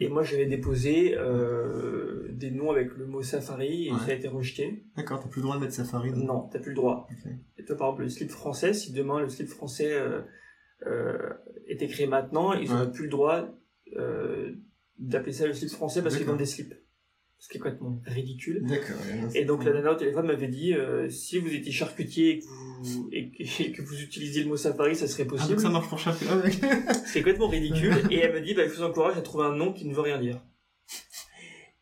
Et 0.00 0.08
moi, 0.08 0.22
j'avais 0.24 0.46
déposé 0.46 1.16
euh, 1.16 2.28
des 2.32 2.50
noms 2.50 2.70
avec 2.72 2.94
le 2.96 3.06
mot 3.06 3.22
safari 3.22 3.86
et 3.88 3.92
Ouais. 3.92 3.98
ça 4.00 4.10
a 4.10 4.14
été 4.14 4.26
rejeté. 4.28 4.84
D'accord, 4.96 5.20
t'as 5.20 5.28
plus 5.28 5.38
le 5.40 5.44
droit 5.44 5.56
de 5.56 5.60
mettre 5.60 5.74
Safari. 5.74 6.10
donc. 6.10 6.24
Non, 6.24 6.48
t'as 6.52 6.58
plus 6.58 6.70
le 6.70 6.76
droit. 6.76 7.06
Et 7.58 7.64
toi, 7.64 7.76
par 7.76 7.88
exemple, 7.88 8.02
le 8.02 8.08
slip 8.08 8.30
français, 8.30 8.72
si 8.74 8.92
demain 8.92 9.20
le 9.20 9.28
slip 9.28 9.46
français 9.48 9.92
euh, 9.92 10.22
euh, 10.86 11.30
était 11.68 11.86
créé 11.86 12.06
maintenant, 12.08 12.52
ils 12.54 12.68
Ouais. 12.68 12.74
n'auraient 12.74 12.90
plus 12.90 13.04
le 13.04 13.10
droit 13.10 13.48
euh, 13.96 14.52
d'appeler 14.98 15.32
ça 15.32 15.46
le 15.46 15.52
slip 15.52 15.70
français 15.70 16.02
parce 16.02 16.16
qu'ils 16.16 16.26
vendent 16.26 16.38
des 16.38 16.44
slips. 16.46 16.74
Ce 17.44 17.50
qui 17.50 17.58
est 17.58 17.60
complètement 17.60 18.00
ridicule. 18.06 18.62
D'accord. 18.64 18.96
Et 19.34 19.44
donc 19.44 19.64
la 19.64 19.74
nana 19.74 19.92
au 19.92 19.96
téléphone 19.96 20.26
m'avait 20.28 20.48
dit 20.48 20.72
euh, 20.72 21.10
si 21.10 21.36
vous 21.38 21.52
étiez 21.52 21.72
charcutier 21.72 22.30
et 22.30 22.38
que 22.40 22.46
vous, 22.46 23.08
et 23.12 23.30
que, 23.32 23.62
et 23.62 23.72
que 23.76 23.82
vous 23.82 24.00
utilisiez 24.00 24.44
le 24.44 24.48
mot 24.48 24.56
safari, 24.56 24.96
ça 24.96 25.06
serait 25.06 25.24
Ah, 25.26 25.30
possible. 25.30 25.50
donc 25.50 25.60
ça 25.60 25.68
marche 25.68 25.88
pour 25.90 25.98
chaque. 25.98 26.16
Ah. 26.26 26.40
C'est 27.04 27.18
complètement 27.18 27.48
ridicule. 27.48 27.92
et 28.10 28.16
elle 28.16 28.32
me 28.32 28.40
dit, 28.40 28.54
bah, 28.54 28.66
je 28.66 28.72
vous 28.72 28.82
encourage 28.82 29.18
à 29.18 29.20
trouver 29.20 29.44
un 29.44 29.54
nom 29.54 29.74
qui 29.74 29.86
ne 29.86 29.94
veut 29.94 30.00
rien 30.00 30.18
dire. 30.18 30.42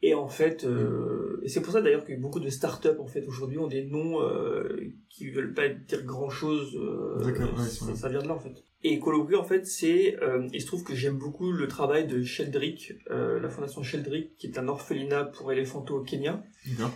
Et 0.04 0.14
en 0.14 0.26
fait, 0.26 0.64
euh, 0.64 1.40
et 1.44 1.48
c'est 1.48 1.62
pour 1.62 1.72
ça 1.72 1.80
d'ailleurs 1.80 2.04
que 2.04 2.12
beaucoup 2.20 2.40
de 2.40 2.48
startups 2.50 2.98
en 2.98 3.06
fait 3.06 3.24
aujourd'hui 3.28 3.58
ont 3.58 3.68
des 3.68 3.84
noms 3.84 4.20
euh, 4.20 4.92
qui 5.08 5.30
veulent 5.30 5.54
pas 5.54 5.68
dire 5.68 6.02
grand 6.04 6.28
chose. 6.28 6.76
D'accord, 7.22 7.56
ouais, 7.56 7.64
ça, 7.66 7.84
ouais. 7.84 7.94
ça 7.94 8.08
vient 8.08 8.20
de 8.20 8.26
là 8.26 8.34
en 8.34 8.40
fait. 8.40 8.64
Et 8.84 8.98
Colloquy 8.98 9.36
en 9.36 9.44
fait, 9.44 9.64
c'est, 9.66 10.16
euh, 10.22 10.48
il 10.52 10.60
se 10.60 10.66
trouve 10.66 10.82
que 10.82 10.94
j'aime 10.94 11.16
beaucoup 11.16 11.52
le 11.52 11.68
travail 11.68 12.06
de 12.06 12.22
Sheldrick, 12.22 12.94
euh, 13.10 13.38
la 13.40 13.48
fondation 13.48 13.82
Sheldrick, 13.82 14.36
qui 14.36 14.48
est 14.48 14.58
un 14.58 14.66
orphelinat 14.68 15.24
pour 15.26 15.52
éléphanto 15.52 15.98
au 15.98 16.02
Kenya. 16.02 16.42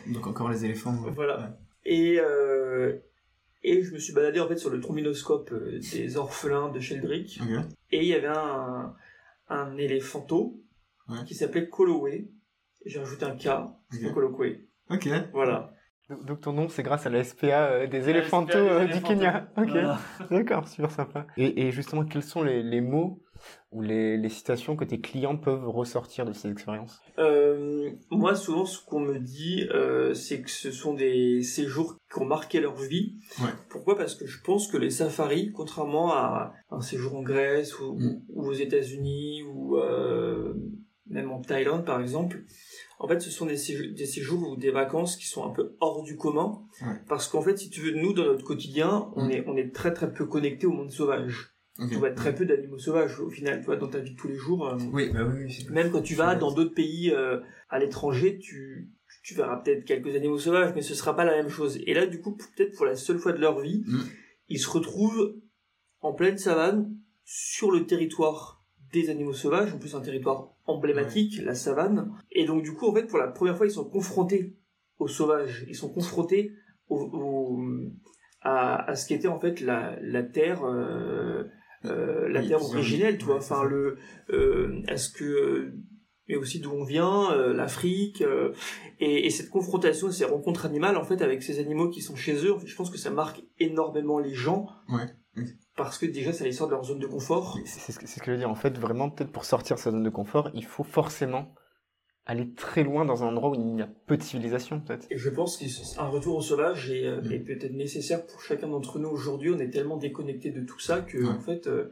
Donc 0.08 0.26
encore 0.26 0.50
les 0.50 0.64
éléphants. 0.64 0.96
ouais. 1.04 1.12
Voilà. 1.14 1.58
Et, 1.84 2.18
euh, 2.18 2.96
et 3.62 3.82
je 3.84 3.92
me 3.94 3.98
suis 3.98 4.12
baladé 4.12 4.40
en 4.40 4.48
fait 4.48 4.56
sur 4.56 4.70
le 4.70 4.80
trombinoscope 4.80 5.54
des 5.92 6.16
orphelins 6.16 6.70
de 6.70 6.80
Sheldrick. 6.80 7.38
Ok. 7.40 7.64
Et 7.92 7.98
il 7.98 8.08
y 8.08 8.14
avait 8.14 8.26
un, 8.26 8.94
un 9.48 9.76
éléphanto 9.76 10.60
Ouais. 11.08 11.18
qui 11.24 11.36
s'appelait 11.36 11.68
Koloway. 11.68 12.26
J'ai 12.84 12.98
rajouté 12.98 13.24
un 13.26 13.36
K, 13.36 13.48
c'est 13.92 14.06
Ok. 14.08 14.12
Kolokwe. 14.14 14.56
Ok. 14.90 15.08
Voilà. 15.32 15.72
Donc, 16.08 16.24
donc 16.24 16.40
ton 16.40 16.52
nom, 16.52 16.68
c'est 16.68 16.82
grâce 16.82 17.06
à 17.06 17.10
la 17.10 17.24
SPA 17.24 17.66
euh, 17.66 17.86
des 17.86 18.08
éléphantos 18.08 18.56
euh, 18.56 18.86
du. 18.86 19.02
Kenya. 19.02 19.48
Ok, 19.56 19.68
Voilà. 19.70 19.98
d'accord, 20.30 20.68
super 20.68 20.90
sympa. 20.90 21.26
Et, 21.36 21.66
et 21.66 21.70
justement, 21.72 22.04
quels 22.04 22.22
sont 22.22 22.42
les, 22.42 22.62
les 22.62 22.80
mots 22.80 23.20
ou 23.72 23.82
les, 23.82 24.16
les 24.16 24.28
citations 24.28 24.76
que 24.76 24.84
tes 24.84 25.00
clients 25.00 25.36
peuvent 25.36 25.68
ressortir 25.68 26.24
de 26.24 26.32
ces 26.32 26.48
expériences? 26.50 27.00
Euh, 27.18 27.90
moi, 28.10 28.34
souvent, 28.36 28.64
ce 28.66 28.82
qu'on 28.84 29.00
me 29.00 29.18
dit, 29.18 29.66
euh, 29.74 30.14
c'est 30.14 30.40
que 30.42 30.50
ce 30.50 30.70
sont 30.70 30.94
des 30.94 31.42
séjours 31.42 31.96
qui 32.12 32.20
ont 32.20 32.24
marqué 32.24 32.60
leur 32.60 32.76
vie. 32.76 33.16
Ouais. 33.40 33.50
Pourquoi? 33.68 33.96
Parce 33.96 34.14
que 34.14 34.26
je 34.26 34.40
pense 34.42 34.68
que 34.68 34.76
les 34.76 34.90
safaris, 34.90 35.50
contrairement 35.52 36.12
à 36.12 36.54
un 36.70 36.80
séjour 36.80 37.16
en 37.16 37.22
Grèce 37.22 37.78
ou, 37.80 37.96
Mm. 37.98 38.20
ou 38.30 38.46
aux 38.48 38.52
États-Unis 38.52 39.42
ou 39.42 39.76
euh, 39.76 40.54
même 41.08 41.30
en 41.30 41.40
Thaïlande, 41.40 41.84
par 41.84 42.00
exemple, 42.00 42.42
en 42.98 43.08
fait, 43.08 43.20
ce 43.20 43.30
sont 43.30 43.46
des 43.46 43.56
séjours, 43.56 43.94
des 43.94 44.06
séjours 44.06 44.48
ou 44.50 44.56
des 44.56 44.70
vacances 44.70 45.16
qui 45.16 45.26
sont 45.26 45.44
un 45.44 45.50
peu 45.50 45.76
hors 45.80 46.02
du 46.02 46.16
commun. 46.16 46.62
Ouais. 46.82 46.94
Parce 47.08 47.28
qu'en 47.28 47.42
fait, 47.42 47.56
si 47.58 47.68
tu 47.70 47.80
veux, 47.80 47.92
nous, 47.92 48.12
dans 48.12 48.24
notre 48.24 48.44
quotidien, 48.44 49.10
on, 49.16 49.26
Mm. 49.26 49.30
est, 49.32 49.44
on 49.46 49.56
est 49.56 49.74
très 49.74 49.92
très 49.92 50.12
peu 50.12 50.24
connecté 50.26 50.66
au 50.66 50.72
monde 50.72 50.90
sauvage. 50.90 51.52
Tu 51.90 51.96
vois 51.96 52.10
très 52.10 52.34
peu 52.34 52.46
d'animaux 52.46 52.78
sauvages 52.78 53.20
au 53.20 53.28
final, 53.28 53.60
tu 53.60 53.66
vois, 53.66 53.76
dans 53.76 53.88
ta 53.88 53.98
vie 53.98 54.12
de 54.12 54.16
tous 54.16 54.28
les 54.28 54.36
jours. 54.36 54.66
euh, 54.66 54.78
Oui, 54.94 55.10
bah 55.12 55.26
oui, 55.30 55.66
même 55.70 55.90
quand 55.90 56.00
tu 56.00 56.14
vas 56.14 56.34
dans 56.34 56.50
d'autres 56.50 56.72
pays 56.74 57.10
euh, 57.10 57.40
à 57.68 57.78
l'étranger, 57.78 58.38
tu, 58.38 58.88
tu 59.22 59.34
verras 59.34 59.56
peut-être 59.58 59.84
quelques 59.84 60.14
animaux 60.16 60.38
sauvages, 60.38 60.72
mais 60.74 60.80
ce 60.80 60.94
sera 60.94 61.14
pas 61.14 61.26
la 61.26 61.32
même 61.36 61.50
chose. 61.50 61.78
Et 61.86 61.92
là, 61.92 62.06
du 62.06 62.22
coup, 62.22 62.34
peut-être 62.34 62.74
pour 62.76 62.86
la 62.86 62.96
seule 62.96 63.18
fois 63.18 63.32
de 63.32 63.40
leur 63.42 63.60
vie, 63.60 63.84
Mm. 63.86 63.98
ils 64.48 64.58
se 64.58 64.70
retrouvent 64.70 65.34
en 66.00 66.14
pleine 66.14 66.38
savane, 66.38 66.96
sur 67.26 67.70
le 67.70 67.84
territoire 67.84 68.55
des 69.02 69.10
animaux 69.10 69.32
sauvages, 69.32 69.72
en 69.74 69.78
plus 69.78 69.94
un 69.94 70.00
territoire 70.00 70.48
emblématique, 70.66 71.40
la 71.42 71.54
savane. 71.54 72.12
Et 72.32 72.44
donc, 72.46 72.62
du 72.62 72.72
coup, 72.74 72.86
en 72.88 72.94
fait, 72.94 73.06
pour 73.06 73.18
la 73.18 73.28
première 73.28 73.56
fois, 73.56 73.66
ils 73.66 73.70
sont 73.72 73.88
confrontés 73.88 74.56
aux 74.98 75.08
sauvages. 75.08 75.64
Ils 75.68 75.74
sont 75.76 75.92
confrontés 75.92 76.52
au, 76.88 76.98
au- 77.00 77.60
à, 78.42 78.90
à 78.90 78.94
ce 78.96 79.06
qu'était 79.08 79.28
en 79.28 79.38
fait 79.40 79.60
la, 79.60 79.96
la 80.00 80.22
terre. 80.22 80.64
euh, 80.64 81.44
euh, 81.84 82.28
la 82.28 82.40
Oui, 82.40 82.48
terre 82.48 82.62
originelle, 82.62 83.16
tu 83.18 83.26
vois, 83.26 83.36
enfin 83.36 83.62
le, 83.64 83.98
euh, 84.30 84.82
est-ce 84.88 85.08
que 85.10 85.72
mais 86.28 86.34
aussi 86.34 86.58
d'où 86.58 86.72
on 86.72 86.82
vient, 86.82 87.30
euh, 87.32 87.52
l'Afrique, 87.52 88.22
euh, 88.22 88.52
et, 88.98 89.26
et 89.26 89.30
cette 89.30 89.48
confrontation, 89.50 90.10
ces 90.10 90.24
rencontres 90.24 90.66
animales 90.66 90.96
en 90.96 91.04
fait 91.04 91.22
avec 91.22 91.44
ces 91.44 91.60
animaux 91.60 91.88
qui 91.88 92.00
sont 92.00 92.16
chez 92.16 92.34
eux, 92.44 92.52
en 92.54 92.58
fait, 92.58 92.66
je 92.66 92.74
pense 92.74 92.90
que 92.90 92.98
ça 92.98 93.10
marque 93.10 93.42
énormément 93.60 94.18
les 94.18 94.34
gens, 94.34 94.66
Ouais, 94.88 95.06
oui. 95.36 95.44
Parce 95.76 95.98
que 95.98 96.06
déjà 96.06 96.32
ça 96.32 96.44
les 96.44 96.52
sort 96.52 96.66
de 96.68 96.72
leur 96.72 96.84
zone 96.84 96.98
de 96.98 97.06
confort. 97.06 97.58
C'est 97.64 97.80
c'est 97.80 97.92
ce 97.92 97.98
que 97.98 98.06
c'est 98.06 98.18
ce 98.18 98.20
que 98.20 98.26
je 98.26 98.32
veux 98.32 98.38
dire. 98.38 98.50
En 98.50 98.54
fait, 98.54 98.76
vraiment, 98.78 99.10
peut-être 99.10 99.30
pour 99.32 99.44
sortir 99.44 99.76
de 99.76 99.80
sa 99.80 99.90
zone 99.90 100.02
de 100.02 100.10
confort, 100.10 100.50
il 100.54 100.64
faut 100.64 100.84
forcément 100.84 101.54
aller 102.28 102.52
très 102.54 102.82
loin 102.82 103.04
dans 103.04 103.22
un 103.22 103.28
endroit 103.28 103.50
où 103.50 103.54
il 103.54 103.78
y 103.78 103.82
a 103.82 103.88
peu 104.06 104.16
de 104.16 104.22
civilisation, 104.22 104.80
peut-être. 104.80 105.06
Je 105.14 105.30
pense 105.30 105.58
qu'un 105.58 106.06
retour 106.08 106.36
au 106.36 106.40
sauvage 106.40 106.90
est, 106.90 107.06
euh, 107.06 107.20
Mm. 107.22 107.32
est 107.32 107.38
peut-être 107.38 107.72
nécessaire 107.74 108.26
pour 108.26 108.40
chacun 108.42 108.66
d'entre 108.68 108.98
nous 108.98 109.08
aujourd'hui. 109.08 109.50
On 109.54 109.58
est 109.60 109.70
tellement 109.70 109.96
déconnecté 109.96 110.50
de 110.50 110.64
tout 110.64 110.80
ça 110.80 111.00
que 111.02 111.18
Ouais. 111.18 111.28
en 111.28 111.38
fait, 111.38 111.68
euh, 111.68 111.88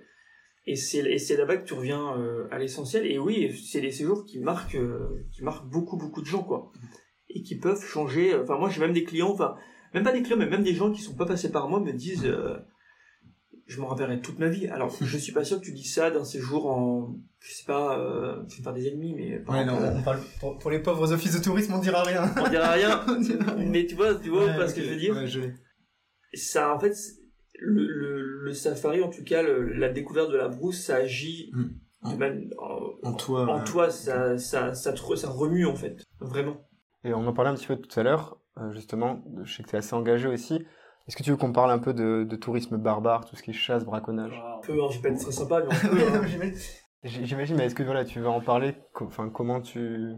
et 0.66 0.74
c'est 0.76 0.98
et 0.98 1.18
c'est 1.18 1.36
là-bas 1.36 1.58
que 1.58 1.64
tu 1.66 1.74
reviens 1.74 2.18
euh, 2.18 2.48
à 2.50 2.58
l'essentiel. 2.58 3.06
Et 3.06 3.18
oui, 3.18 3.54
c'est 3.70 3.80
des 3.80 3.92
séjours 3.92 4.24
qui 4.24 4.40
marquent, 4.40 4.74
euh, 4.76 5.24
qui 5.32 5.44
marquent 5.44 5.68
beaucoup 5.68 5.96
beaucoup 5.96 6.20
de 6.22 6.26
gens 6.26 6.42
quoi, 6.42 6.72
et 7.28 7.42
qui 7.42 7.56
peuvent 7.56 7.84
changer. 7.84 8.34
Enfin 8.34 8.56
moi 8.58 8.70
j'ai 8.70 8.80
même 8.80 8.92
des 8.94 9.04
clients, 9.04 9.30
enfin 9.30 9.54
même 9.92 10.02
pas 10.02 10.12
des 10.12 10.22
clients, 10.22 10.38
mais 10.38 10.48
même 10.48 10.64
des 10.64 10.74
gens 10.74 10.90
qui 10.90 11.00
sont 11.02 11.14
pas 11.14 11.26
passés 11.26 11.52
par 11.52 11.68
moi 11.68 11.78
me 11.80 11.92
disent. 11.92 12.26
Je 13.66 13.81
m'en 13.81 13.87
rappellerai 13.88 14.20
toute 14.20 14.38
ma 14.38 14.48
vie. 14.48 14.66
Alors, 14.68 14.94
je 15.00 15.16
suis 15.18 15.33
pas 15.33 15.44
sûr 15.44 15.59
que 15.61 15.64
tu 15.64 15.72
dis 15.72 15.85
ça 15.88 16.11
d'un 16.11 16.24
séjour 16.24 16.66
en, 16.66 17.16
je 17.40 17.53
sais 17.55 17.64
pas, 17.64 17.98
euh, 17.98 18.42
je 18.48 18.57
vais 18.59 18.62
faire 18.62 18.72
des 18.74 18.88
ennemis, 18.88 19.14
mais 19.14 19.38
par 19.38 19.55
Ouais, 19.57 19.64
non, 19.64 19.79
on 19.96 20.03
parle 20.03 20.20
pour, 20.40 20.59
pour 20.59 20.70
les 20.70 20.81
pauvres 20.81 21.12
offices 21.12 21.38
de 21.38 21.42
tourisme, 21.42 21.74
on 21.74 21.79
dira 21.79 22.03
rien. 22.03 22.24
on 22.38 22.48
dira 22.48 22.70
rien. 22.72 23.05
On 23.09 23.20
dira 23.20 23.53
rien. 23.53 23.70
mais 23.70 23.87
tu 23.87 23.94
vois, 23.94 24.14
tu 24.16 24.29
vois 24.31 24.44
Ouais, 24.46 24.57
pas 24.57 24.68
ce 24.68 24.74
que 24.74 24.83
je 24.83 24.90
veux 24.90 24.96
dire. 24.96 25.14
Ouais, 25.16 25.27
je 25.27 25.40
l'ai. 25.40 25.55
ça 26.35 26.74
en 26.74 26.79
fait 26.79 26.94
le, 27.61 27.87
le, 27.87 28.44
le 28.44 28.53
safari 28.53 29.00
en 29.03 29.09
tout 29.09 29.22
cas 29.22 29.40
le- 29.42 29.72
la 29.74 29.88
découverte 29.88 30.31
de 30.31 30.37
la 30.37 30.48
brousse 30.48 30.81
ça 30.81 30.96
agit 30.96 31.53
Mm. 31.55 32.18
en, 32.59 32.81
En 33.03 33.12
toi. 33.14 33.48
en 33.48 33.59
ouais. 33.59 33.64
toi 33.64 33.88
ça, 33.90 34.37
ça, 34.37 34.74
ça, 34.74 34.92
te 34.92 35.00
re- 35.00 35.16
ça 35.16 35.29
remue 35.31 35.64
en 35.64 35.74
fait 35.77 36.03
vraiment 36.20 36.66
Et 37.05 37.14
on 37.14 37.27
en 37.27 37.33
parlait 37.33 37.50
un 37.50 37.55
petit 37.55 37.66
peu 37.68 37.77
tout 37.77 37.98
à 37.98 38.03
l'heure, 38.03 38.38
euh, 38.59 38.72
justement, 38.72 39.24
je 39.44 39.55
sais 39.55 39.62
que 39.62 39.68
tu 39.70 39.74
es 39.77 39.79
assez 39.79 39.94
engagé 39.94 40.29
aussi. 40.29 40.66
Est-ce 41.06 41.16
que 41.16 41.22
tu 41.22 41.30
veux 41.30 41.36
qu'on 41.36 41.52
parle 41.52 41.70
un 41.70 41.78
peu 41.78 41.92
de, 41.92 42.24
de 42.24 42.36
tourisme 42.36 42.76
barbare, 42.78 43.26
tout 43.26 43.36
ce 43.36 43.42
qui 43.42 43.50
est 43.50 43.54
chasse, 43.54 43.84
braconnage? 43.84 44.32
Un 44.32 44.60
peu 44.66 44.72
hein, 44.82 44.86
je 44.90 44.96
vais 44.96 45.02
pas 45.02 45.14
être 45.14 45.20
très 45.20 45.32
sympa 45.32 45.62
mais 45.68 45.74
hein. 46.06 46.22
j'imagine. 47.04 47.56
Mais 47.56 47.66
est-ce 47.66 47.74
que 47.74 47.82
voilà, 47.82 48.04
tu 48.04 48.20
veux 48.20 48.28
en 48.28 48.40
parler 48.40 48.74
Enfin, 49.00 49.28
comment 49.28 49.60
tu, 49.60 50.14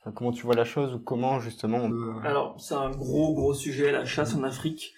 enfin, 0.00 0.12
comment 0.12 0.32
tu 0.32 0.44
vois 0.46 0.54
la 0.54 0.64
chose 0.64 0.94
ou 0.94 0.98
comment 1.00 1.38
justement 1.40 1.78
on... 1.78 1.92
Euh, 1.92 2.20
alors 2.24 2.58
c'est 2.58 2.74
un 2.74 2.90
gros 2.90 3.34
gros 3.34 3.52
sujet 3.54 3.92
la 3.92 4.04
chasse 4.06 4.34
en 4.34 4.42
Afrique 4.42 4.92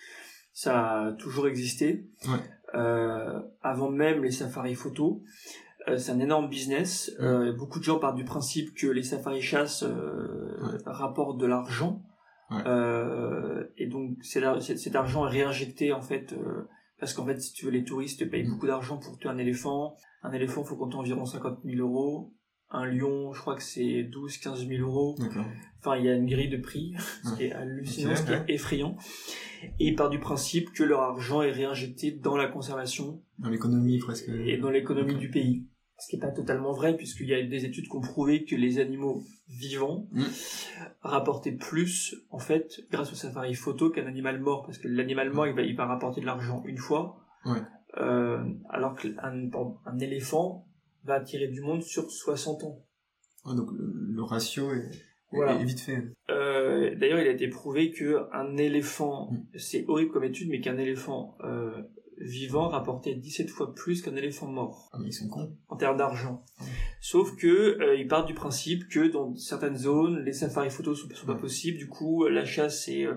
ça 0.53 1.01
a 1.09 1.13
toujours 1.13 1.49
existé 1.49 2.07
Ouais. 2.29 2.39
Euh, 2.77 3.41
avant 3.63 3.91
même 3.91 4.23
les 4.23 4.31
safaris 4.31 4.75
photos 4.77 5.17
Euh, 5.89 5.99
c'est 5.99 6.13
un 6.13 6.21
énorme 6.21 6.49
business 6.49 7.11
Euh, 7.21 7.53
beaucoup 7.53 7.79
de 7.81 7.85
gens 7.85 7.99
partent 7.99 8.17
du 8.17 8.25
principe 8.25 8.73
que 8.75 8.87
les 8.87 9.03
safaris 9.03 9.43
chasse 9.43 9.83
Ouais. 9.83 10.79
rapportent 10.87 11.39
de 11.39 11.47
l'argent 11.47 12.01
Ouais. 12.55 12.63
Euh, 12.67 13.65
et 13.77 13.87
donc 13.87 14.17
cet 14.23 14.95
argent 14.97 15.27
est 15.27 15.31
réinjecté 15.31 15.93
en 15.93 16.01
fait 16.03 16.33
euh, 16.33 16.69
parce 16.99 17.13
qu'en 17.15 17.27
fait 17.27 17.41
si 17.41 17.53
tu 17.53 17.65
veux 17.67 17.71
les 17.71 17.85
touristes 17.85 18.29
payent 18.31 18.45
Mm. 18.45 18.51
beaucoup 18.51 18.67
d'argent 18.67 18.99
pour 18.99 19.19
tuer 19.19 19.29
un 19.29 19.39
éléphant 19.39 19.97
un 20.23 20.33
éléphant 20.33 20.65
faut 20.65 20.77
compter 20.77 20.97
environ 20.97 21.25
50 21.25 21.61
000 21.65 21.77
euros 21.87 22.33
un 22.71 22.87
lion 22.87 23.33
je 23.33 23.41
crois 23.41 23.55
que 23.57 23.63
c'est 23.63 24.05
12 24.05 24.39
15 24.39 24.67
000 24.69 24.83
euros 24.89 25.17
enfin 25.81 25.97
il 25.97 26.05
y 26.05 26.09
a 26.09 26.15
une 26.15 26.27
grille 26.27 26.49
de 26.49 26.57
prix 26.59 26.95
ce 27.23 27.31
Ouais. 27.31 27.37
qui 27.37 27.43
est 27.45 27.53
hallucinant 27.53 28.15
ce 28.17 28.23
qui 28.25 28.33
est 28.33 28.45
effrayant 28.49 28.97
et 29.81 29.87
ils 29.89 29.97
partent 29.97 30.13
du 30.13 30.19
principe 30.21 30.71
que 30.73 30.83
leur 30.85 31.01
argent 31.01 31.41
est 31.43 31.51
réinjecté 31.53 32.11
dans 32.13 32.37
la 32.37 32.47
conservation 32.49 33.23
Dans 33.39 33.49
l'économie, 33.49 33.99
presque. 33.99 34.29
et 34.29 34.59
dans 34.59 34.69
l'économie 34.71 35.15
du 35.17 35.31
pays. 35.31 35.67
Ce 35.99 36.09
qui 36.09 36.17
n'est 36.17 36.23
pas 36.23 36.33
totalement 36.33 36.73
vrai, 36.73 36.97
puisqu'il 36.97 37.29
y 37.29 37.35
a 37.35 37.43
des 37.43 37.65
études 37.65 37.85
qui 37.89 37.97
ont 37.97 38.01
prouvé 38.01 38.45
que 38.45 38.57
les 38.57 38.79
animaux 38.81 39.23
vivants 39.49 40.09
Mm. 40.13 40.25
rapportaient 41.03 41.53
plus, 41.53 42.17
en 42.31 42.39
fait, 42.39 42.81
grâce 42.91 43.13
au 43.13 43.15
safari 43.15 43.55
photo, 43.55 43.91
qu'un 43.91 44.07
animal 44.07 44.41
mort, 44.41 44.65
parce 44.65 44.79
que 44.79 44.89
l'animal 44.89 45.31
mort, 45.31 45.47
il 45.47 45.55
va, 45.55 45.63
il 45.63 45.77
va 45.77 45.87
rapporter 45.87 46.21
de 46.21 46.27
l'argent 46.27 46.63
une 46.67 46.79
fois, 46.79 47.17
Ouais. 47.45 47.61
euh, 47.99 48.43
alors 48.71 48.97
qu'un 48.97 49.51
un 49.87 49.99
éléphant 49.99 50.67
va 51.05 51.15
attirer 51.15 51.49
du 51.49 51.61
monde 51.61 51.83
sur 51.83 52.11
60 52.11 52.65
ans. 52.65 52.85
Donc 53.47 53.69
le, 53.73 53.93
le 53.95 54.23
ratio 54.23 54.73
est, 54.73 54.91
Voilà. 55.31 55.61
est 55.61 55.65
vite 55.65 55.81
fait. 55.81 56.03
Euh, 56.31 56.95
D'ailleurs, 56.97 57.21
il 57.21 57.29
a 57.29 57.33
été 57.33 57.49
prouvé 57.49 57.91
que 57.93 58.27
un 58.33 58.57
éléphant, 58.57 59.31
Mm. 59.31 59.59
c'est 59.59 59.85
horrible 59.87 60.11
comme 60.11 60.25
étude, 60.25 60.49
mais 60.49 60.61
qu'un 60.61 60.79
éléphant 60.79 61.37
euh, 61.45 61.83
vivant 62.19 62.69
rapportait 62.69 63.15
17 63.15 63.51
fois 63.51 63.75
plus 63.75 64.03
qu'un 64.03 64.17
éléphant 64.17 64.47
mort. 64.47 64.91
Ah, 64.93 64.99
mais 65.01 65.09
ils 65.09 65.13
sont 65.13 65.29
cons. 65.29 65.57
en 65.69 65.77
termes 65.77 65.97
d'argent. 65.97 66.45
Sauf 67.01 67.37
que 67.37 67.47
euh, 67.81 67.97
ils 67.97 68.09
partent 68.09 68.27
du 68.27 68.35
principe 68.35 68.89
que 68.89 69.09
dans 69.09 69.35
certaines 69.37 69.77
zones, 69.77 70.25
les 70.25 70.33
safaris 70.33 70.71
photos 70.71 71.01
sont, 71.01 71.09
sont 71.15 71.27
pas 71.27 71.35
possibles. 71.35 71.79
Du 71.79 71.89
coup, 71.89 72.27
la 72.27 72.45
chasse 72.45 72.89
est 72.89 73.07
euh, 73.07 73.15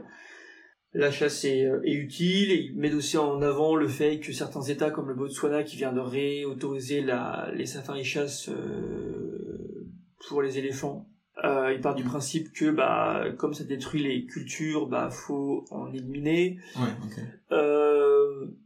la 0.94 1.12
chasse 1.12 1.44
est, 1.46 1.66
euh, 1.66 1.82
est 1.84 1.94
utile. 1.94 2.52
Et 2.52 2.72
ils 2.72 2.76
mettent 2.76 2.94
aussi 2.94 3.18
en 3.18 3.42
avant 3.42 3.76
le 3.76 3.88
fait 3.88 4.20
que 4.20 4.34
certains 4.34 4.64
États, 4.64 4.92
comme 4.92 5.08
le 5.08 5.16
Botswana, 5.16 5.64
qui 5.64 5.78
vient 5.78 5.94
de 5.94 6.00
réautoriser 6.00 7.02
la, 7.02 7.52
les 7.54 7.66
safaris 7.66 8.04
chasse 8.04 8.50
euh, 8.50 9.88
pour 10.28 10.42
les 10.42 10.58
éléphants, 10.58 11.08
euh, 11.44 11.72
ils 11.74 11.82
partent 11.82 11.98
du 11.98 12.04
principe 12.04 12.52
que 12.52 12.72
bah 12.72 13.26
comme 13.38 13.54
ça 13.54 13.64
détruit 13.64 14.02
les 14.02 14.26
cultures, 14.26 14.88
bah 14.88 15.10
faut 15.12 15.66
en 15.70 15.94
éliminer. 15.94 16.58
Ouais. 16.76 17.26
Euh, 17.52 17.77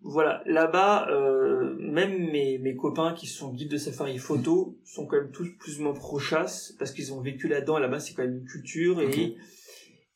voilà, 0.01 0.43
là-bas, 0.45 1.09
euh, 1.09 1.75
même 1.79 2.31
mes, 2.31 2.57
mes 2.57 2.75
copains 2.75 3.13
qui 3.13 3.27
sont 3.27 3.53
guides 3.53 3.71
de 3.71 3.77
safari 3.77 4.17
photo 4.17 4.79
sont 4.83 5.05
quand 5.05 5.17
même 5.17 5.31
tous 5.31 5.49
plus 5.57 5.79
ou 5.79 5.83
moins 5.83 5.93
pro-chasse 5.93 6.73
parce 6.79 6.91
qu'ils 6.91 7.13
ont 7.13 7.21
vécu 7.21 7.47
là-dedans. 7.47 7.77
Là-bas, 7.79 7.99
c'est 7.99 8.13
quand 8.13 8.23
même 8.23 8.39
une 8.39 8.45
culture 8.45 9.01
et, 9.01 9.35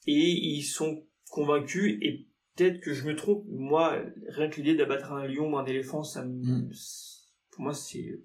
et 0.07 0.29
ils 0.29 0.63
sont 0.63 1.03
convaincus. 1.29 1.97
Et 2.01 2.27
peut-être 2.55 2.79
que 2.81 2.93
je 2.93 3.05
me 3.07 3.15
trompe. 3.15 3.45
Moi, 3.47 4.01
rien 4.29 4.49
que 4.49 4.57
l'idée 4.57 4.75
d'abattre 4.75 5.11
un 5.11 5.27
lion 5.27 5.51
ou 5.53 5.57
un 5.57 5.65
éléphant, 5.65 6.03
ça 6.03 6.23
me, 6.25 6.33
Mm. 6.33 6.69
pour 7.51 7.63
moi, 7.63 7.73
c'est, 7.73 8.19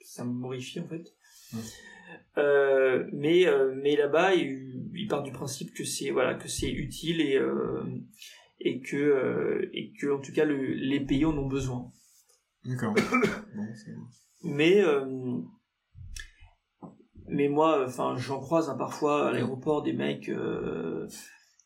ça 0.00 0.24
me 0.24 0.32
morifie 0.32 0.80
en 0.80 0.88
fait. 0.88 1.14
Mm. 1.52 1.58
Euh, 2.38 3.04
mais 3.12 3.46
euh, 3.46 3.74
mais 3.82 3.96
là-bas, 3.96 4.34
ils, 4.34 4.88
ils 4.94 5.08
partent 5.08 5.24
du 5.24 5.32
principe 5.32 5.72
que 5.74 5.84
c'est 5.84 6.10
voilà 6.10 6.34
que 6.34 6.48
c'est 6.48 6.70
utile 6.70 7.20
et 7.20 7.36
euh, 7.36 7.82
et 8.60 8.80
que 8.80 8.96
euh, 8.96 9.68
et 9.72 9.92
que 10.00 10.06
en 10.12 10.20
tout 10.20 10.32
cas 10.32 10.44
le, 10.44 10.56
les 10.74 11.00
pays 11.00 11.24
en 11.24 11.36
ont 11.36 11.46
besoin. 11.48 11.90
D'accord. 12.64 12.94
bon. 13.54 13.66
Mais 14.44 14.80
euh, 14.82 15.38
mais 17.28 17.48
moi, 17.48 17.84
enfin, 17.86 18.16
j'en 18.16 18.40
croise 18.40 18.68
hein, 18.70 18.76
parfois 18.76 19.28
à 19.28 19.32
l'aéroport 19.32 19.82
des 19.82 19.92
mecs 19.92 20.28
euh, 20.28 21.08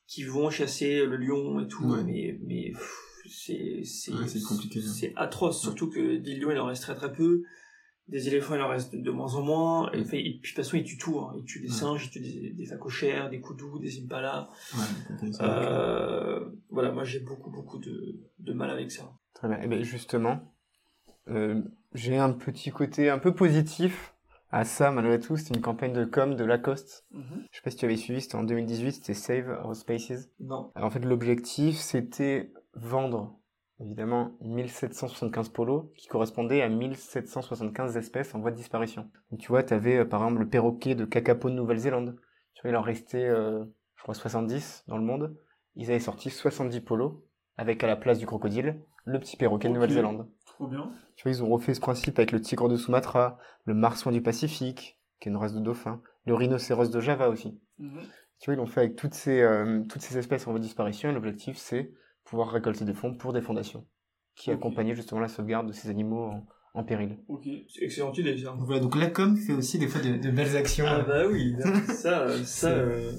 qui 0.06 0.24
vont 0.24 0.50
chasser 0.50 1.04
le 1.04 1.16
lion 1.16 1.60
et 1.60 1.68
tout, 1.68 1.84
Ouais. 1.84 2.02
mais, 2.04 2.38
mais 2.46 2.72
c'est 3.28 3.82
c'est 3.84 4.12
Ouais, 4.12 4.24
hein. 4.24 4.80
c'est 4.94 5.12
atroce, 5.16 5.60
surtout 5.60 5.88
que 5.90 6.16
des 6.16 6.34
lions 6.36 6.50
il 6.50 6.58
en 6.58 6.66
reste 6.66 6.82
très 6.82 6.94
très 6.94 7.12
peu, 7.12 7.42
des 8.10 8.28
éléphants 8.28 8.54
il 8.54 8.60
en 8.60 8.68
reste 8.68 8.94
de 8.94 9.10
moins 9.10 9.34
en 9.34 9.42
moins, 9.42 9.90
et, 9.92 10.02
puis 10.04 10.34
de 10.34 10.42
toute 10.46 10.54
façon 10.56 10.76
ils 10.76 10.84
tuent 10.84 10.98
tout, 10.98 11.18
hein. 11.20 11.32
ils 11.38 11.44
tuent 11.44 11.60
des 11.60 11.68
Ouais. 11.68 11.74
singes, 11.74 12.06
ils 12.06 12.10
tuent 12.10 12.20
des, 12.20 12.50
des 12.50 12.66
phacochères, 12.66 13.30
des 13.30 13.40
koudous, 13.40 13.78
des 13.78 14.02
impalas, 14.02 14.48
Ouais, 14.74 15.30
euh, 15.40 16.50
voilà, 16.70 16.92
moi 16.92 17.04
j'ai 17.04 17.20
beaucoup 17.20 17.50
beaucoup 17.50 17.78
de, 17.78 18.20
de 18.38 18.52
mal 18.52 18.70
avec 18.70 18.90
ça. 18.90 19.10
Très 19.34 19.48
bien. 19.48 19.60
Et 19.62 19.66
bien 19.68 19.82
justement, 19.82 20.52
euh, 21.28 21.62
j'ai 21.94 22.16
un 22.18 22.32
petit 22.32 22.70
côté 22.70 23.08
un 23.10 23.18
peu 23.18 23.34
positif 23.34 24.14
à 24.52 24.64
ça 24.64 24.90
malgré 24.90 25.18
tout. 25.20 25.36
C'était 25.36 25.54
une 25.54 25.60
campagne 25.62 25.92
de 25.92 26.04
com 26.04 26.34
de 26.34 26.44
Lacoste. 26.44 27.06
Je 27.14 27.56
sais 27.56 27.62
pas 27.62 27.70
si 27.70 27.76
tu 27.76 27.84
avais 27.84 27.96
suivi, 27.96 28.20
c'était 28.20 28.34
en 28.36 28.42
2018, 28.44 28.92
c'était 28.92 29.14
Save 29.14 29.48
Our 29.64 29.74
Spaces. 29.76 30.28
Non. 30.40 30.72
Alors, 30.74 30.88
en 30.88 30.90
fait, 30.90 31.00
l'objectif, 31.04 31.76
c'était 31.76 32.52
vendre, 32.74 33.38
évidemment, 33.80 34.36
1775 34.42 35.48
polos, 35.48 35.86
qui 35.96 36.06
correspondaient 36.08 36.62
à 36.62 36.68
1775 36.68 37.96
espèces 37.96 38.34
en 38.34 38.40
voie 38.40 38.50
de 38.50 38.56
disparition. 38.56 39.08
Donc, 39.30 39.40
tu 39.40 39.48
vois, 39.48 39.62
tu 39.62 39.74
avais, 39.74 40.04
par 40.04 40.22
exemple, 40.22 40.42
le 40.42 40.48
perroquet 40.48 40.94
de 40.94 41.04
Kakapo 41.04 41.48
de 41.50 41.54
Nouvelle-Zélande. 41.54 42.16
Tu 42.54 42.62
vois, 42.62 42.70
il 42.70 42.76
en 42.76 42.82
restait, 42.82 43.26
euh, 43.26 43.64
je 43.96 44.02
crois, 44.02 44.14
70 44.14 44.84
dans 44.86 44.98
le 44.98 45.04
monde. 45.04 45.36
Ils 45.76 45.90
avaient 45.90 46.00
sorti 46.00 46.30
70 46.30 46.80
polos, 46.80 47.22
avec 47.56 47.82
à 47.82 47.86
la 47.86 47.96
place 47.96 48.18
du 48.18 48.26
crocodile, 48.26 48.80
le 49.04 49.18
petit 49.18 49.36
perroquet 49.36 49.68
de. 49.68 49.74
Nouvelle-Zélande. 49.74 50.28
Trop 50.46 50.66
bien. 50.66 50.90
Tu 51.16 51.22
vois, 51.22 51.32
ils 51.32 51.42
ont 51.42 51.48
refait 51.48 51.74
ce 51.74 51.80
principe 51.80 52.18
avec 52.18 52.32
le 52.32 52.40
tigre 52.40 52.68
de 52.68 52.76
Sumatra, 52.76 53.38
le 53.64 53.74
marsouin 53.74 54.12
du 54.12 54.22
Pacifique, 54.22 54.98
qui 55.20 55.28
est 55.28 55.32
une 55.32 55.38
race 55.38 55.54
de 55.54 55.60
dauphin, 55.60 56.02
le 56.26 56.34
rhinocéros 56.34 56.90
de 56.90 57.00
Java 57.00 57.28
aussi. 57.28 57.58
Tu 58.38 58.46
vois, 58.46 58.54
ils 58.54 58.56
l'ont 58.56 58.66
fait 58.66 58.80
avec 58.80 58.96
toutes 58.96 59.14
ces, 59.14 59.40
euh, 59.40 59.82
toutes 59.88 60.02
ces 60.02 60.16
espèces 60.18 60.46
en 60.46 60.50
voie 60.50 60.58
de 60.58 60.64
disparition 60.64 61.10
et 61.10 61.12
l'objectif, 61.12 61.56
c'est 61.56 61.92
pouvoir 62.30 62.50
récolter 62.50 62.84
des 62.84 62.94
fonds 62.94 63.14
pour 63.14 63.32
des 63.32 63.42
fondations 63.42 63.84
qui 64.36 64.50
Ok. 64.50 64.56
accompagnaient 64.58 64.94
justement 64.94 65.20
la 65.20 65.28
sauvegarde 65.28 65.66
de 65.66 65.72
ces 65.72 65.90
animaux 65.90 66.24
en, 66.26 66.46
en 66.74 66.84
péril. 66.84 67.18
Ok, 67.28 67.46
c'est 67.68 67.82
excellente 67.84 68.16
idée 68.16 68.38
ça. 68.38 68.50
Donc 68.52 68.60
voilà, 68.66 68.80
donc 68.80 68.96
la 68.96 69.08
com 69.10 69.36
fait 69.36 69.52
aussi 69.52 69.78
des 69.78 69.88
fois 69.88 70.00
de, 70.00 70.16
de 70.16 70.30
belles 70.30 70.56
actions. 70.56 70.86
Ah 70.88 71.02
bah 71.02 71.24
oui, 71.30 71.54
ça, 71.88 72.22
euh, 72.22 72.42
ça, 72.44 72.70
euh, 72.70 73.12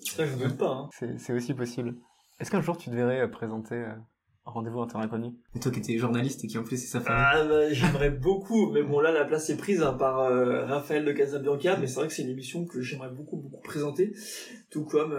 ça 0.00 0.24
je 0.26 0.34
ne 0.36 0.44
doute 0.48 0.58
pas. 0.58 0.88
Hein. 0.92 1.16
C'est 1.18 1.32
aussi 1.32 1.54
possible. 1.54 1.96
Est-ce 2.38 2.50
qu'un 2.50 2.60
jour 2.60 2.76
tu 2.76 2.90
devrais 2.90 3.20
euh, 3.22 3.28
présenter 3.28 3.74
euh, 3.74 3.92
un 4.46 4.50
rendez-vous 4.50 4.78
en 4.78 4.86
terrain 4.86 5.02
inconnu 5.04 5.30
Et 5.56 5.60
toi 5.60 5.72
qui 5.72 5.80
étais 5.80 5.96
journaliste 5.98 6.44
et 6.44 6.46
qui 6.46 6.58
en 6.58 6.62
plus 6.62 6.76
c'est 6.76 6.86
sa 6.86 7.00
famille. 7.00 7.24
Ah 7.26 7.44
bah 7.46 7.72
j'aimerais 7.72 8.10
beaucoup, 8.10 8.70
mais 8.70 8.82
bon 8.82 9.00
là 9.00 9.10
la 9.10 9.24
place 9.24 9.48
est 9.50 9.56
prise 9.56 9.82
hein, 9.82 9.94
par 9.94 10.20
euh, 10.20 10.66
Raphaël 10.66 11.04
de 11.04 11.12
Casabianca, 11.12 11.76
mais 11.78 11.86
c'est 11.86 11.96
vrai 12.00 12.06
que 12.08 12.12
c'est 12.14 12.22
une 12.22 12.30
émission 12.30 12.66
que 12.66 12.80
j'aimerais 12.82 13.10
beaucoup 13.10 13.38
beaucoup 13.38 13.60
présenter, 13.62 14.12
tout 14.70 14.84
comme 14.84 15.12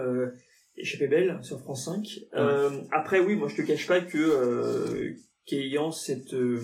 Échappée 0.80 1.08
Belle 1.08 1.38
sur 1.42 1.60
France 1.60 1.84
5. 1.86 2.06
Euh, 2.34 2.82
après 2.92 3.20
oui, 3.20 3.36
moi 3.36 3.48
je 3.48 3.56
te 3.56 3.62
cache 3.62 3.86
pas 3.86 4.00
que 4.00 4.18
euh, 4.18 5.14
qu'ayant 5.46 5.90
cette 5.92 6.34
euh, 6.34 6.60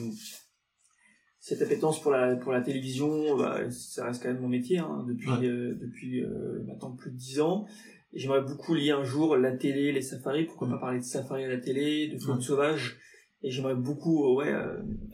cette 1.39 1.62
appétence 1.62 2.01
pour 2.01 2.11
la 2.12 2.37
pour 2.37 2.53
la 2.53 2.61
télévision, 2.61 3.37
bah, 3.37 3.71
ça 3.71 4.07
reste 4.07 4.23
quand 4.23 4.29
même 4.33 4.41
mon 4.41 4.49
métier 4.49 4.79
hein, 4.79 5.05
depuis 5.09 5.31
Ouais. 5.31 5.47
euh, 5.47 5.75
depuis 5.81 6.23
euh, 6.25 6.62
maintenant 6.67 6.93
plus 6.93 7.11
de 7.12 7.17
dix 7.17 7.41
ans. 7.41 7.67
J'aimerais 8.12 8.43
beaucoup 8.43 8.75
lier 8.75 8.93
un 8.93 9.05
jour 9.05 9.37
la 9.37 9.53
télé, 9.53 9.93
les 9.93 10.03
safaris. 10.03 10.45
Pourquoi 10.47 10.69
pas 10.69 10.79
parler 10.79 10.99
de 11.01 11.05
safari 11.05 11.45
à 11.45 11.49
la 11.49 11.59
télé, 11.59 12.09
de 12.09 12.19
faune 12.19 12.41
sauvage. 12.41 12.99
Et 13.43 13.51
j'aimerais 13.51 13.75
beaucoup, 13.75 14.35
ouais, 14.37 14.53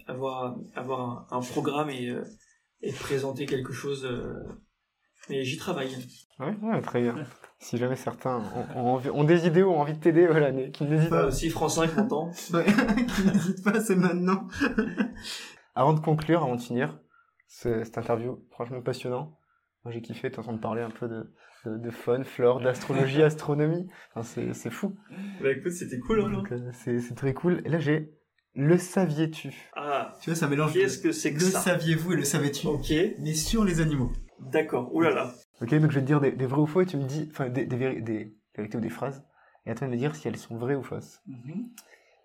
avoir 0.07 0.57
avoir 0.76 1.26
un, 1.32 1.38
un 1.38 1.40
programme 1.40 1.90
et 1.90 2.14
et 2.82 2.92
présenter 2.92 3.46
quelque 3.46 3.72
chose. 3.72 4.09
mais 5.28 5.42
j'y 5.44 5.57
travaille. 5.57 5.90
Ouais, 6.38 6.80
très 6.82 7.00
bien. 7.03 7.16
Si 7.62 7.78
jamais 7.78 7.94
certains 7.96 8.38
ont, 8.38 8.78
ont 8.80 8.86
envie- 8.94 9.10
ont 9.10 9.22
des 9.24 9.46
idées 9.46 9.62
ou 9.62 9.70
ont 9.70 9.80
envie 9.80 9.92
de 9.92 9.98
t'aider, 10.00 10.26
voilà, 10.26 10.50
mais 10.50 10.70
qui 10.72 10.82
n'hésitent 10.84 11.12
Enfin, 11.12 11.22
pas. 11.22 11.26
aussi 11.28 11.48
France 11.48 11.76
5 11.76 11.96
m'entend. 11.96 12.30
Ouais, 12.52 12.64
qui 12.66 13.22
n'hésite 13.26 13.62
pas, 13.64 13.80
c'est 13.80 13.94
maintenant. 13.96 14.48
Avant 15.74 15.92
de 15.92 16.00
conclure, 16.00 16.42
avant 16.42 16.56
de 16.56 16.60
finir 16.60 16.98
ce- 17.48 17.84
cette 17.84 17.96
interview, 17.98 18.44
franchement 18.50 18.80
passionnant. 18.82 19.38
Moi, 19.84 19.92
j'ai 19.92 20.00
kiffé 20.02 20.30
t'entendre 20.30 20.60
parler 20.60 20.82
un 20.82 20.90
peu 20.90 21.08
de, 21.08 21.32
de, 21.64 21.76
de 21.78 21.90
faune, 21.90 22.24
flore, 22.24 22.60
d'astrologie, 22.60 23.22
astronomie. 23.30 23.88
Enfin, 24.14 24.22
c'est 24.22 24.52
c'est 24.54 24.70
fou. 24.70 24.94
bah 25.40 25.50
écoute, 25.52 25.72
c'était 25.72 25.98
cool. 25.98 26.20
Hein, 26.22 26.30
Donc, 26.30 26.52
euh, 26.52 26.70
c'est 26.72 27.14
très 27.14 27.32
cool. 27.34 27.62
Et 27.64 27.68
là, 27.68 27.78
j'ai 27.78 28.12
le 28.54 28.76
saviez-tu? 28.76 29.70
Ah, 29.74 30.12
Tu 30.20 30.30
vois, 30.30 30.36
ça 30.36 30.46
mélange 30.46 30.72
qu'est-ce 30.74 30.98
le, 30.98 31.02
que 31.04 31.12
c'est 31.12 31.32
que 31.32 31.40
le 31.40 31.46
ça? 31.46 31.60
saviez-vous 31.60 32.12
et 32.12 32.16
le 32.16 32.24
savais-tu, 32.24 32.66
Ok, 32.66 32.92
mais 33.20 33.34
sur 33.34 33.64
les 33.64 33.80
animaux. 33.80 34.12
d'accord. 34.40 34.94
Ouh 34.94 35.00
là 35.00 35.10
là. 35.14 35.32
Ok, 35.62 35.74
donc 35.76 35.90
je 35.90 35.96
vais 35.96 36.00
te 36.02 36.06
dire 36.06 36.20
des, 36.20 36.32
des 36.32 36.46
vrais 36.46 36.60
ou 36.60 36.66
faux 36.66 36.80
et 36.82 36.86
tu 36.86 36.96
me 36.96 37.04
dis, 37.04 37.28
enfin, 37.30 37.48
des, 37.48 37.64
des, 37.66 37.76
véri- 37.76 38.02
des 38.02 38.34
vérités 38.56 38.76
ou 38.78 38.80
des 38.80 38.90
phrases. 38.90 39.24
Et 39.64 39.70
à 39.70 39.74
toi 39.74 39.86
de 39.86 39.92
me 39.92 39.96
dire 39.96 40.14
si 40.16 40.26
elles 40.28 40.36
sont 40.36 40.56
vraies 40.56 40.74
ou 40.74 40.82
fausses. 40.82 41.22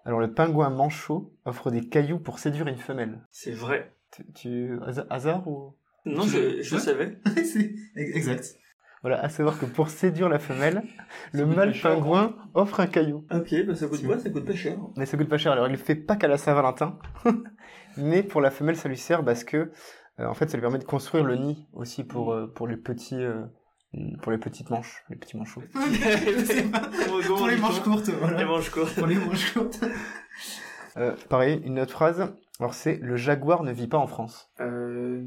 Alors, 0.06 0.20
le 0.20 0.34
pingouin 0.34 0.70
manchot 0.70 1.34
offre 1.46 1.70
des 1.70 1.88
cailloux 1.88 2.18
pour 2.20 2.40
séduire 2.40 2.68
une 2.68 2.78
femelle. 2.78 3.20
C'est 3.32 3.52
vrai. 3.52 3.94
Tu, 4.12 4.26
tu- 4.34 4.80
hasa- 4.86 5.06
hasard 5.10 5.48
ou? 5.48 5.76
Non, 6.06 6.24
je, 6.24 6.62
je 6.62 6.76
Ouais. 6.76 6.82
savais. 6.82 7.20
exact. 7.96 8.56
Voilà, 9.02 9.22
à 9.22 9.30
savoir 9.30 9.60
que 9.60 9.66
pour 9.66 9.90
séduire 9.90 10.30
la 10.30 10.40
femelle, 10.40 10.82
le 11.34 11.46
mâle 11.46 11.74
cher, 11.74 11.92
pingouin 11.94 12.36
offre 12.56 12.80
un 12.80 12.88
caillou. 12.88 13.26
Ok, 13.32 13.54
bah 13.68 13.76
ça 13.76 13.88
coûte 13.88 14.04
quoi? 14.04 14.18
Ça 14.18 14.30
coûte 14.32 14.46
pas 14.46 14.56
cher. 14.56 14.78
Mais 14.96 15.06
ça 15.06 15.18
coûte 15.18 15.30
pas 15.30 15.38
cher. 15.38 15.52
Alors, 15.52 15.68
il 15.68 15.72
le 15.72 15.78
fait 15.78 15.96
pas 15.96 16.16
qu'à 16.16 16.28
la 16.28 16.38
Saint-Valentin. 16.38 16.98
mais 17.98 18.24
pour 18.24 18.42
la 18.42 18.50
femelle, 18.50 18.78
ça 18.78 18.90
lui 18.90 18.98
sert 18.98 19.24
parce 19.24 19.44
que, 19.44 19.72
en 20.20 20.34
fait, 20.34 20.50
ça 20.50 20.58
lui 20.58 20.62
permet 20.62 20.80
de 20.80 20.84
construire 20.84 21.24
le 21.24 21.36
nid 21.36 21.68
aussi 21.74 22.04
pour, 22.04 22.34
euh, 22.34 22.48
pour 22.48 22.68
les 22.68 22.78
petits, 22.78 23.16
euh, 23.16 23.44
pour 24.22 24.32
les 24.32 24.38
petites 24.38 24.70
manches, 24.70 25.04
les 25.10 25.16
petits 25.16 25.38
manchots. 25.38 25.62
Pour 27.28 27.48
les 27.48 27.58
manches 27.58 27.82
courtes, 27.82 28.08
Les 28.08 28.14
voilà. 28.14 28.46
manches 28.46 28.70
courtes. 28.70 28.96
Pour 28.96 29.08
les 29.08 29.16
manches 29.16 29.54
courtes. 29.54 29.84
Euh, 30.98 31.16
pareil, 31.30 31.62
une 31.64 31.80
autre 31.80 31.92
phrase. 31.92 32.34
Alors, 32.60 32.74
c'est 32.74 32.96
le 32.98 33.16
jaguar 33.18 33.62
ne 33.62 33.72
vit 33.72 33.88
pas 33.88 34.00
en 34.00 34.08
France. 34.08 34.52
Euh, 34.60 35.24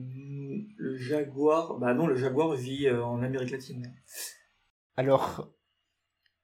le 0.77 0.97
jaguar, 0.97 1.79
bah 1.79 1.95
non, 1.95 2.09
le 2.09 2.17
jaguar 2.17 2.51
vit 2.55 2.89
euh, 2.89 3.05
en 3.05 3.23
Amérique 3.23 3.53
latine. 3.53 3.95
Alors, 4.97 5.49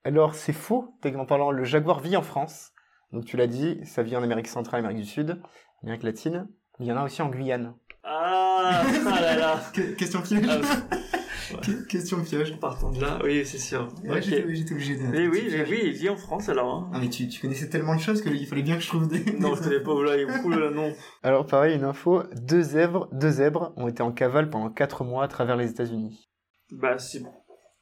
alors 0.05 0.37
c'est 0.37 0.53
faux, 0.53 0.95
techniquement 1.03 1.27
parlant. 1.27 1.51
Le 1.51 1.65
jaguar 1.65 1.99
vit 1.99 2.17
en 2.17 2.23
France. 2.23 2.73
Donc, 3.11 3.25
tu 3.25 3.37
l'as 3.37 3.49
dit, 3.49 3.81
ça 3.85 4.05
vit 4.05 4.17
en 4.17 4.23
Amérique 4.23 4.47
centrale, 4.47 4.79
Amérique 4.79 5.03
du 5.03 5.11
Sud, 5.11 5.43
Amérique 5.83 6.05
latine. 6.05 6.49
Il 6.79 6.87
y 6.87 6.93
en 6.93 6.97
a 6.97 7.05
aussi 7.05 7.21
en 7.21 7.29
Guyane. 7.29 7.75
Ah, 8.09 8.83
ah 9.07 9.21
là 9.21 9.37
là. 9.37 9.61
Que- 9.75 9.95
question 9.95 10.23
piège. 10.23 10.47
Ah, 10.49 11.57
Que- 11.63 11.87
question 11.87 12.23
piège. 12.23 12.59
Partant 12.59 12.91
de 12.91 13.01
là, 13.01 13.19
oui, 13.25 13.45
c'est 13.45 13.59
sûr. 13.59 13.89
Ouais, 14.05 14.17
Ok. 14.19 14.23
j'étais 14.23 14.55
j'étais 14.55 14.73
obligé 14.73 14.97
de. 14.97 15.03
Mais 15.05 15.27
oui, 15.29 15.49
mais 15.51 15.65
oui, 15.69 15.81
il 15.85 15.93
vit 15.93 16.09
en 16.09 16.17
France 16.17 16.49
alors. 16.49 16.73
Hein. 16.75 16.91
Ah 16.95 16.99
mais 17.01 17.09
tu, 17.09 17.29
tu 17.29 17.41
connaissais 17.41 17.69
tellement 17.69 17.95
de 17.97 18.01
choses 18.01 18.23
qu'il 18.23 18.47
fallait 18.47 18.63
bien 18.63 18.77
que 18.77 18.83
je 18.83 18.89
trouve 18.89 19.09
des. 19.09 19.25
Non, 19.39 19.55
je 19.55 19.63
connais 19.63 19.81
pas, 19.81 19.93
voilà, 19.95 20.17
il 20.17 20.27
là, 20.27 20.71
non. 20.71 20.93
Alors, 21.23 21.47
pareil, 21.47 21.77
une 21.77 21.85
info. 21.85 22.23
Deux 22.35 22.63
zèbres, 22.63 23.09
deux 23.13 23.31
zèbres 23.31 23.73
ont 23.77 23.89
été 23.89 24.03
en 24.03 24.13
cavale 24.13 24.51
pendant 24.51 24.71
quatre 24.71 25.05
mois 25.05 25.25
à 25.25 25.29
travers 25.29 25.57
les 25.57 25.71
États-Unis. 25.71 26.29
Bah, 26.73 26.99
c'est 26.99 27.23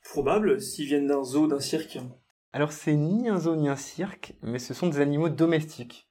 probable 0.05 0.61
s'ils 0.61 0.87
viennent 0.87 1.07
d'un 1.07 1.23
zoo, 1.25 1.47
d'un 1.47 1.61
cirque. 1.61 1.99
Alors, 2.53 2.73
c'est 2.73 2.95
ni 2.95 3.29
un 3.29 3.39
zoo 3.41 3.57
ni 3.57 3.69
un 3.69 3.77
cirque, 3.77 4.35
mais 4.43 4.59
ce 4.59 4.75
sont 4.75 4.89
des 4.89 5.01
animaux 5.01 5.29
domestiques. 5.31 6.09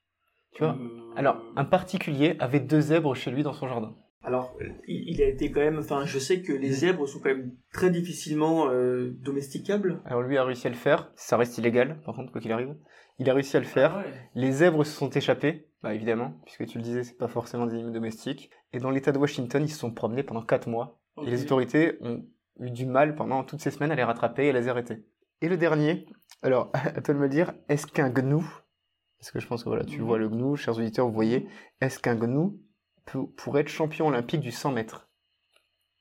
Tu 0.56 0.64
vois? 0.64 0.74
Euh, 0.80 1.14
Alors, 1.16 1.38
un 1.56 1.66
particulier 1.66 2.36
avait 2.40 2.60
deux 2.60 2.82
zèbres 2.82 3.16
chez 3.16 3.32
lui 3.32 3.44
dans 3.44 3.54
son 3.54 3.68
jardin. 3.68 3.96
Alors, 4.24 4.56
il, 4.88 5.10
il 5.10 5.22
a 5.22 5.28
été 5.28 5.52
quand 5.52 5.60
même. 5.60 5.80
Enfin, 5.80 6.06
je 6.06 6.18
sais 6.20 6.42
que 6.42 6.54
les 6.54 6.70
zèbres 6.72 7.08
sont 7.08 7.20
quand 7.20 7.30
même 7.30 7.52
très 7.74 7.90
difficilement 7.90 8.70
euh, 8.70 9.12
domesticables. 9.22 10.02
Alors, 10.06 10.22
lui 10.22 10.38
a 10.38 10.44
réussi 10.44 10.68
à 10.68 10.70
le 10.70 10.76
faire. 10.76 11.12
Ça 11.16 11.36
reste 11.38 11.58
illégal, 11.58 12.00
par 12.06 12.16
contre, 12.16 12.32
quoi 12.32 12.40
qu'il 12.42 12.52
arrive. 12.52 12.76
Il 13.20 13.30
a 13.30 13.34
réussi 13.34 13.58
à 13.58 13.60
le 13.60 13.66
faire. 13.66 13.94
Ah 13.96 14.00
ouais. 14.00 14.14
Les 14.36 14.52
zèbres 14.52 14.84
se 14.86 14.92
sont 14.96 15.10
échappés, 15.10 15.68
bah 15.84 15.94
évidemment, 15.94 16.40
puisque 16.46 16.66
tu 16.66 16.78
le 16.78 16.84
disais, 16.84 17.04
c'est 17.04 17.18
pas 17.18 17.28
forcément 17.28 17.66
des 17.68 17.74
animaux 17.74 17.92
domestiques. 17.92 18.50
Et 18.72 18.80
dans 18.80 18.90
l'état 18.90 19.12
de 19.12 19.18
Washington, 19.20 19.62
ils 19.64 19.70
se 19.70 19.78
sont 19.78 19.92
promenés 19.92 20.24
pendant 20.24 20.42
4 20.42 20.68
mois. 20.68 21.00
Et 21.26 21.30
les 21.30 21.44
autorités 21.44 21.98
ont 22.02 22.26
eu 22.60 22.72
du 22.72 22.86
mal 22.88 23.16
pendant 23.16 23.44
toutes 23.44 23.60
ces 23.62 23.70
semaines 23.72 23.92
à 23.92 23.96
les 23.96 24.04
rattraper 24.04 24.46
et 24.48 24.50
à 24.50 24.54
les 24.54 24.68
arrêter. 24.68 25.04
Et 25.42 25.48
le 25.50 25.58
dernier, 25.58 26.08
alors, 26.42 26.72
à 26.74 27.02
toi 27.02 27.14
de 27.14 27.20
me 27.20 27.30
dire, 27.30 27.54
est-ce 27.70 27.86
qu'un 27.86 28.10
gnou, 28.10 28.44
parce 29.20 29.32
que 29.32 29.40
je 29.40 29.48
pense 29.48 29.64
que 29.64 29.70
voilà, 29.70 29.84
tu 29.86 30.00
Mhm. 30.00 30.06
vois 30.08 30.18
le 30.18 30.28
gnou, 30.30 30.56
chers 30.56 30.76
auditeurs, 30.78 31.06
vous 31.06 31.14
voyez, 31.14 31.48
est-ce 31.82 32.00
qu'un 32.00 32.16
gnou 32.16 32.60
pourrait 33.06 33.62
être 33.62 33.70
champion 33.70 34.08
olympique 34.08 34.42
du 34.42 34.52
100 34.52 34.72
mètres 34.72 35.10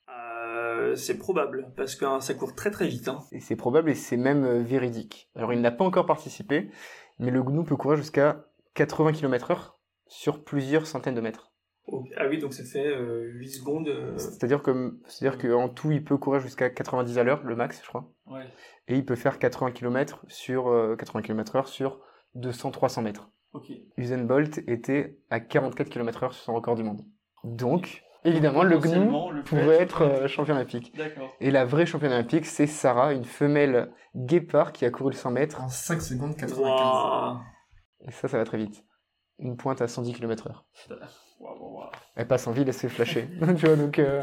Euh, 0.08 0.94
c'est 0.96 1.18
probable, 1.18 1.72
parce 1.76 1.94
que 1.94 2.04
hein, 2.04 2.20
ça 2.20 2.34
court 2.34 2.54
très 2.54 2.70
très 2.70 2.86
vite. 2.88 3.08
Hein. 3.08 3.20
Et 3.32 3.40
c'est 3.40 3.56
probable 3.56 3.90
et 3.90 3.94
c'est 3.94 4.16
même 4.16 4.44
euh, 4.44 4.62
véridique. 4.62 5.30
Alors, 5.36 5.52
il 5.52 5.60
n'a 5.60 5.70
pas 5.70 5.84
encore 5.84 6.06
participé, 6.06 6.70
mais 7.18 7.30
le 7.30 7.42
gnou 7.42 7.64
peut 7.64 7.76
courir 7.76 7.96
jusqu'à 7.96 8.44
80 8.74 9.12
km 9.12 9.50
heure 9.52 9.78
sur 10.06 10.44
plusieurs 10.44 10.86
centaines 10.86 11.14
de 11.14 11.20
mètres. 11.20 11.50
Ah 12.16 12.26
oui, 12.28 12.38
donc 12.38 12.54
ça 12.54 12.64
fait 12.64 12.86
euh, 12.86 13.24
8 13.34 13.48
secondes. 13.48 13.88
euh, 13.88 14.16
C'est-à-dire 14.16 14.62
que, 14.62 14.98
c'est-à-dire 15.06 15.38
qu'en 15.38 15.68
tout, 15.68 15.90
il 15.90 16.04
peut 16.04 16.16
courir 16.16 16.40
jusqu'à 16.40 16.70
90 16.70 17.18
à 17.18 17.24
l'heure, 17.24 17.42
le 17.42 17.56
max, 17.56 17.80
je 17.82 17.88
crois. 17.88 18.08
Ouais. 18.26 18.46
Et 18.88 18.96
il 18.96 19.04
peut 19.04 19.16
faire 19.16 19.38
80 19.38 19.72
km 19.72 20.24
sur, 20.28 20.68
euh, 20.68 20.96
80 20.96 21.22
km 21.22 21.56
heure 21.56 21.68
sur 21.68 22.00
200-300 22.36 23.02
mètres. 23.02 23.30
Ok. 23.52 23.70
Usain 23.96 24.24
Bolt 24.24 24.58
était 24.66 25.18
à 25.30 25.40
44 25.40 25.88
km 25.88 26.22
heure 26.24 26.32
sur 26.34 26.42
son 26.44 26.54
record 26.54 26.74
du 26.74 26.82
monde. 26.82 27.02
Donc, 27.44 28.02
évidemment, 28.24 28.62
le 28.62 28.76
le 28.76 29.42
pourrait 29.42 29.80
être 29.82 30.02
euh, 30.02 30.28
champion 30.28 30.54
olympique. 30.54 30.96
D'accord. 30.96 31.28
Et 31.40 31.50
la 31.50 31.64
vraie 31.64 31.84
championne 31.86 32.12
olympique, 32.12 32.46
c'est 32.46 32.66
Sarah, 32.66 33.12
une 33.12 33.24
femelle 33.24 33.92
guépard 34.16 34.72
qui 34.72 34.84
a 34.84 34.90
couru 34.90 35.10
le 35.10 35.16
100 35.16 35.30
mètres. 35.32 35.60
En 35.62 35.68
5 35.68 36.00
secondes 36.00 36.36
95. 36.36 36.58
Waouh. 36.60 37.38
Et 38.06 38.10
ça, 38.10 38.28
ça 38.28 38.38
va 38.38 38.44
très 38.44 38.58
vite. 38.58 38.84
Une 39.38 39.56
pointe 39.56 39.82
à 39.82 39.88
110 39.88 40.14
km 40.14 40.46
heure. 40.48 40.64
Waouh, 41.40 41.58
waouh, 41.60 41.76
waouh. 41.78 41.90
Elle 42.14 42.28
passe 42.28 42.46
en 42.46 42.52
ville 42.52 42.68
et 42.68 42.72
se 42.72 42.80
fait 42.80 42.88
flasher. 42.88 43.28
tu 43.58 43.66
vois, 43.66 43.76
donc... 43.76 43.98
euh, 43.98 44.22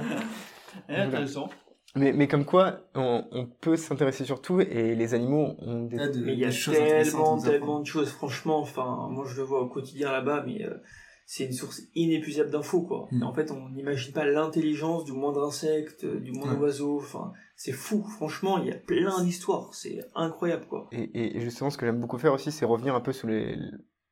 Eh, 0.88 0.96
Intéressant. 0.96 1.50
Mais, 1.96 2.14
mais 2.14 2.28
comme 2.28 2.46
quoi, 2.46 2.82
on, 2.96 3.26
on 3.32 3.46
peut 3.48 3.76
s'intéresser 3.76 4.24
sur 4.24 4.42
tout 4.42 4.62
et 4.62 4.96
les 4.96 5.14
animaux 5.14 5.56
ont 5.60 5.86
des... 5.86 5.96
Il 5.96 6.00
y 6.00 6.04
a 6.04 6.08
de- 6.10 6.20
Mais 6.20 6.34
il 6.34 6.40
y 6.40 6.46
a 6.46 6.52
choses 6.52 6.76
tellement, 6.76 7.40
tellement 7.40 7.80
de 7.80 7.86
choses, 7.86 8.10
franchement, 8.10 8.60
enfin, 8.60 9.08
moi 9.10 9.26
je 9.28 9.36
le 9.38 9.44
vois 9.44 9.62
au 9.62 9.68
quotidien 9.68 10.12
là-bas, 10.12 10.44
mais 10.46 10.64
euh, 10.66 10.76
c'est 11.26 11.46
une 11.46 11.52
source 11.52 11.82
inépuisable 11.96 12.52
d'infos, 12.52 12.84
quoi. 12.84 13.08
Mm. 13.12 13.24
En 13.24 13.34
fait, 13.34 13.52
on 13.52 13.70
n'imagine 13.70 14.14
pas 14.14 14.26
l'intelligence 14.26 15.04
du 15.04 15.14
moindre 15.14 15.44
insecte, 15.46 16.06
du 16.06 16.32
moindre 16.32 16.58
Ouais. 16.58 16.66
oiseau, 16.66 16.98
enfin, 16.98 17.34
c'est 17.56 17.72
fou, 17.72 18.04
franchement, 18.04 18.60
il 18.60 18.68
y 18.68 18.72
a 18.72 18.76
plein 18.78 19.24
d'histoires, 19.24 19.74
c'est 19.74 20.00
incroyable, 20.16 20.66
quoi. 20.68 20.90
Et, 20.92 21.40
justement, 21.42 21.72
ce 21.72 21.78
que 21.78 21.86
j'aime 21.88 22.00
beaucoup 22.00 22.18
faire 22.20 22.34
aussi, 22.34 22.52
c'est 22.52 22.66
revenir 22.66 22.94
un 22.94 23.02
peu 23.02 23.14
sur 23.14 23.28
les... 23.28 23.58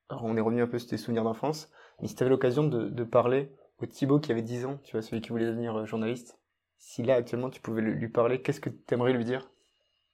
Alors, 0.10 0.24
on 0.26 0.36
est 0.36 0.42
revenu 0.42 0.62
un 0.64 0.68
peu 0.68 0.80
sur 0.80 0.90
tes 0.90 0.98
souvenirs 0.98 1.24
d'enfance, 1.24 1.70
mais 2.02 2.08
si 2.08 2.16
tu 2.16 2.24
avais 2.24 2.30
l'occasion 2.32 2.64
de, 2.64 2.90
de 2.90 3.04
parler 3.04 3.52
au 3.80 3.86
Thibaut 3.86 4.20
qui 4.20 4.32
avait 4.32 4.42
10 4.42 4.66
ans, 4.66 4.80
tu 4.84 4.94
vois, 4.94 5.02
celui 5.04 5.22
qui 5.22 5.30
voulait 5.30 5.46
devenir 5.46 5.76
euh, 5.76 5.86
journaliste, 5.86 6.40
si 6.78 7.04
là, 7.04 7.16
actuellement, 7.16 7.50
tu 7.50 7.62
pouvais 7.62 7.82
lui 7.82 8.10
parler, 8.10 8.42
qu'est-ce 8.42 8.62
que 8.62 8.70
tu 8.70 8.94
aimerais 8.94 9.14
lui 9.14 9.26
dire? 9.26 9.50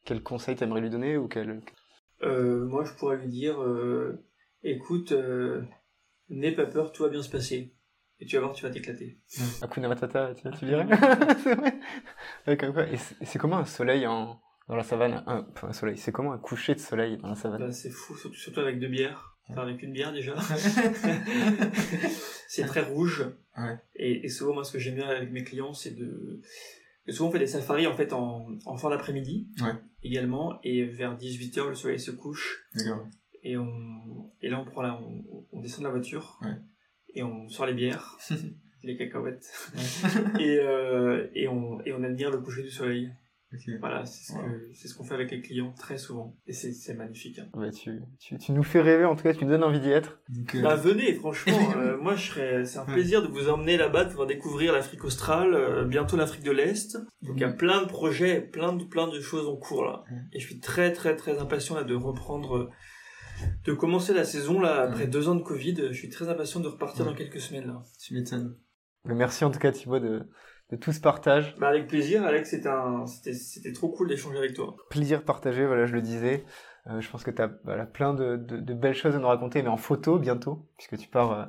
Quel 0.05 0.21
conseil 0.21 0.55
t'aimerais 0.55 0.81
lui 0.81 0.89
donner 0.89 1.17
ou 1.17 1.27
quel... 1.27 1.61
Euh, 2.23 2.65
moi, 2.65 2.83
je 2.85 2.93
pourrais 2.93 3.17
lui 3.17 3.27
dire, 3.27 3.61
euh, 3.61 4.25
écoute, 4.63 5.11
euh, 5.11 5.61
n'aie 6.29 6.51
pas 6.51 6.65
peur, 6.65 6.91
tout 6.91 7.03
va 7.03 7.09
bien 7.09 7.21
se 7.21 7.29
passer. 7.29 7.73
Et 8.19 8.25
tu 8.25 8.35
vas 8.35 8.43
voir, 8.43 8.53
tu 8.53 8.63
vas 8.63 8.71
t'éclater. 8.71 9.19
Hakuna 9.61 9.89
Matata, 9.89 10.33
tu, 10.33 10.49
tu 10.57 10.65
dirais 10.65 10.87
C'est 11.43 11.55
vrai 11.55 12.69
Ouais. 12.69 12.93
Et 12.93 13.25
c'est 13.25 13.39
comment 13.39 13.57
un 13.57 13.65
soleil 13.65 14.07
en... 14.07 14.41
dans 14.67 14.75
la 14.75 14.83
savane 14.83 15.23
un... 15.27 15.45
enfin, 15.51 15.69
un 15.69 15.73
soleil, 15.73 15.97
c'est 15.97 16.11
comment 16.11 16.31
un 16.31 16.37
coucher 16.37 16.75
de 16.75 16.79
soleil 16.79 17.17
dans 17.17 17.29
la 17.29 17.35
savane? 17.35 17.59
Bah, 17.59 17.71
c'est 17.71 17.89
fou, 17.89 18.15
surtout, 18.15 18.35
surtout 18.35 18.59
avec 18.61 18.79
deux 18.79 18.87
bières. 18.87 19.32
Enfin, 19.49 19.63
avec 19.63 19.83
une 19.83 19.91
bière 19.91 20.13
déjà. 20.13 20.35
c'est 22.47 22.65
très 22.65 22.81
rouge. 22.81 23.25
Ouais. 23.57 23.77
Et, 23.95 24.25
et 24.25 24.29
souvent, 24.29 24.53
moi, 24.53 24.63
ce 24.63 24.71
que 24.71 24.79
j'aime 24.79 24.95
bien 24.95 25.07
avec 25.07 25.31
mes 25.31 25.43
clients, 25.43 25.73
c'est 25.73 25.95
de. 25.95 26.41
et 27.07 27.11
souvent, 27.11 27.29
on 27.29 27.31
fait 27.31 27.39
des 27.39 27.47
safaris 27.47 27.87
en 27.87 27.95
fait 27.95 28.13
en, 28.13 28.47
en 28.65 28.77
fin 28.77 28.89
d'après-midi 28.89 29.47
Ouais. 29.61 29.73
également. 30.03 30.59
Et 30.63 30.85
vers 30.85 31.17
18h, 31.17 31.69
le 31.69 31.75
soleil 31.75 31.99
se 31.99 32.11
couche. 32.11 32.65
D'accord. 32.75 33.07
Et, 33.43 33.57
on, 33.57 34.31
et 34.41 34.49
là, 34.49 34.59
on, 34.59 34.65
prend 34.65 34.81
la, 34.81 34.95
on, 34.95 35.45
on 35.51 35.61
descend 35.61 35.79
de 35.81 35.85
la 35.85 35.91
voiture. 35.91 36.39
Ouais. 36.41 36.55
Et 37.13 37.23
on 37.23 37.47
sort 37.49 37.65
les 37.65 37.73
bières, 37.73 38.17
les 38.83 38.97
cacahuètes. 38.97 39.51
et, 40.39 40.57
euh, 40.59 41.27
et, 41.35 41.47
on, 41.47 41.81
et 41.85 41.93
on 41.93 42.03
admire 42.03 42.31
le 42.31 42.39
coucher 42.39 42.63
du 42.63 42.71
soleil. 42.71 43.11
Voilà, 43.79 44.05
c'est 44.05 44.87
ce 44.87 44.95
qu'on 44.95 45.03
fait 45.03 45.13
avec 45.13 45.31
les 45.31 45.41
clients 45.41 45.73
très 45.77 45.97
souvent. 45.97 46.35
Et 46.47 46.53
c'est 46.53 46.93
magnifique. 46.95 47.39
hein. 47.39 47.47
Ouais, 47.53 47.71
tu, 47.71 48.01
tu, 48.19 48.37
tu 48.37 48.51
nous 48.51 48.63
fais 48.63 48.81
rêver, 48.81 49.05
en 49.05 49.15
tout 49.15 49.23
cas, 49.23 49.33
tu 49.33 49.43
nous 49.45 49.51
donnes 49.51 49.63
envie 49.63 49.79
d'y 49.79 49.89
être. 49.91 50.19
Donc, 50.29 50.55
euh, 50.55 50.61
Bah 50.61 50.75
venez, 50.75 51.13
franchement, 51.13 51.53
euh, 51.77 51.97
moi 51.97 52.15
je 52.15 52.29
serais, 52.31 52.65
c'est 52.65 52.79
un 52.79 52.85
Ouais. 52.85 52.93
plaisir 52.93 53.21
de 53.21 53.27
vous 53.27 53.49
emmener 53.49 53.77
là-bas, 53.77 54.05
de 54.05 54.09
pouvoir 54.09 54.27
découvrir 54.27 54.73
l'Afrique 54.73 55.03
australe, 55.03 55.53
euh, 55.53 55.85
bientôt 55.85 56.17
l'Afrique 56.17 56.43
de 56.43 56.51
l'Est. 56.51 56.97
Donc 57.21 57.35
il 57.35 57.41
y 57.41 57.45
a 57.45 57.51
plein 57.51 57.81
de 57.81 57.87
projets, 57.87 58.41
plein 58.41 58.73
de 58.73 58.83
plein 58.83 59.07
de 59.07 59.19
choses 59.21 59.47
en 59.47 59.55
cours 59.55 59.83
là. 59.85 60.03
Et 60.33 60.39
je 60.39 60.45
suis 60.45 60.59
très 60.59 60.91
très 60.91 61.15
très 61.15 61.39
impatient 61.39 61.75
là 61.75 61.83
de 61.83 61.95
reprendre, 61.95 62.69
de 63.65 63.73
commencer 63.73 64.13
la 64.13 64.23
saison 64.25 64.59
là 64.59 64.81
après 64.83 65.03
Ouais. 65.03 65.07
deux 65.09 65.27
ans 65.29 65.35
de 65.35 65.43
Covid. 65.43 65.75
Je 65.91 65.93
suis 65.97 66.09
très 66.09 66.29
impatient 66.29 66.59
de 66.59 66.67
repartir 66.67 67.05
Ouais. 67.05 67.11
dans 67.11 67.17
quelques 67.17 67.39
semaines 67.39 67.67
là. 67.67 67.81
tu 68.01 68.13
m'étonnes. 68.13 68.57
Merci 69.05 69.43
en 69.43 69.51
tout 69.51 69.59
cas, 69.59 69.71
Thibaut, 69.71 69.99
de, 69.99 70.21
de 70.73 70.77
tout 70.79 70.91
ce 70.91 70.99
partage. 70.99 71.55
Bah 71.59 71.67
avec 71.69 71.87
plaisir, 71.87 72.23
Alex, 72.25 72.49
c'était 72.49 72.69
un, 72.69 73.05
c'était 73.05 73.33
c'était 73.33 73.71
trop 73.73 73.89
cool 73.89 74.07
d'échanger 74.09 74.37
avec 74.39 74.53
toi. 74.55 74.75
Plaisir 74.89 75.23
partagé, 75.23 75.65
voilà, 75.65 75.85
je 75.85 75.93
le 75.93 76.01
disais. 76.01 76.43
Euh, 76.87 76.99
je 76.99 77.09
pense 77.09 77.23
que 77.23 77.31
tu 77.31 77.41
as 77.41 77.51
voilà, 77.63 77.85
plein 77.85 78.13
de, 78.13 78.35
de, 78.37 78.57
de 78.57 78.73
belles 78.73 78.95
choses 78.95 79.15
à 79.15 79.19
nous 79.19 79.27
raconter, 79.27 79.61
mais 79.61 79.69
en 79.69 79.77
photo 79.77 80.17
bientôt, 80.19 80.67
puisque 80.77 80.97
tu 80.97 81.07
pars 81.07 81.31
euh, 81.31 81.45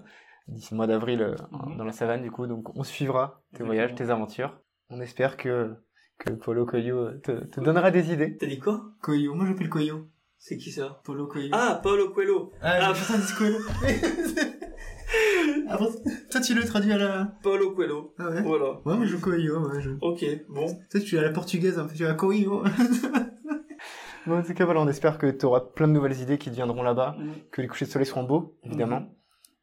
d'ici 0.46 0.68
le 0.74 0.76
mois 0.76 0.86
d'avril 0.86 1.22
euh, 1.22 1.34
Mhm. 1.50 1.76
dans 1.78 1.84
la 1.84 1.92
savane, 1.92 2.22
du 2.22 2.30
coup. 2.30 2.46
Donc 2.46 2.76
on 2.76 2.84
suivra 2.84 3.42
tes 3.52 3.62
Exactement. 3.62 3.66
voyages, 3.68 3.94
tes 3.94 4.10
aventures. 4.10 4.60
On 4.90 5.00
espère 5.00 5.36
que, 5.38 5.74
que 6.18 6.30
Polo 6.32 6.66
Coelho 6.66 7.12
te, 7.22 7.32
te 7.32 7.60
donnera 7.60 7.90
des 7.90 8.12
idées. 8.12 8.36
T'as 8.36 8.46
dit 8.46 8.58
quoi? 8.60 8.82
Coyo, 9.00 9.34
moi 9.34 9.46
j'appelle 9.46 9.70
Coyo. 9.70 10.06
C'est 10.38 10.58
qui 10.58 10.70
ça? 10.70 11.00
Polo 11.04 11.26
Coyo. 11.26 11.48
Ah, 11.52 11.80
Paulo 11.82 12.10
Coelho. 12.10 12.52
ah, 12.60 12.78
ah. 12.82 12.92
putain, 12.92 13.16
dis 13.18 13.32
Coyo. 13.32 13.56
Après, 15.68 15.86
toi 16.30 16.40
tu 16.40 16.54
le 16.54 16.64
traduis 16.64 16.92
à 16.92 16.98
la. 16.98 17.32
Paulo 17.42 17.72
Coelho. 17.72 18.14
Ah 18.18 18.28
ouais 18.30 18.42
Voilà. 18.42 18.80
Ouais, 18.84 18.96
moi 18.96 19.04
je 19.06 19.16
ouais. 19.16 19.80
Je... 19.80 19.90
Ok, 20.00 20.24
bon. 20.48 20.66
Peut-être 20.90 21.04
tu 21.04 21.16
es 21.16 21.18
à 21.18 21.22
la 21.22 21.30
portugaise, 21.30 21.78
un 21.78 21.84
peu, 21.86 21.94
tu 21.94 22.02
es 22.02 22.06
à 22.06 22.14
Coyo. 22.14 22.62
Bon, 24.26 24.38
en 24.38 24.42
tout 24.42 24.54
cas, 24.54 24.64
voilà, 24.64 24.80
on 24.80 24.88
espère 24.88 25.18
que 25.18 25.30
tu 25.30 25.44
auras 25.44 25.60
plein 25.60 25.86
de 25.86 25.92
nouvelles 25.92 26.18
idées 26.18 26.38
qui 26.38 26.48
te 26.48 26.54
viendront 26.54 26.82
là-bas, 26.82 27.14
Mm. 27.18 27.30
que 27.50 27.60
les 27.60 27.68
couchers 27.68 27.84
de 27.84 27.90
soleil 27.90 28.06
seront 28.06 28.22
beaux, 28.24 28.56
évidemment, 28.62 29.00
Mhm. 29.00 29.08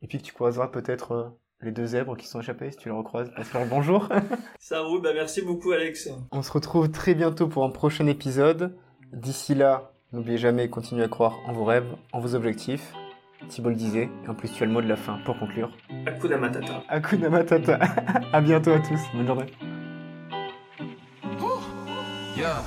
et 0.04 0.08
puis 0.08 0.20
que 0.20 0.24
tu 0.24 0.34
croiseras 0.34 0.68
peut-être 0.68 1.12
euh, 1.14 1.24
les 1.64 1.72
deux 1.72 1.86
zèbres 1.88 2.16
qui 2.16 2.28
sont 2.28 2.42
échappés, 2.42 2.70
si 2.70 2.78
tu 2.78 2.90
les 2.90 2.94
recroises, 2.96 3.32
passe 3.36 3.52
leur 3.54 3.66
bonjour. 3.70 4.08
Ça 4.60 4.82
roule, 4.82 5.02
bah 5.02 5.14
merci 5.16 5.42
beaucoup 5.42 5.72
Alex. 5.72 6.10
On 6.32 6.44
se 6.44 6.52
retrouve 6.52 6.92
très 6.92 7.16
bientôt 7.16 7.48
pour 7.48 7.64
un 7.66 7.72
prochain 7.72 8.06
épisode. 8.06 8.78
D'ici 9.14 9.56
là, 9.56 9.94
n'oubliez 10.14 10.38
jamais, 10.38 10.70
continuez 10.70 11.04
à 11.06 11.08
croire 11.08 11.38
en 11.48 11.54
vos 11.54 11.66
rêves, 11.66 11.96
en 12.14 12.20
vos 12.20 12.36
objectifs. 12.36 12.94
Thibault 13.50 13.70
le 13.70 13.76
disait, 13.76 14.10
et 14.26 14.30
en 14.30 14.34
plus 14.34 14.50
tu 14.50 14.64
as 14.64 14.66
le 14.66 14.72
mot 14.72 14.82
de 14.82 14.88
la 14.88 14.96
fin 14.96 15.20
pour 15.26 15.38
conclure. 15.38 15.70
Hakuna 16.06 16.38
Matata. 16.38 16.84
Hakuna 16.88 17.30
Matata. 17.30 17.80
à 18.34 18.42
bientôt 18.42 18.72
à 18.72 18.80
tous. 18.80 19.00
Bonne 19.14 19.28
journée. 19.28 19.46
Yeah. 22.36 22.64